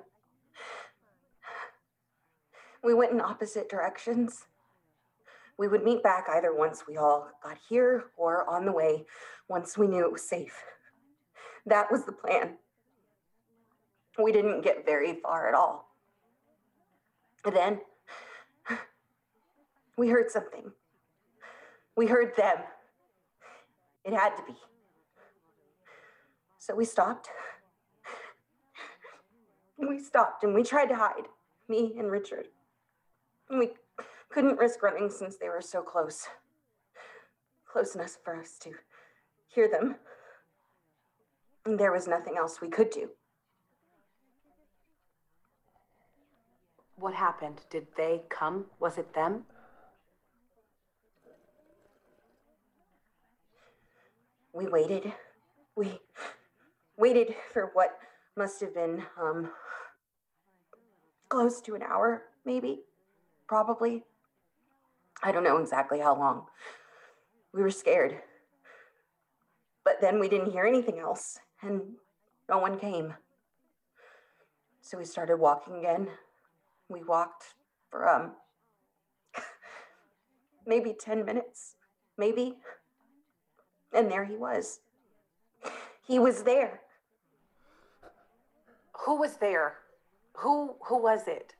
[2.83, 4.45] We went in opposite directions.
[5.57, 9.05] We would meet back either once we all got here or on the way
[9.49, 10.63] once we knew it was safe.
[11.65, 12.57] That was the plan.
[14.21, 15.93] We didn't get very far at all.
[17.53, 17.81] Then
[19.97, 20.71] we heard something.
[21.95, 22.57] We heard them.
[24.05, 24.55] It had to be.
[26.59, 27.29] So we stopped.
[29.77, 31.27] We stopped and we tried to hide,
[31.67, 32.47] me and Richard.
[33.49, 33.71] And We
[34.29, 36.27] couldn't risk running since they were so close.
[37.71, 38.71] Close enough for us to
[39.47, 39.95] hear them.
[41.65, 43.09] And there was nothing else we could do.
[46.95, 47.61] What happened?
[47.69, 48.65] Did they come?
[48.79, 49.43] Was it them?
[54.53, 55.13] We waited.
[55.75, 55.99] We
[56.97, 57.99] waited for what
[58.37, 59.49] must have been um
[61.29, 62.81] close to an hour, maybe.
[63.47, 64.03] Probably.
[65.23, 66.45] I don't know exactly how long.
[67.53, 68.19] We were scared.
[69.83, 71.81] But then we didn't hear anything else, and
[72.49, 73.13] no one came.
[74.81, 76.07] So we started walking again.
[76.89, 77.55] We walked
[77.89, 78.33] for, um,
[80.67, 81.75] maybe 10 minutes,
[82.17, 82.55] maybe.
[83.93, 84.79] And there he was.
[86.05, 86.81] He was there.
[89.05, 89.75] Who was there?
[90.37, 91.53] Who who was it?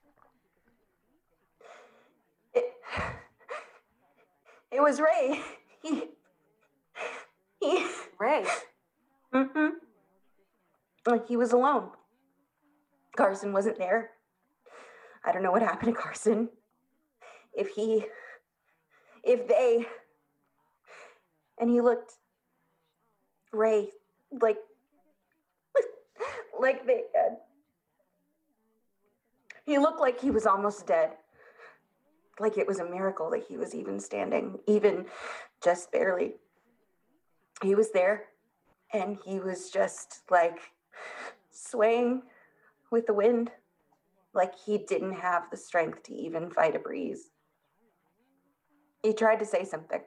[2.53, 2.73] It
[4.71, 5.41] it was Ray.
[5.81, 6.03] He.
[7.59, 7.87] He.
[8.19, 8.45] Ray.
[9.33, 9.69] Mm-hmm.
[11.07, 11.89] Like he was alone.
[13.15, 14.11] Carson wasn't there.
[15.25, 16.49] I don't know what happened to Carson.
[17.53, 18.05] If he.
[19.23, 19.87] If they.
[21.59, 22.13] And he looked.
[23.51, 23.89] Ray,
[24.39, 24.57] like.
[26.59, 27.37] Like they had.
[29.65, 31.11] He looked like he was almost dead
[32.39, 35.05] like it was a miracle that he was even standing, even
[35.63, 36.33] just barely.
[37.61, 38.25] He was there
[38.93, 40.59] and he was just like
[41.51, 42.21] swaying
[42.91, 43.51] with the wind,
[44.33, 47.31] like he didn't have the strength to even fight a breeze.
[49.03, 50.01] He tried to say something,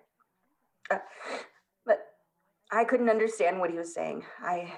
[0.90, 0.98] uh,
[2.72, 4.24] I couldn't understand what he was saying.
[4.40, 4.72] I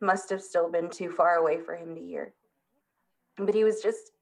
[0.00, 2.34] must have still been too far away for him to hear.
[3.38, 4.12] But he was just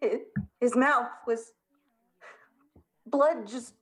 [0.00, 1.52] his, mouth was
[3.06, 3.74] blood just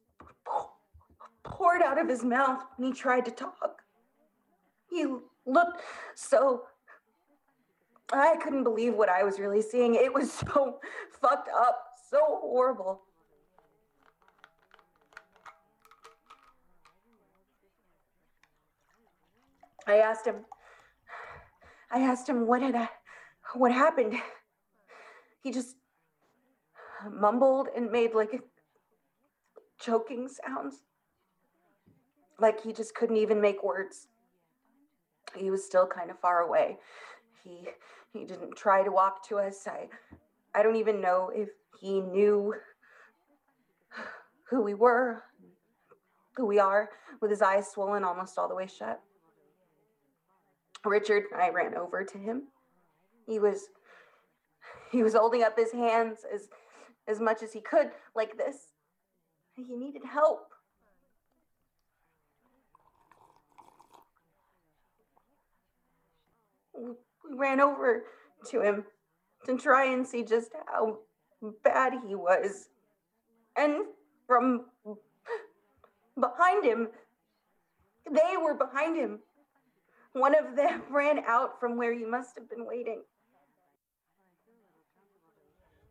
[1.43, 3.83] poured out of his mouth when he tried to talk.
[4.89, 5.07] He
[5.47, 5.83] looked
[6.15, 6.65] so.
[8.13, 9.95] I couldn't believe what I was really seeing.
[9.95, 10.79] It was so
[11.21, 11.79] fucked up,
[12.11, 13.03] so horrible.
[19.87, 20.37] I asked him,
[21.91, 22.89] I asked him, what had
[23.55, 24.15] what happened?
[25.43, 25.77] He just
[27.11, 28.43] mumbled and made like
[29.79, 30.85] choking sounds.
[32.41, 34.09] Like he just couldn't even make words.
[35.37, 36.79] He was still kind of far away.
[37.43, 37.69] He
[38.13, 39.67] he didn't try to walk to us.
[39.67, 39.89] I
[40.55, 41.51] I don't even know if
[41.81, 42.55] he knew
[44.49, 45.25] who we were,
[46.37, 46.91] who we are,
[47.21, 49.01] with his eyes swollen almost all the way shut.
[50.85, 52.45] Richard and I ran over to him.
[53.27, 53.69] He was
[54.91, 56.49] he was holding up his hands as
[57.07, 58.57] as much as he could, like this.
[59.57, 60.49] He needed help.
[66.75, 68.05] We ran over
[68.51, 68.85] to him
[69.47, 70.99] to try and see just how
[71.63, 72.69] bad he was.
[73.57, 73.85] And
[74.27, 74.67] from
[76.19, 76.89] behind him,
[78.11, 79.21] they were behind him.
[80.15, 83.03] One of them ran out from where you must have been waiting.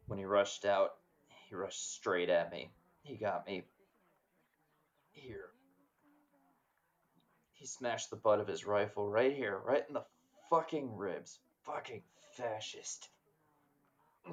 [0.08, 0.96] When he rushed out,
[1.48, 2.72] he rushed straight at me.
[3.04, 3.64] He got me
[5.12, 5.50] here.
[7.52, 10.06] He smashed the butt of his rifle right here, right in the
[10.50, 11.40] fucking ribs.
[11.64, 12.02] Fucking
[12.36, 13.10] fascist.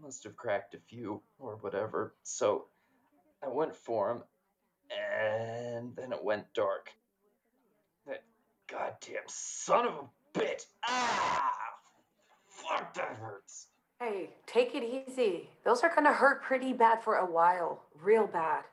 [0.00, 2.14] Must have cracked a few or whatever.
[2.22, 2.66] So
[3.42, 4.22] I went for him,
[4.90, 6.90] and then it went dark.
[8.70, 10.66] That goddamn son of a bitch.
[10.86, 11.52] Ah!
[12.46, 13.68] Fuck, that hurts.
[14.00, 15.48] Hey, take it easy.
[15.64, 17.82] Those are gonna hurt pretty bad for a while.
[18.00, 18.64] Real bad.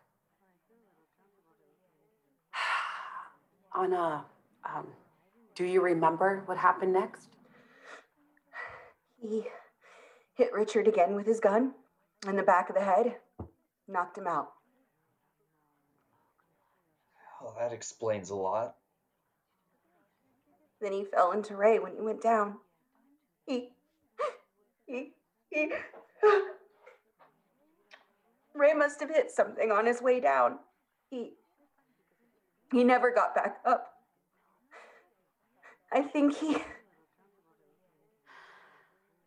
[3.80, 4.26] Anna,
[4.66, 4.88] um,
[5.56, 7.28] do you remember what happened next?
[9.22, 9.44] He
[10.36, 11.74] hit Richard again with his gun
[12.28, 13.18] in the back of the head,
[13.88, 14.54] knocked him out.
[17.42, 18.76] Well, that explains a lot.
[20.82, 22.56] Then he fell into Ray when he went down.
[23.46, 23.70] He.
[24.86, 25.14] He.
[25.50, 25.72] He.
[28.54, 30.60] Ray must have hit something on his way down.
[31.10, 31.34] He.
[32.72, 33.94] He never got back up.
[35.92, 36.58] I think he.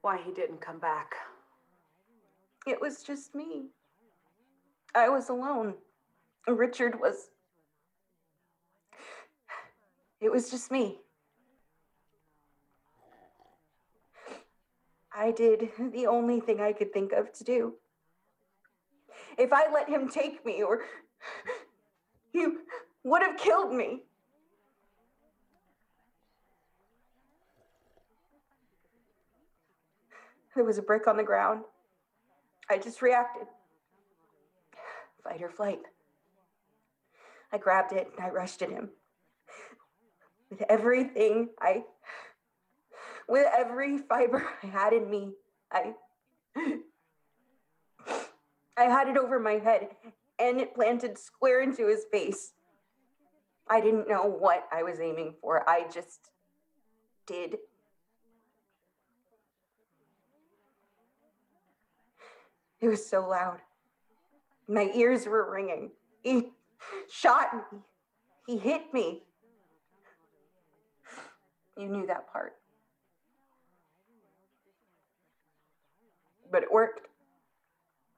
[0.01, 1.15] Why he didn't come back?
[2.67, 3.67] It was just me.
[4.95, 5.75] I was alone.
[6.47, 7.31] Richard was.
[10.21, 10.99] It was just me.
[15.15, 17.75] I did the only thing I could think of to do.
[19.39, 20.83] If I let him take me, or
[22.33, 22.47] he
[23.05, 24.03] would have killed me.
[30.55, 31.65] There was a brick on the ground.
[32.69, 33.47] I just reacted.
[35.25, 35.81] Fight or flight.
[37.53, 38.91] I grabbed it and I rushed at him.
[40.51, 41.85] With everything I
[43.33, 45.31] with every fiber I had in me,
[45.73, 45.95] I
[48.77, 49.89] I had it over my head
[50.39, 52.53] and it planted square into his face.
[53.71, 55.67] I didn't know what I was aiming for.
[55.69, 56.29] I just
[57.27, 57.57] did.
[62.83, 63.61] It was so loud.
[64.69, 65.93] My ears were ringing.
[66.23, 66.51] He
[67.11, 67.79] shot me.
[68.47, 69.23] He hit me.
[71.79, 72.57] You knew that part.
[76.53, 77.09] But it worked.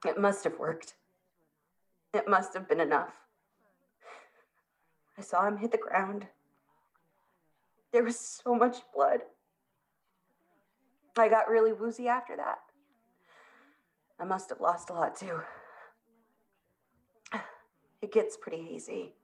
[0.05, 0.93] It must have worked.
[2.13, 3.15] It must have been enough.
[5.17, 6.27] I saw him hit the ground.
[7.93, 9.21] There was so much blood.
[11.17, 12.59] I got really woozy after that.
[14.19, 15.39] I must have lost a lot too.
[18.01, 19.15] It gets pretty hazy.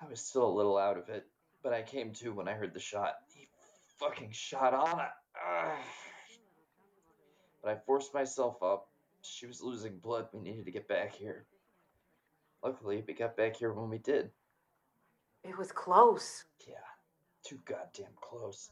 [0.00, 1.26] I was still a little out of it,
[1.62, 3.14] but I came to when I heard the shot.
[3.34, 3.48] He
[3.98, 5.08] fucking shot Anna.
[5.34, 5.78] Ugh.
[7.66, 8.86] But I forced myself up.
[9.22, 10.28] She was losing blood.
[10.32, 11.46] We needed to get back here.
[12.62, 14.30] Luckily, we got back here when we did.
[15.42, 16.44] It was close.
[16.64, 16.74] Yeah,
[17.44, 18.70] too goddamn close.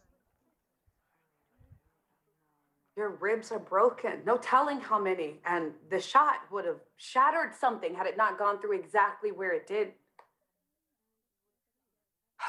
[2.96, 4.20] Your ribs are broken.
[4.24, 5.40] No telling how many.
[5.44, 9.66] And the shot would have shattered something had it not gone through exactly where it
[9.66, 9.88] did.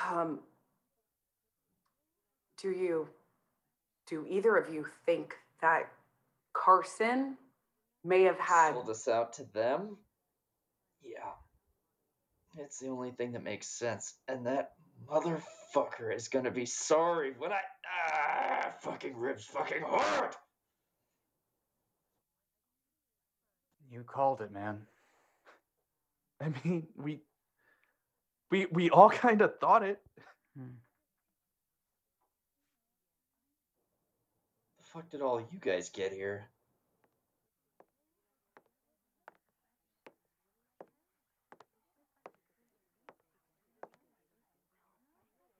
[0.07, 0.41] Um,
[2.61, 3.09] do you,
[4.05, 5.89] do either of you think that
[6.55, 7.37] Carson
[8.03, 8.73] may have had.
[8.73, 9.97] Sold us out to them?
[11.03, 11.31] Yeah.
[12.57, 14.15] It's the only thing that makes sense.
[14.27, 14.71] And that
[15.09, 17.59] motherfucker is gonna be sorry when I.
[18.07, 20.35] Ah, fucking ribs fucking hard!
[23.91, 24.81] You called it, man.
[26.41, 27.21] I mean, we
[28.51, 29.99] we we all kind of thought it.
[30.55, 30.63] The
[34.95, 36.47] fuck did all you guys get here?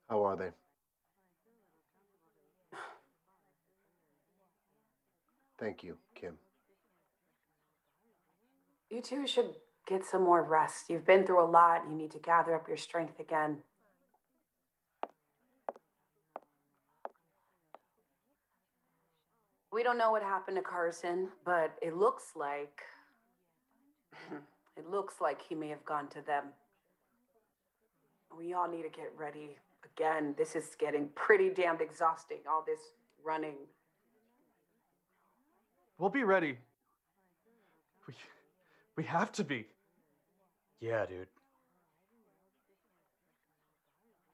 [0.10, 0.52] How are they?
[5.60, 6.38] Thank you, Kim.
[8.90, 9.56] You two should
[9.86, 10.90] get some more rest.
[10.90, 11.84] You've been through a lot.
[11.90, 13.58] You need to gather up your strength again.
[19.76, 22.82] We don't know what happened to Carson, but it looks like
[24.78, 26.46] it looks like he may have gone to them.
[28.38, 30.34] We all need to get ready again.
[30.38, 32.80] This is getting pretty damned exhausting, all this
[33.22, 33.58] running.
[35.98, 36.58] We'll be ready.
[38.08, 38.14] We,
[38.96, 39.66] we have to be.
[40.80, 41.28] Yeah, dude.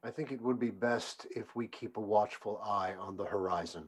[0.03, 3.88] I think it would be best if we keep a watchful eye on the horizon.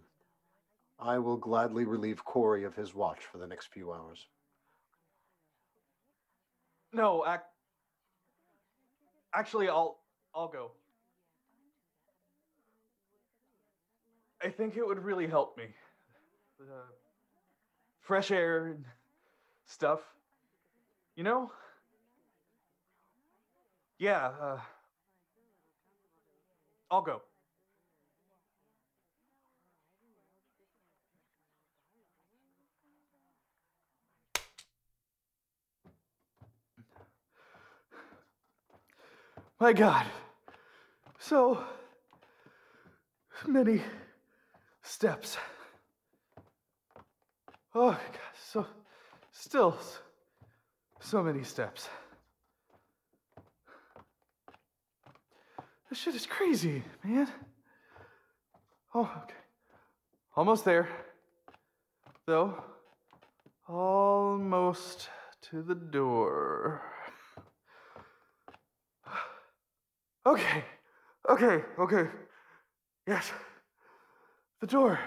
[1.04, 4.26] I will gladly relieve Corey of his watch for the next few hours.
[6.94, 7.44] No, ac-
[9.34, 10.00] actually, I'll
[10.34, 10.72] I'll go.
[14.42, 15.66] I think it would really help me.
[16.60, 16.84] The
[18.02, 18.86] fresh air and
[19.66, 20.00] stuff.
[21.16, 21.52] You know?
[24.00, 24.60] Yeah, uh,
[26.92, 27.22] I'll go.
[39.64, 40.06] My God.
[41.20, 41.64] So
[43.48, 43.82] many
[44.82, 45.38] steps.
[47.74, 48.34] Oh, my God.
[48.44, 48.66] So,
[49.32, 49.78] still
[51.00, 51.88] so many steps.
[55.90, 57.30] This shit is crazy, man.
[58.94, 59.40] Oh, okay.
[60.36, 60.90] Almost there.
[62.28, 62.62] Though,
[63.70, 65.08] almost
[65.44, 66.82] to the door.
[70.26, 70.64] Okay,
[71.30, 72.08] okay, okay.
[73.06, 73.30] Yes.
[74.62, 75.00] The door.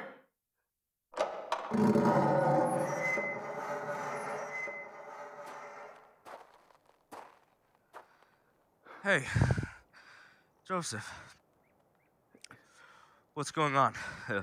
[9.02, 9.24] Hey,
[10.68, 11.08] Joseph.
[13.32, 13.94] What's going on?
[14.28, 14.42] Uh,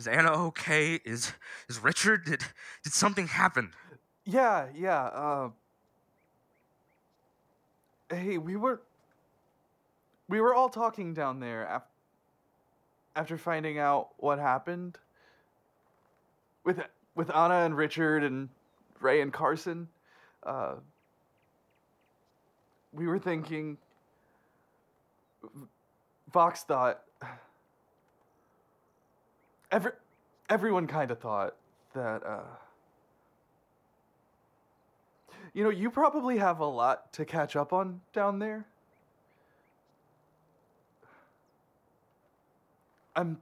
[0.00, 0.94] is Anna okay?
[1.04, 1.32] Is
[1.68, 2.24] is Richard?
[2.24, 2.40] Did
[2.82, 3.70] did something happen?
[4.24, 5.02] Yeah, yeah.
[5.04, 5.50] Uh,
[8.10, 8.80] hey, we were
[10.28, 11.82] we were all talking down there af-
[13.16, 14.98] after finding out what happened
[16.64, 16.80] with
[17.14, 18.48] with Anna and Richard and
[19.00, 19.88] Ray and Carson.
[20.42, 20.74] Uh,
[22.92, 23.78] we were thinking.
[26.32, 27.02] Vox thought.
[29.70, 29.92] Every,
[30.48, 31.56] everyone kind of thought
[31.94, 32.22] that.
[32.24, 32.40] Uh,
[35.54, 38.66] you know, you probably have a lot to catch up on down there.
[43.18, 43.38] I'm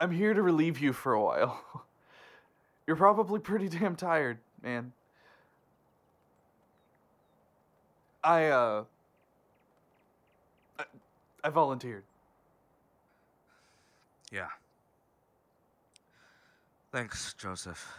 [0.00, 1.64] I'm here to relieve you for a while.
[2.86, 4.92] You're probably pretty damn tired, man.
[8.22, 8.84] I uh
[10.78, 10.84] I,
[11.42, 12.04] I volunteered.
[14.30, 14.48] Yeah.
[16.92, 17.96] Thanks, Joseph.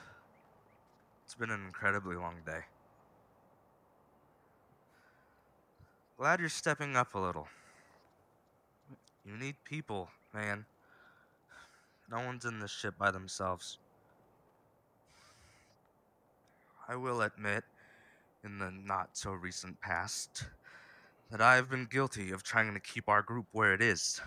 [1.26, 2.60] It's been an incredibly long day.
[6.20, 7.48] Glad you're stepping up a little.
[9.26, 10.66] You need people, man.
[12.14, 13.80] No one's in this shit by themselves.
[16.88, 17.64] I will admit,
[18.44, 20.46] in the not so recent past,
[21.32, 24.22] that I have been guilty of trying to keep our group where it is.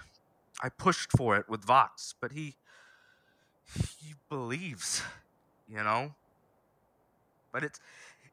[0.64, 2.56] I pushed for it with Vox, but he.
[4.00, 5.02] he believes,
[5.68, 6.12] you know?
[7.52, 7.78] But it's.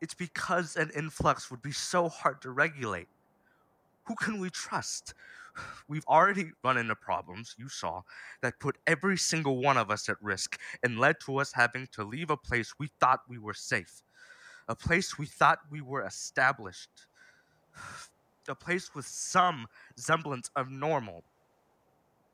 [0.02, 3.08] it's because an influx would be so hard to regulate.
[4.06, 5.14] Who can we trust?
[5.88, 8.02] We've already run into problems, you saw,
[8.42, 12.04] that put every single one of us at risk and led to us having to
[12.04, 14.02] leave a place we thought we were safe,
[14.68, 16.90] a place we thought we were established,
[18.48, 21.24] a place with some semblance of normal,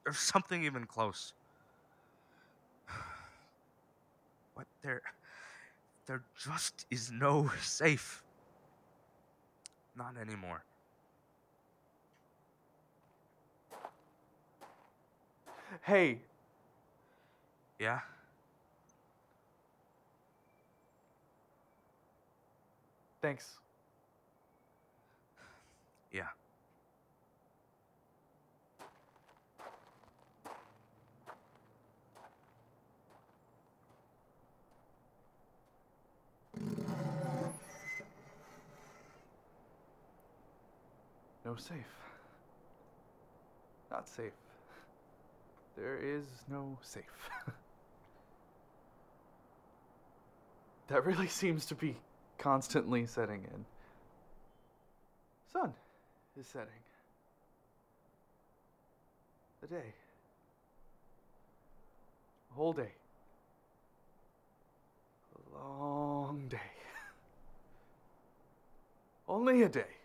[0.08, 1.34] or something even close.
[4.56, 5.02] But there,
[6.08, 8.24] there just is no safe.
[9.96, 10.64] Not anymore.
[15.78, 16.22] Hey,
[17.80, 18.00] Yeah?
[23.22, 23.60] thanks.
[26.12, 26.30] Yeah.
[41.46, 41.86] No safe.
[43.92, 44.49] Not safe.
[45.80, 47.30] There is no safe.
[50.90, 51.96] that really seems to be
[52.38, 53.66] constantly setting in.
[55.54, 55.74] Sun
[56.38, 56.68] is setting.
[59.62, 59.94] The day.
[62.52, 62.92] A whole day.
[65.34, 66.58] A long day.
[69.30, 69.96] Only a day.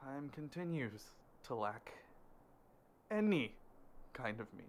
[0.00, 1.02] Time continues
[1.48, 1.90] to lack
[3.10, 3.52] any
[4.12, 4.68] kind of meaning.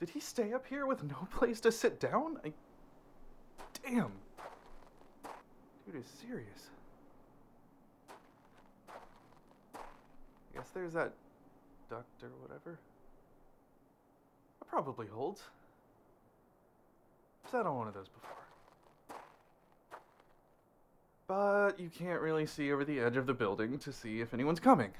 [0.00, 2.38] Did he stay up here with no place to sit down?
[2.44, 2.52] I...
[3.84, 4.12] Damn.
[5.86, 6.70] Dude is serious.
[9.74, 11.12] I guess there's that
[11.90, 12.78] duct or whatever.
[14.60, 15.42] That probably holds.
[17.50, 18.47] Sat on one of those before.
[21.28, 24.60] But you can't really see over the edge of the building to see if anyone's
[24.60, 24.90] coming.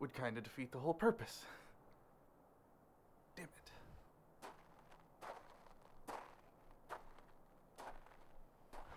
[0.00, 1.42] Would kind of defeat the whole purpose.
[3.36, 3.50] Damn it.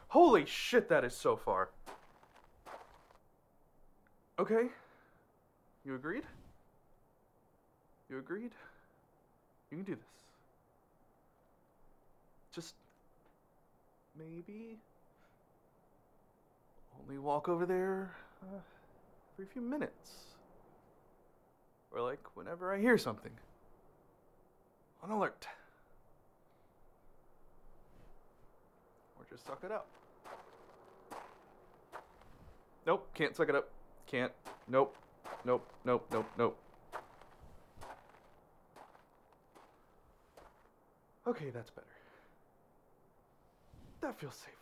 [0.07, 1.69] Holy shit, that is so far.
[4.39, 4.69] Okay.
[5.85, 6.23] You agreed?
[8.09, 8.51] You agreed?
[9.69, 10.03] You can do this.
[12.51, 12.73] Just
[14.17, 14.77] maybe
[17.01, 18.59] only walk over there uh,
[19.41, 20.11] a few minutes.
[21.91, 23.31] Or like whenever I hear something.
[25.03, 25.47] On alert.
[29.17, 29.87] Or just suck it up.
[32.85, 33.69] Nope, can't suck it up.
[34.07, 34.31] Can't.
[34.67, 34.95] Nope.
[35.43, 36.57] Nope, nope, nope, nope.
[41.27, 41.94] Okay, that's better.
[44.05, 44.53] That feels safer.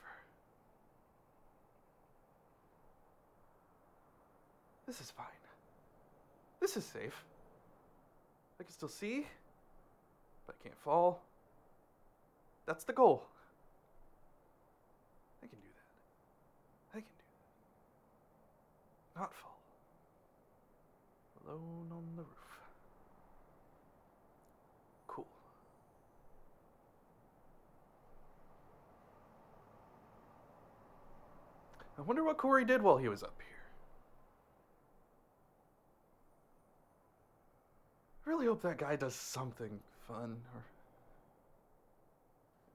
[4.88, 5.26] This is fine.
[6.62, 7.26] This is safe.
[8.58, 9.28] I can still see,
[10.48, 11.22] but I can't fall.
[12.66, 13.26] That's the goal.
[15.44, 16.98] I can do that.
[16.98, 17.26] I can do
[19.14, 19.20] that.
[19.20, 19.60] Not fall.
[21.46, 22.30] Alone on the roof.
[25.08, 25.28] Cool.
[31.98, 33.48] I wonder what Corey did while he was up here.
[38.26, 40.64] I really hope that guy does something fun or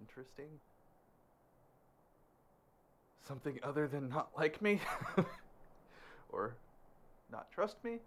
[0.01, 0.49] interesting.
[3.27, 4.81] Something other than not like me
[6.31, 6.55] or
[7.31, 7.99] not trust me.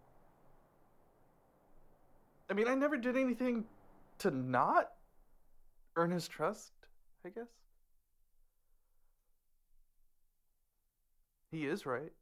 [2.50, 3.66] I mean, I never did anything
[4.20, 4.92] to not
[5.96, 6.72] earn his trust,
[7.26, 7.48] I guess.
[11.52, 12.14] He is right,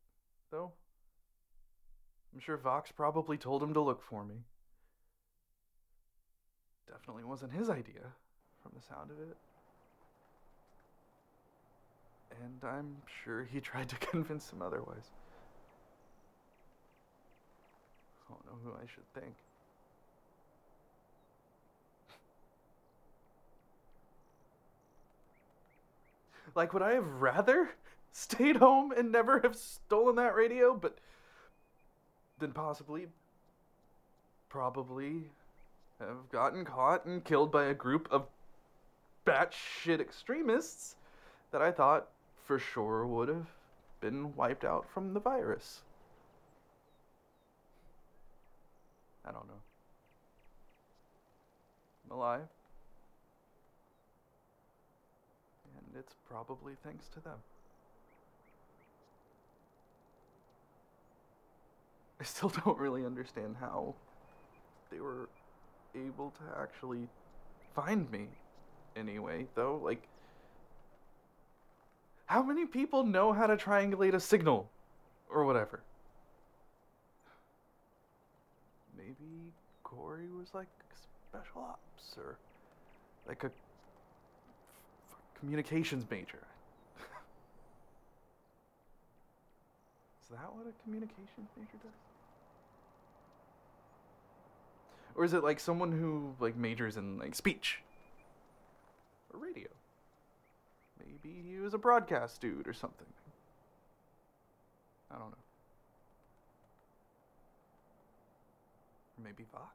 [0.50, 0.72] though.
[2.34, 4.36] I'm sure Vox probably told him to look for me.
[6.88, 8.14] Definitely wasn't his idea,
[8.64, 9.38] from the sound of it.
[12.44, 15.12] And I'm sure he tried to convince him otherwise.
[18.28, 19.36] I don't know who I should thank.
[26.56, 27.70] Like, would I have rather
[28.12, 30.98] stayed home and never have stolen that radio, but
[32.40, 33.08] then possibly,
[34.50, 35.24] probably
[36.00, 38.28] have gotten caught and killed by a group of
[39.26, 40.96] batshit extremists
[41.52, 42.08] that I thought
[42.46, 43.48] for sure would have
[44.02, 45.82] been wiped out from the virus.
[49.26, 49.54] I don't know.
[52.10, 52.48] I'm alive.
[55.78, 57.38] And it's probably thanks to them.
[62.20, 63.96] I still don't really understand how
[64.92, 65.30] they were
[65.96, 67.08] able to actually
[67.76, 68.28] find me
[68.96, 69.80] anyway, though.
[69.84, 70.08] Like,
[72.26, 74.70] how many people know how to triangulate a signal
[75.30, 75.82] or whatever?
[78.98, 80.68] Maybe Corey was like
[81.32, 82.38] special ops or
[83.28, 83.52] like a
[85.40, 86.44] communications major.
[90.22, 92.09] Is that what a communications major does?
[95.16, 97.82] Or is it like someone who like majors in like speech
[99.34, 99.68] or radio?
[101.00, 103.08] Maybe he was a broadcast dude or something.
[105.12, 105.38] I don't know.
[109.18, 109.74] Or maybe Vox.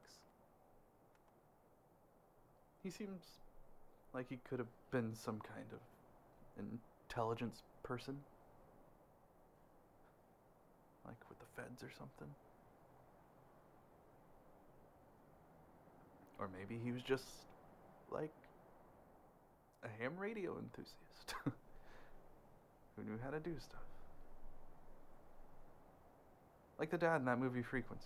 [2.82, 3.22] He seems
[4.12, 6.64] like he could have been some kind of
[7.08, 8.16] intelligence person.
[11.04, 12.28] like with the feds or something.
[16.44, 17.24] Or maybe he was just
[18.12, 18.34] like
[19.82, 23.80] a ham radio enthusiast who knew how to do stuff.
[26.78, 28.04] Like the dad in that movie Frequency.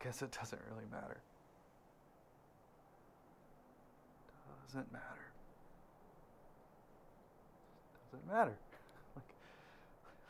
[0.00, 1.18] I guess it doesn't really matter.
[4.68, 5.26] Doesn't matter.
[8.12, 8.56] Doesn't matter.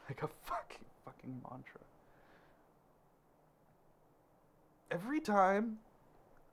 [0.08, 1.80] Like, like a fucking fucking mantra.
[4.90, 5.78] Every time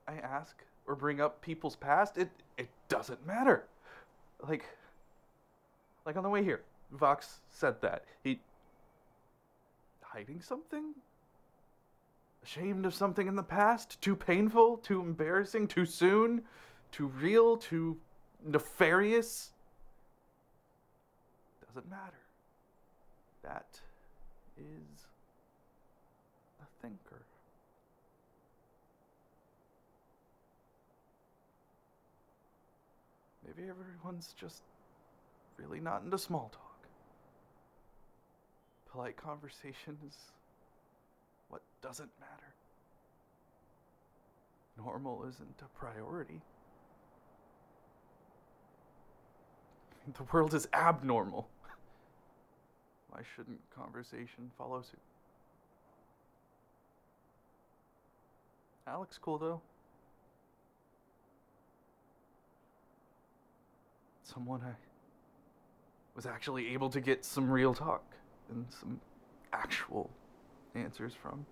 [0.08, 0.56] I ask
[0.86, 3.64] or bring up people's past, it it doesn't matter.
[4.48, 4.64] Like
[6.06, 6.62] like on the way here,
[6.92, 8.04] Vox said that.
[8.22, 8.40] He
[10.02, 10.94] hiding something?
[12.42, 14.00] Ashamed of something in the past?
[14.00, 14.76] Too painful?
[14.78, 15.66] Too embarrassing?
[15.66, 16.42] Too soon?
[16.92, 17.56] Too real?
[17.56, 17.96] Too
[18.44, 19.52] nefarious?
[21.66, 22.20] Doesn't matter.
[23.42, 23.80] That
[24.58, 25.06] is
[26.60, 27.22] a thinker.
[33.46, 34.62] Maybe everyone's just
[35.56, 36.86] really not into small talk.
[38.90, 40.16] Polite conversation is
[41.48, 42.54] what doesn't matter.
[44.76, 46.40] Normal isn't a priority.
[50.18, 51.48] The world is abnormal.
[53.14, 54.98] Why shouldn't conversation follow suit?
[58.88, 59.60] Alec's cool though.
[64.24, 64.74] Someone I
[66.16, 68.02] was actually able to get some real talk
[68.50, 69.00] and some
[69.52, 70.10] actual
[70.74, 71.46] answers from.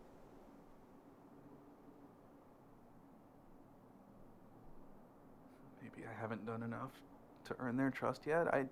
[5.80, 6.90] Maybe I haven't done enough
[7.44, 8.48] to earn their trust yet.
[8.52, 8.64] I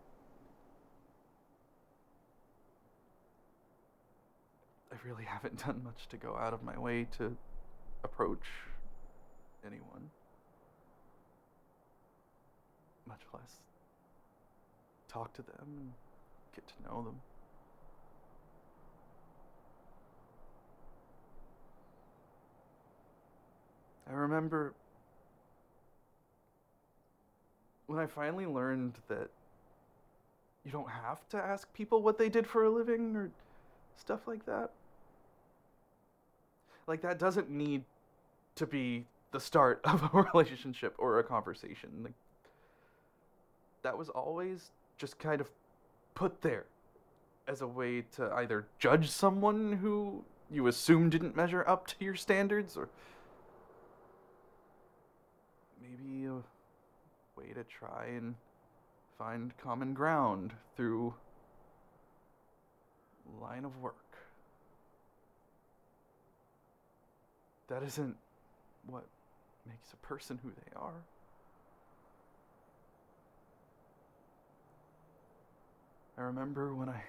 [4.92, 7.36] I really haven't done much to go out of my way to
[8.04, 8.46] approach
[9.64, 10.10] anyone.
[13.06, 13.60] Much less
[15.08, 15.90] talk to them and
[16.54, 17.16] get to know them.
[24.08, 24.74] I remember
[27.86, 29.30] when I finally learned that
[30.64, 33.30] you don't have to ask people what they did for a living or
[33.96, 34.70] stuff like that.
[36.90, 37.84] Like, that doesn't need
[38.56, 41.90] to be the start of a relationship or a conversation.
[42.02, 42.14] Like,
[43.82, 45.48] that was always just kind of
[46.14, 46.64] put there
[47.46, 52.16] as a way to either judge someone who you assume didn't measure up to your
[52.16, 52.88] standards or
[55.80, 56.42] maybe a
[57.40, 58.34] way to try and
[59.16, 61.14] find common ground through
[63.40, 64.09] line of work.
[67.70, 68.16] That isn't
[68.86, 69.04] what
[69.66, 71.04] makes a person who they are.
[76.18, 77.00] I remember when I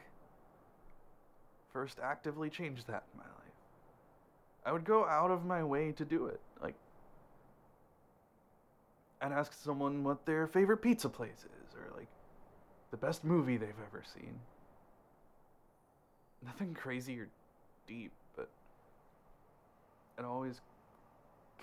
[1.74, 3.42] first actively changed that in my life.
[4.64, 6.40] I would go out of my way to do it.
[6.62, 6.76] Like,
[9.20, 12.08] I'd ask someone what their favorite pizza place is, or like
[12.92, 14.40] the best movie they've ever seen.
[16.46, 17.28] Nothing crazy or
[17.88, 18.12] deep,
[20.18, 20.62] it always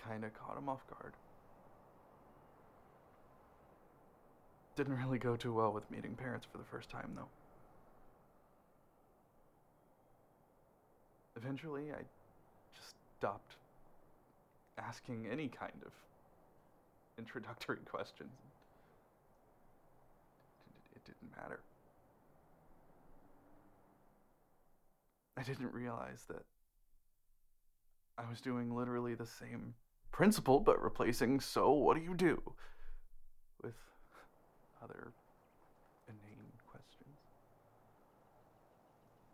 [0.03, 1.15] kind of caught him off guard.
[4.77, 7.29] Didn't really go too well with meeting parents for the first time, though.
[11.37, 12.03] Eventually, I
[12.77, 13.57] just stopped
[14.79, 15.93] asking any kind of
[17.19, 18.31] introductory questions.
[20.95, 21.61] It, didn't matter.
[25.37, 26.43] I didn't realize that
[28.19, 29.75] I was doing literally the same
[30.11, 32.43] principle, but replacing so what do you do
[33.63, 33.75] with
[34.83, 35.13] other
[36.09, 37.19] inane questions.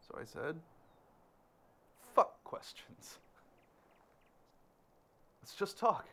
[0.06, 0.56] So I said,
[2.14, 3.18] fuck questions.
[5.42, 6.06] Let's just talk.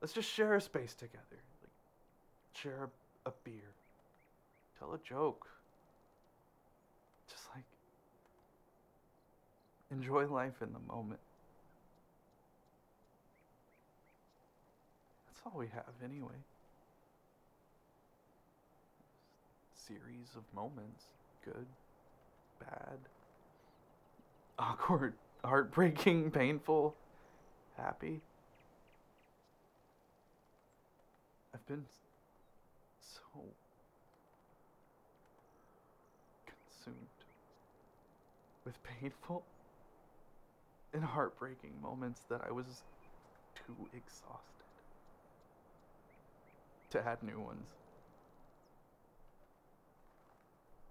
[0.00, 1.24] Let's just share a space together.
[1.30, 1.70] Like,
[2.52, 2.90] share
[3.24, 3.74] a, a beer.
[4.78, 5.48] Tell a joke.
[7.28, 7.64] Just like,
[9.90, 11.20] enjoy life in the moment.
[15.26, 16.34] That's all we have, anyway.
[19.74, 21.04] Series of moments
[21.44, 21.66] good,
[22.58, 22.98] bad,
[24.58, 25.14] awkward,
[25.44, 26.94] heartbreaking, painful,
[27.76, 28.20] happy.
[31.54, 31.84] I've been
[33.00, 33.40] so
[36.46, 36.96] consumed
[38.64, 39.44] with painful
[40.96, 42.64] and heartbreaking moments that I was
[43.54, 44.64] too exhausted
[46.88, 47.68] to add new ones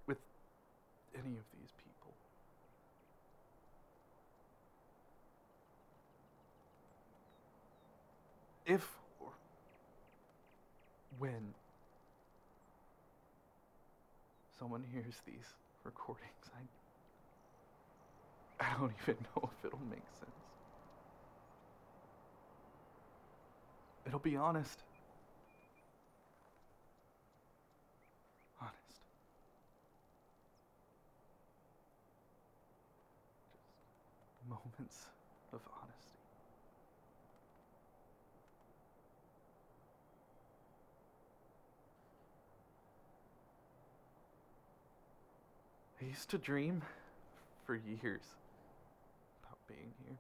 [0.05, 0.19] with
[1.15, 2.13] any of these people.
[8.67, 8.87] If
[9.19, 9.31] or
[11.17, 11.55] when
[14.59, 16.61] someone hears these recordings, I
[18.59, 20.31] I don't even know if it'll make sense.
[24.05, 24.83] It'll be honest.
[28.61, 29.01] Honest.
[34.11, 35.07] Just moments
[35.53, 36.19] of honesty.
[46.01, 46.83] I used to dream
[47.65, 48.35] for years
[49.43, 50.19] about being here.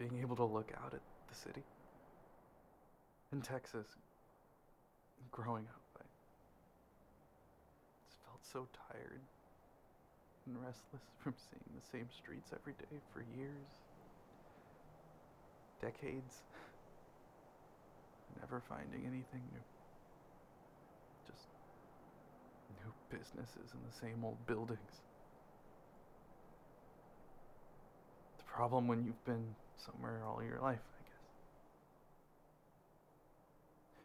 [0.00, 1.62] Being able to look out at the city.
[3.32, 3.86] In Texas,
[5.30, 6.04] growing up, I
[8.08, 9.20] just felt so tired
[10.46, 13.68] and restless from seeing the same streets every day for years,
[15.82, 16.40] decades,
[18.40, 19.66] never finding anything new.
[21.26, 21.44] Just
[22.70, 25.02] new businesses in the same old buildings.
[28.38, 29.54] The problem when you've been
[29.84, 31.28] somewhere all your life, I guess.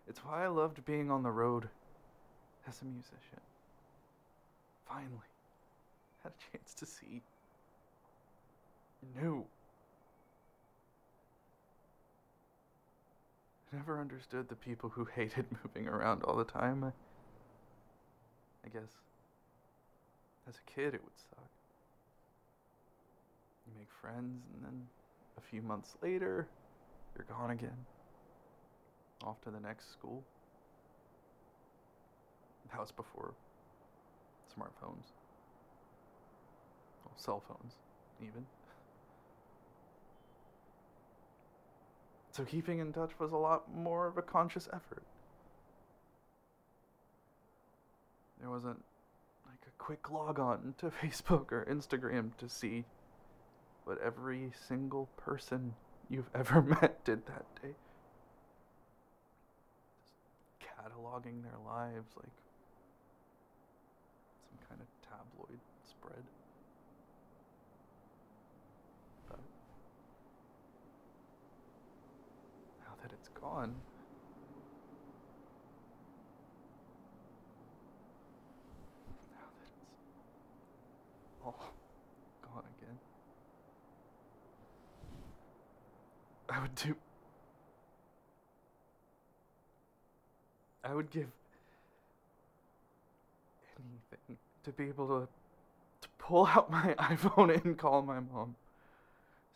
[0.08, 1.68] It's why I loved being on the road
[2.68, 3.42] as a musician.
[4.88, 5.10] Finally,
[6.24, 7.22] had a chance to see
[9.20, 9.46] new.
[13.72, 16.84] I never understood the people who hated moving around all the time.
[16.84, 16.92] I,
[18.66, 18.92] I guess
[20.48, 21.50] as a kid it would suck.
[23.66, 24.88] You make friends, and then
[25.38, 26.48] a few months later,
[27.16, 27.86] you're gone again.
[29.24, 30.24] Off to the next school.
[32.72, 33.34] That was before
[34.58, 35.12] smartphones.
[37.04, 37.74] Well, cell phones,
[38.22, 38.46] even.
[42.32, 45.04] So keeping in touch was a lot more of a conscious effort.
[48.42, 48.84] There wasn't
[49.46, 52.84] like a quick log on to Facebook or Instagram to see
[53.86, 55.74] what every single person
[56.10, 57.74] you've ever met did that day.
[60.04, 60.14] Just
[60.62, 62.34] cataloging their lives like
[64.50, 66.24] some kind of tabloid spread.
[69.30, 69.40] But
[72.82, 73.76] now that it's gone,
[79.32, 79.74] now that it's
[81.44, 81.74] all
[82.42, 82.98] gone again.
[86.56, 86.96] I would do.
[90.84, 91.28] I would give
[93.78, 95.28] anything to be able to
[96.02, 98.56] to pull out my iPhone and call my mom.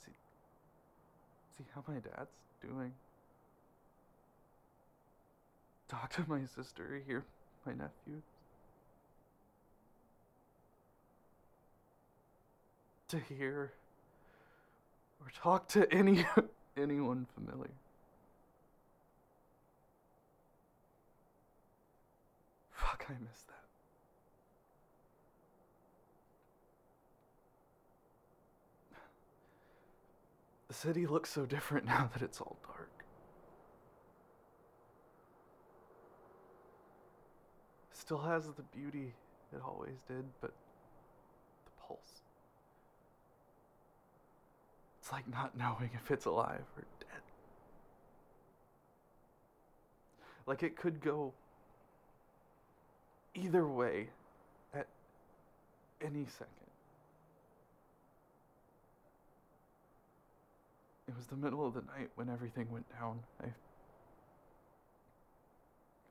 [0.03, 0.11] See
[1.57, 2.29] see how my dad's
[2.61, 2.91] doing.
[5.87, 7.23] Talk to my sister, hear
[7.65, 8.21] my nephew.
[13.07, 13.71] To hear
[15.21, 16.25] or talk to any
[16.79, 17.71] anyone familiar.
[22.71, 23.55] Fuck, I miss that.
[30.67, 33.03] The city looks so different now that it's all dark.
[37.91, 39.13] Still has the beauty
[39.53, 40.51] it always did, but
[41.65, 42.21] the pulse.
[45.09, 47.21] It's like not knowing if it's alive or dead.
[50.45, 51.33] Like it could go
[53.33, 54.09] either way
[54.71, 54.85] at
[55.99, 56.53] any second.
[61.07, 63.17] It was the middle of the night when everything went down.
[63.41, 63.47] I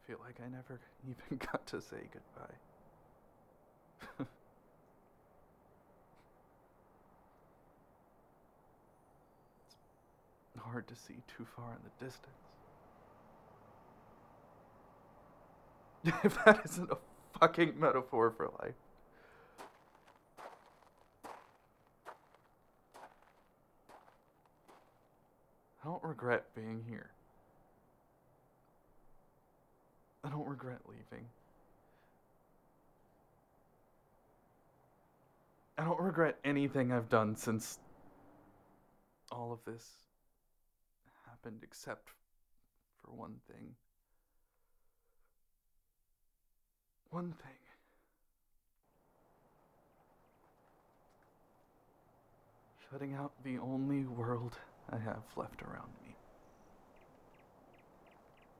[0.08, 2.56] feel like I never even got to say goodbye.
[10.68, 12.34] hard to see too far in the distance.
[16.24, 16.98] if that isn't a
[17.38, 18.74] fucking metaphor for life.
[25.82, 27.10] I don't regret being here.
[30.24, 31.26] I don't regret leaving.
[35.78, 37.78] I don't regret anything I've done since
[39.30, 39.84] all of this
[41.38, 42.10] happened, except
[43.02, 43.74] for one thing.
[47.10, 47.52] One thing.
[52.90, 54.54] Shutting out the only world
[54.90, 56.14] I have left around me.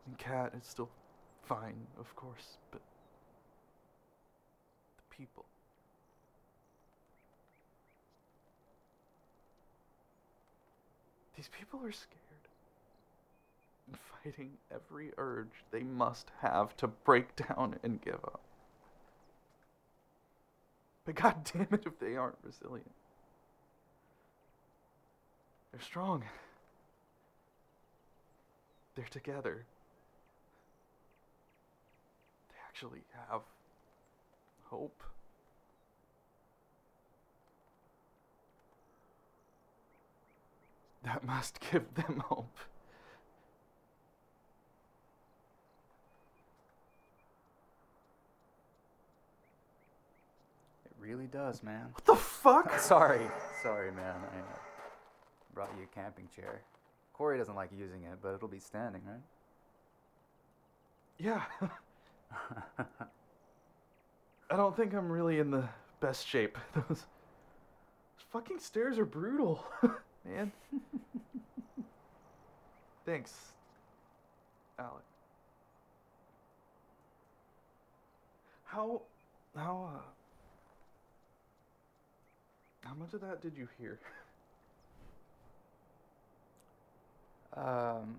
[0.07, 0.91] And Cat is still
[1.47, 2.81] fine, of course, but
[4.97, 5.47] the people.
[11.37, 12.28] These people are scared
[14.24, 18.40] fighting every urge they must have to break down and give up.
[21.05, 22.90] But god damn it if they aren't resilient.
[25.73, 26.24] They're strong.
[28.94, 29.65] They're together.
[32.48, 33.43] They actually have
[34.65, 35.02] hope.
[41.05, 42.59] That must give them hope.
[51.09, 51.87] Really does, man.
[51.93, 52.78] What the fuck?
[52.80, 53.22] sorry,
[53.62, 54.14] sorry, man.
[54.16, 54.59] I uh,
[55.54, 56.61] brought you a camping chair.
[57.14, 59.22] Corey doesn't like using it, but it'll be standing, right?
[61.19, 61.43] Yeah.
[64.51, 65.69] I don't think I'm really in the
[66.01, 66.59] best shape.
[66.74, 67.04] Those, those
[68.30, 69.64] fucking stairs are brutal,
[70.24, 70.53] man.
[73.04, 73.32] Thanks,
[74.78, 75.03] Alec.
[78.64, 79.01] How,
[79.56, 80.01] how, uh,
[82.89, 83.99] how much of that did you hear?
[87.55, 88.17] Um,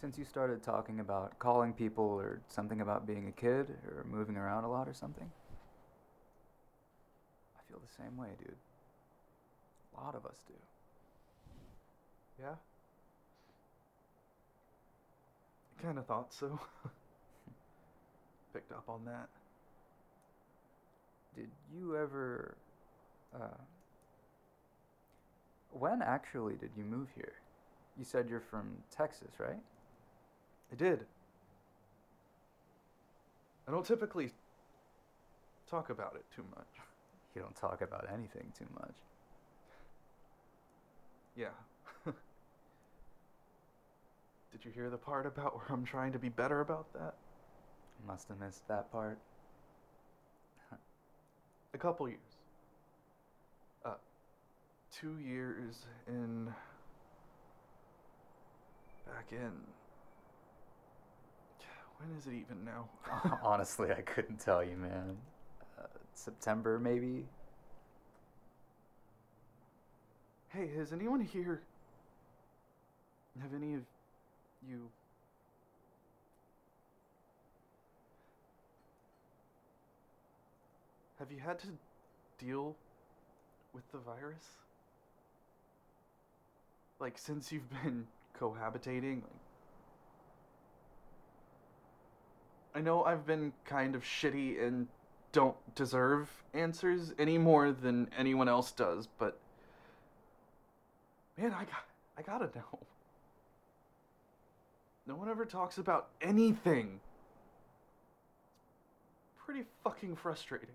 [0.00, 4.36] since you started talking about calling people or something about being a kid or moving
[4.36, 5.28] around a lot or something,
[7.56, 8.54] I feel the same way, dude.
[9.96, 10.54] A lot of us do.
[12.40, 12.54] Yeah?
[15.78, 16.60] I kind of thought so.
[18.52, 19.28] Picked up on that.
[21.34, 22.56] Did you ever.
[23.34, 23.58] Uh,
[25.70, 27.34] when actually did you move here?
[27.98, 29.58] You said you're from Texas, right?
[30.72, 31.04] I did.
[33.66, 34.30] I don't typically
[35.70, 36.66] talk about it too much.
[37.36, 38.94] You don't talk about anything too much.
[41.36, 41.46] Yeah.
[44.50, 47.14] Did you hear the part about where I'm trying to be better about that?
[48.06, 49.18] Must have missed that part.
[51.74, 52.18] A couple years.
[55.00, 56.46] Two years in.
[59.06, 59.52] Back in.
[61.98, 62.88] When is it even now?
[63.42, 65.16] Honestly, I couldn't tell you, man.
[65.78, 67.26] Uh, September, maybe?
[70.48, 71.60] Hey, has anyone here.
[73.40, 73.82] Have any of
[74.68, 74.88] you.
[81.20, 81.68] Have you had to
[82.44, 82.74] deal
[83.72, 84.44] with the virus?
[87.00, 88.06] Like, since you've been
[88.38, 89.22] cohabitating?
[89.22, 89.32] Like,
[92.74, 94.88] I know I've been kind of shitty and
[95.32, 99.38] don't deserve answers any more than anyone else does, but
[101.36, 101.84] man, I got
[102.16, 102.78] I gotta know.
[105.06, 107.00] No one ever talks about anything.
[109.32, 110.68] It's pretty fucking frustrating.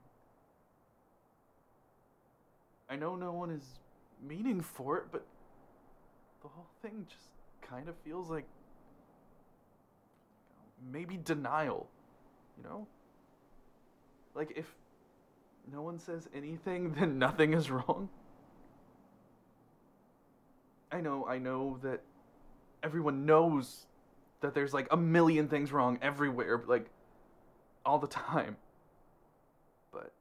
[2.90, 3.64] I know no one is
[4.28, 5.26] meaning for it, but
[6.44, 7.30] the whole thing just
[7.62, 8.46] kind of feels like
[10.92, 11.88] maybe denial,
[12.58, 12.86] you know?
[14.36, 14.66] Like if
[15.72, 18.10] no one says anything, then nothing is wrong.
[20.92, 22.02] I know, I know that
[22.84, 23.86] everyone knows
[24.42, 26.88] that there's like a million things wrong everywhere, like
[27.86, 28.58] all the time.
[29.92, 30.12] But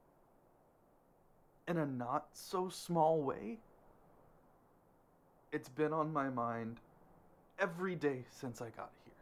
[1.67, 3.59] in a not so small way,
[5.53, 6.79] it's been on my mind
[7.59, 9.13] every day since I got here.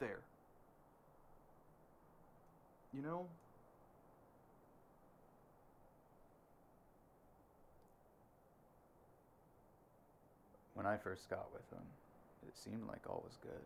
[0.00, 0.18] There.
[2.92, 3.26] You know?
[10.74, 11.86] When I first got with him,
[12.48, 13.62] it seemed like all was good.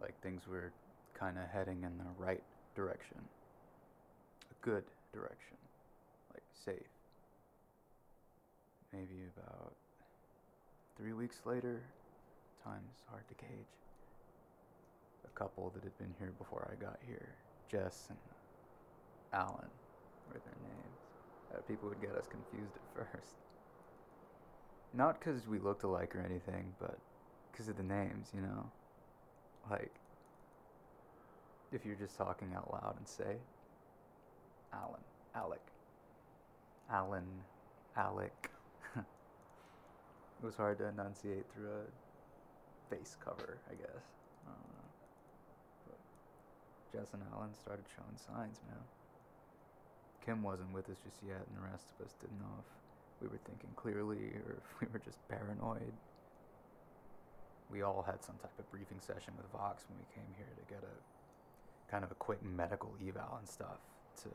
[0.00, 0.70] Like things were
[1.18, 2.42] kind of heading in the right
[2.76, 3.18] direction.
[4.50, 5.56] A good direction.
[6.32, 6.86] Like safe.
[8.92, 9.72] Maybe about
[10.96, 11.82] three weeks later,
[12.62, 13.66] time's hard to gauge.
[15.24, 17.34] a couple that had been here before I got here.
[17.70, 18.18] Jess and
[19.32, 19.70] Alan
[20.28, 20.98] were their names.
[21.52, 23.34] Uh, people would get us confused at first.
[24.92, 26.98] Not because we looked alike or anything, but
[27.50, 28.70] because of the names, you know?
[29.70, 29.94] Like,
[31.72, 33.36] if you're just talking out loud and say,
[34.72, 35.00] Alan,
[35.34, 35.60] Alec,
[36.90, 37.26] Alan,
[37.96, 38.50] Alec.
[40.44, 41.88] It was hard to enunciate through a
[42.92, 44.04] face cover, I guess.
[44.44, 44.52] I.
[45.88, 45.96] But
[46.92, 48.84] Jess and Alan started showing signs, man.
[50.20, 52.68] Kim wasn't with us just yet, and the rest of us didn't know if
[53.24, 55.96] we were thinking clearly or if we were just paranoid.
[57.72, 60.64] We all had some type of briefing session with Vox when we came here to
[60.68, 60.96] get a
[61.90, 63.80] kind of a quick medical eval and stuff
[64.20, 64.28] to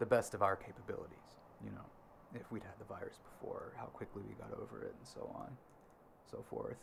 [0.00, 1.86] the best of our capabilities, you know,
[2.34, 5.56] if we'd had the virus before, how quickly we got over it, and so on,
[6.30, 6.78] so forth.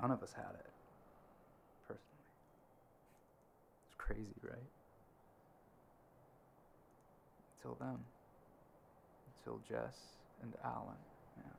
[0.00, 0.70] None of us had it,
[1.86, 2.26] personally.
[3.86, 4.70] It's crazy, right?
[7.56, 7.98] Until then.
[9.38, 9.96] Until Jess
[10.42, 10.98] and Alan,
[11.36, 11.52] yeah.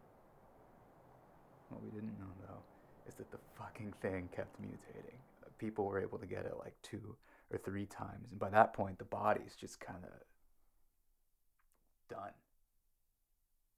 [1.69, 2.63] What we didn't know, though,
[3.07, 5.19] is that the fucking thing kept mutating.
[5.57, 7.15] People were able to get it like two
[7.51, 10.11] or three times, and by that point, the body's just kind of
[12.09, 12.31] done.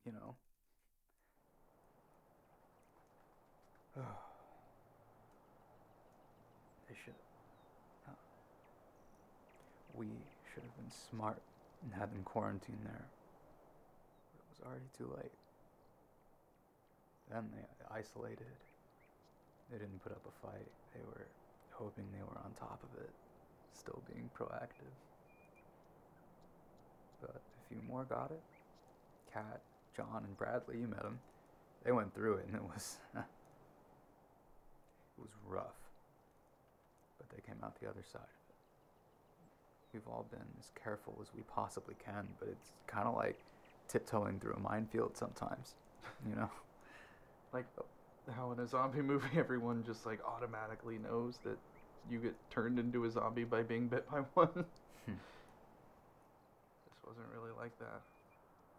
[0.05, 0.35] You know?
[6.87, 7.13] they should.
[8.07, 8.11] Uh,
[9.95, 10.07] we
[10.53, 11.41] should have been smart
[11.83, 13.05] and had them quarantined there.
[14.33, 15.31] But it was already too late.
[17.31, 18.47] Then they isolated.
[19.71, 20.71] They didn't put up a fight.
[20.93, 21.27] They were
[21.71, 23.09] hoping they were on top of it,
[23.73, 24.93] still being proactive.
[27.21, 28.41] But few more got it.
[29.33, 29.61] Kat,
[29.95, 31.19] John, and Bradley, you met them.
[31.85, 33.23] They went through it, and it was it
[35.17, 35.77] was rough.
[37.17, 38.55] But they came out the other side of it.
[39.93, 43.39] We've all been as careful as we possibly can, but it's kind of like
[43.87, 45.75] tiptoeing through a minefield sometimes,
[46.29, 46.49] you know.
[47.53, 47.65] Like
[48.35, 51.57] how in a zombie movie, everyone just like automatically knows that
[52.09, 54.65] you get turned into a zombie by being bit by one.
[55.05, 55.13] Hmm.
[57.09, 58.05] Wasn't really like that.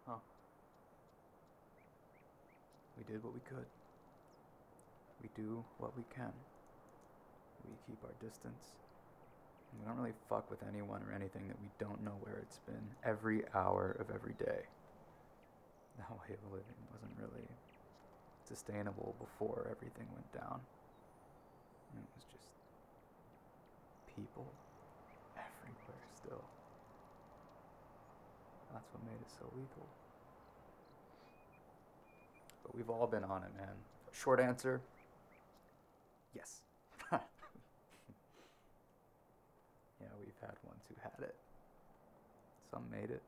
[0.06, 0.22] Huh.
[2.96, 3.66] We did what we could.
[5.18, 6.30] We do what we can.
[7.66, 8.78] We keep our distance.
[9.74, 12.86] We don't really fuck with anyone or anything that we don't know where it's been
[13.04, 14.62] every hour of every day.
[15.98, 17.50] That way of living wasn't really
[18.46, 20.60] sustainable before everything went down.
[21.98, 22.46] It was just
[24.14, 24.46] people
[25.34, 26.44] everywhere still.
[28.92, 29.86] What made it so lethal.
[32.62, 33.74] But we've all been on it, man.
[34.12, 34.80] Short answer
[36.34, 36.60] yes.
[37.12, 37.18] yeah,
[40.18, 41.34] we've had ones who had it.
[42.70, 43.22] Some made it.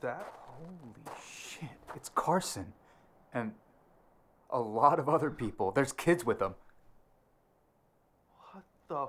[0.00, 1.68] That Holy shit.
[1.94, 2.72] It's Carson.
[3.32, 3.52] And
[4.50, 5.70] a lot of other people.
[5.70, 6.54] There's kids with them.
[8.52, 9.08] what the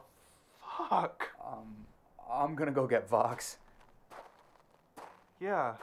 [0.89, 1.29] fuck?
[1.45, 1.85] Um,
[2.31, 3.57] I'm gonna go get Vox.
[5.39, 5.73] Yeah,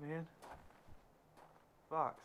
[0.00, 0.26] man.
[1.90, 2.20] Vox.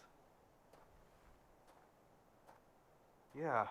[3.37, 3.67] Yeah.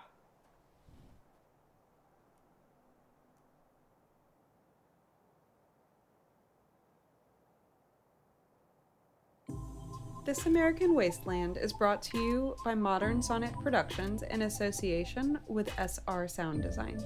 [10.31, 16.29] This American Wasteland is brought to you by Modern Sonnet Productions in association with SR
[16.29, 17.05] Sound Design.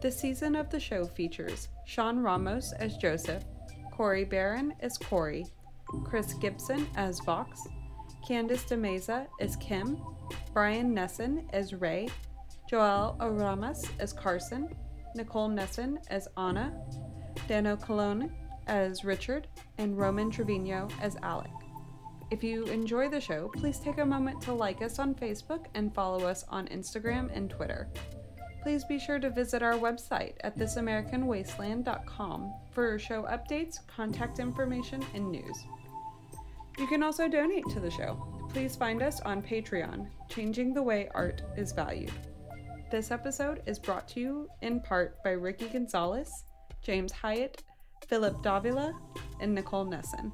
[0.00, 3.44] This season of the show features Sean Ramos as Joseph,
[3.92, 5.46] Corey Barron as Corey,
[6.02, 7.60] Chris Gibson as Vox,
[8.28, 9.96] Candice DeMeza as Kim,
[10.52, 12.08] Brian Nesson as Ray,
[12.68, 14.68] Joel Oramas as Carson,
[15.14, 16.76] Nicole Nesson as Anna,
[17.46, 18.34] Dano Colon
[18.66, 19.46] as Richard,
[19.78, 21.52] and Roman Trevino as Alec.
[22.30, 25.94] If you enjoy the show, please take a moment to like us on Facebook and
[25.94, 27.88] follow us on Instagram and Twitter.
[28.62, 35.30] Please be sure to visit our website at thisamericanwasteland.com for show updates, contact information, and
[35.30, 35.64] news.
[36.78, 38.22] You can also donate to the show.
[38.50, 42.12] Please find us on Patreon, Changing the Way Art is Valued.
[42.90, 46.30] This episode is brought to you in part by Ricky Gonzalez,
[46.82, 47.62] James Hyatt,
[48.06, 48.92] Philip Davila,
[49.40, 50.30] and Nicole Nesson.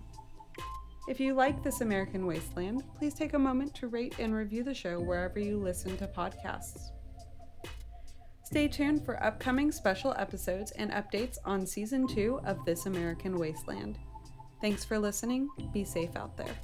[1.07, 4.73] If you like This American Wasteland, please take a moment to rate and review the
[4.73, 6.92] show wherever you listen to podcasts.
[8.42, 13.99] Stay tuned for upcoming special episodes and updates on season two of This American Wasteland.
[14.62, 15.50] Thanks for listening.
[15.74, 16.55] Be safe out there.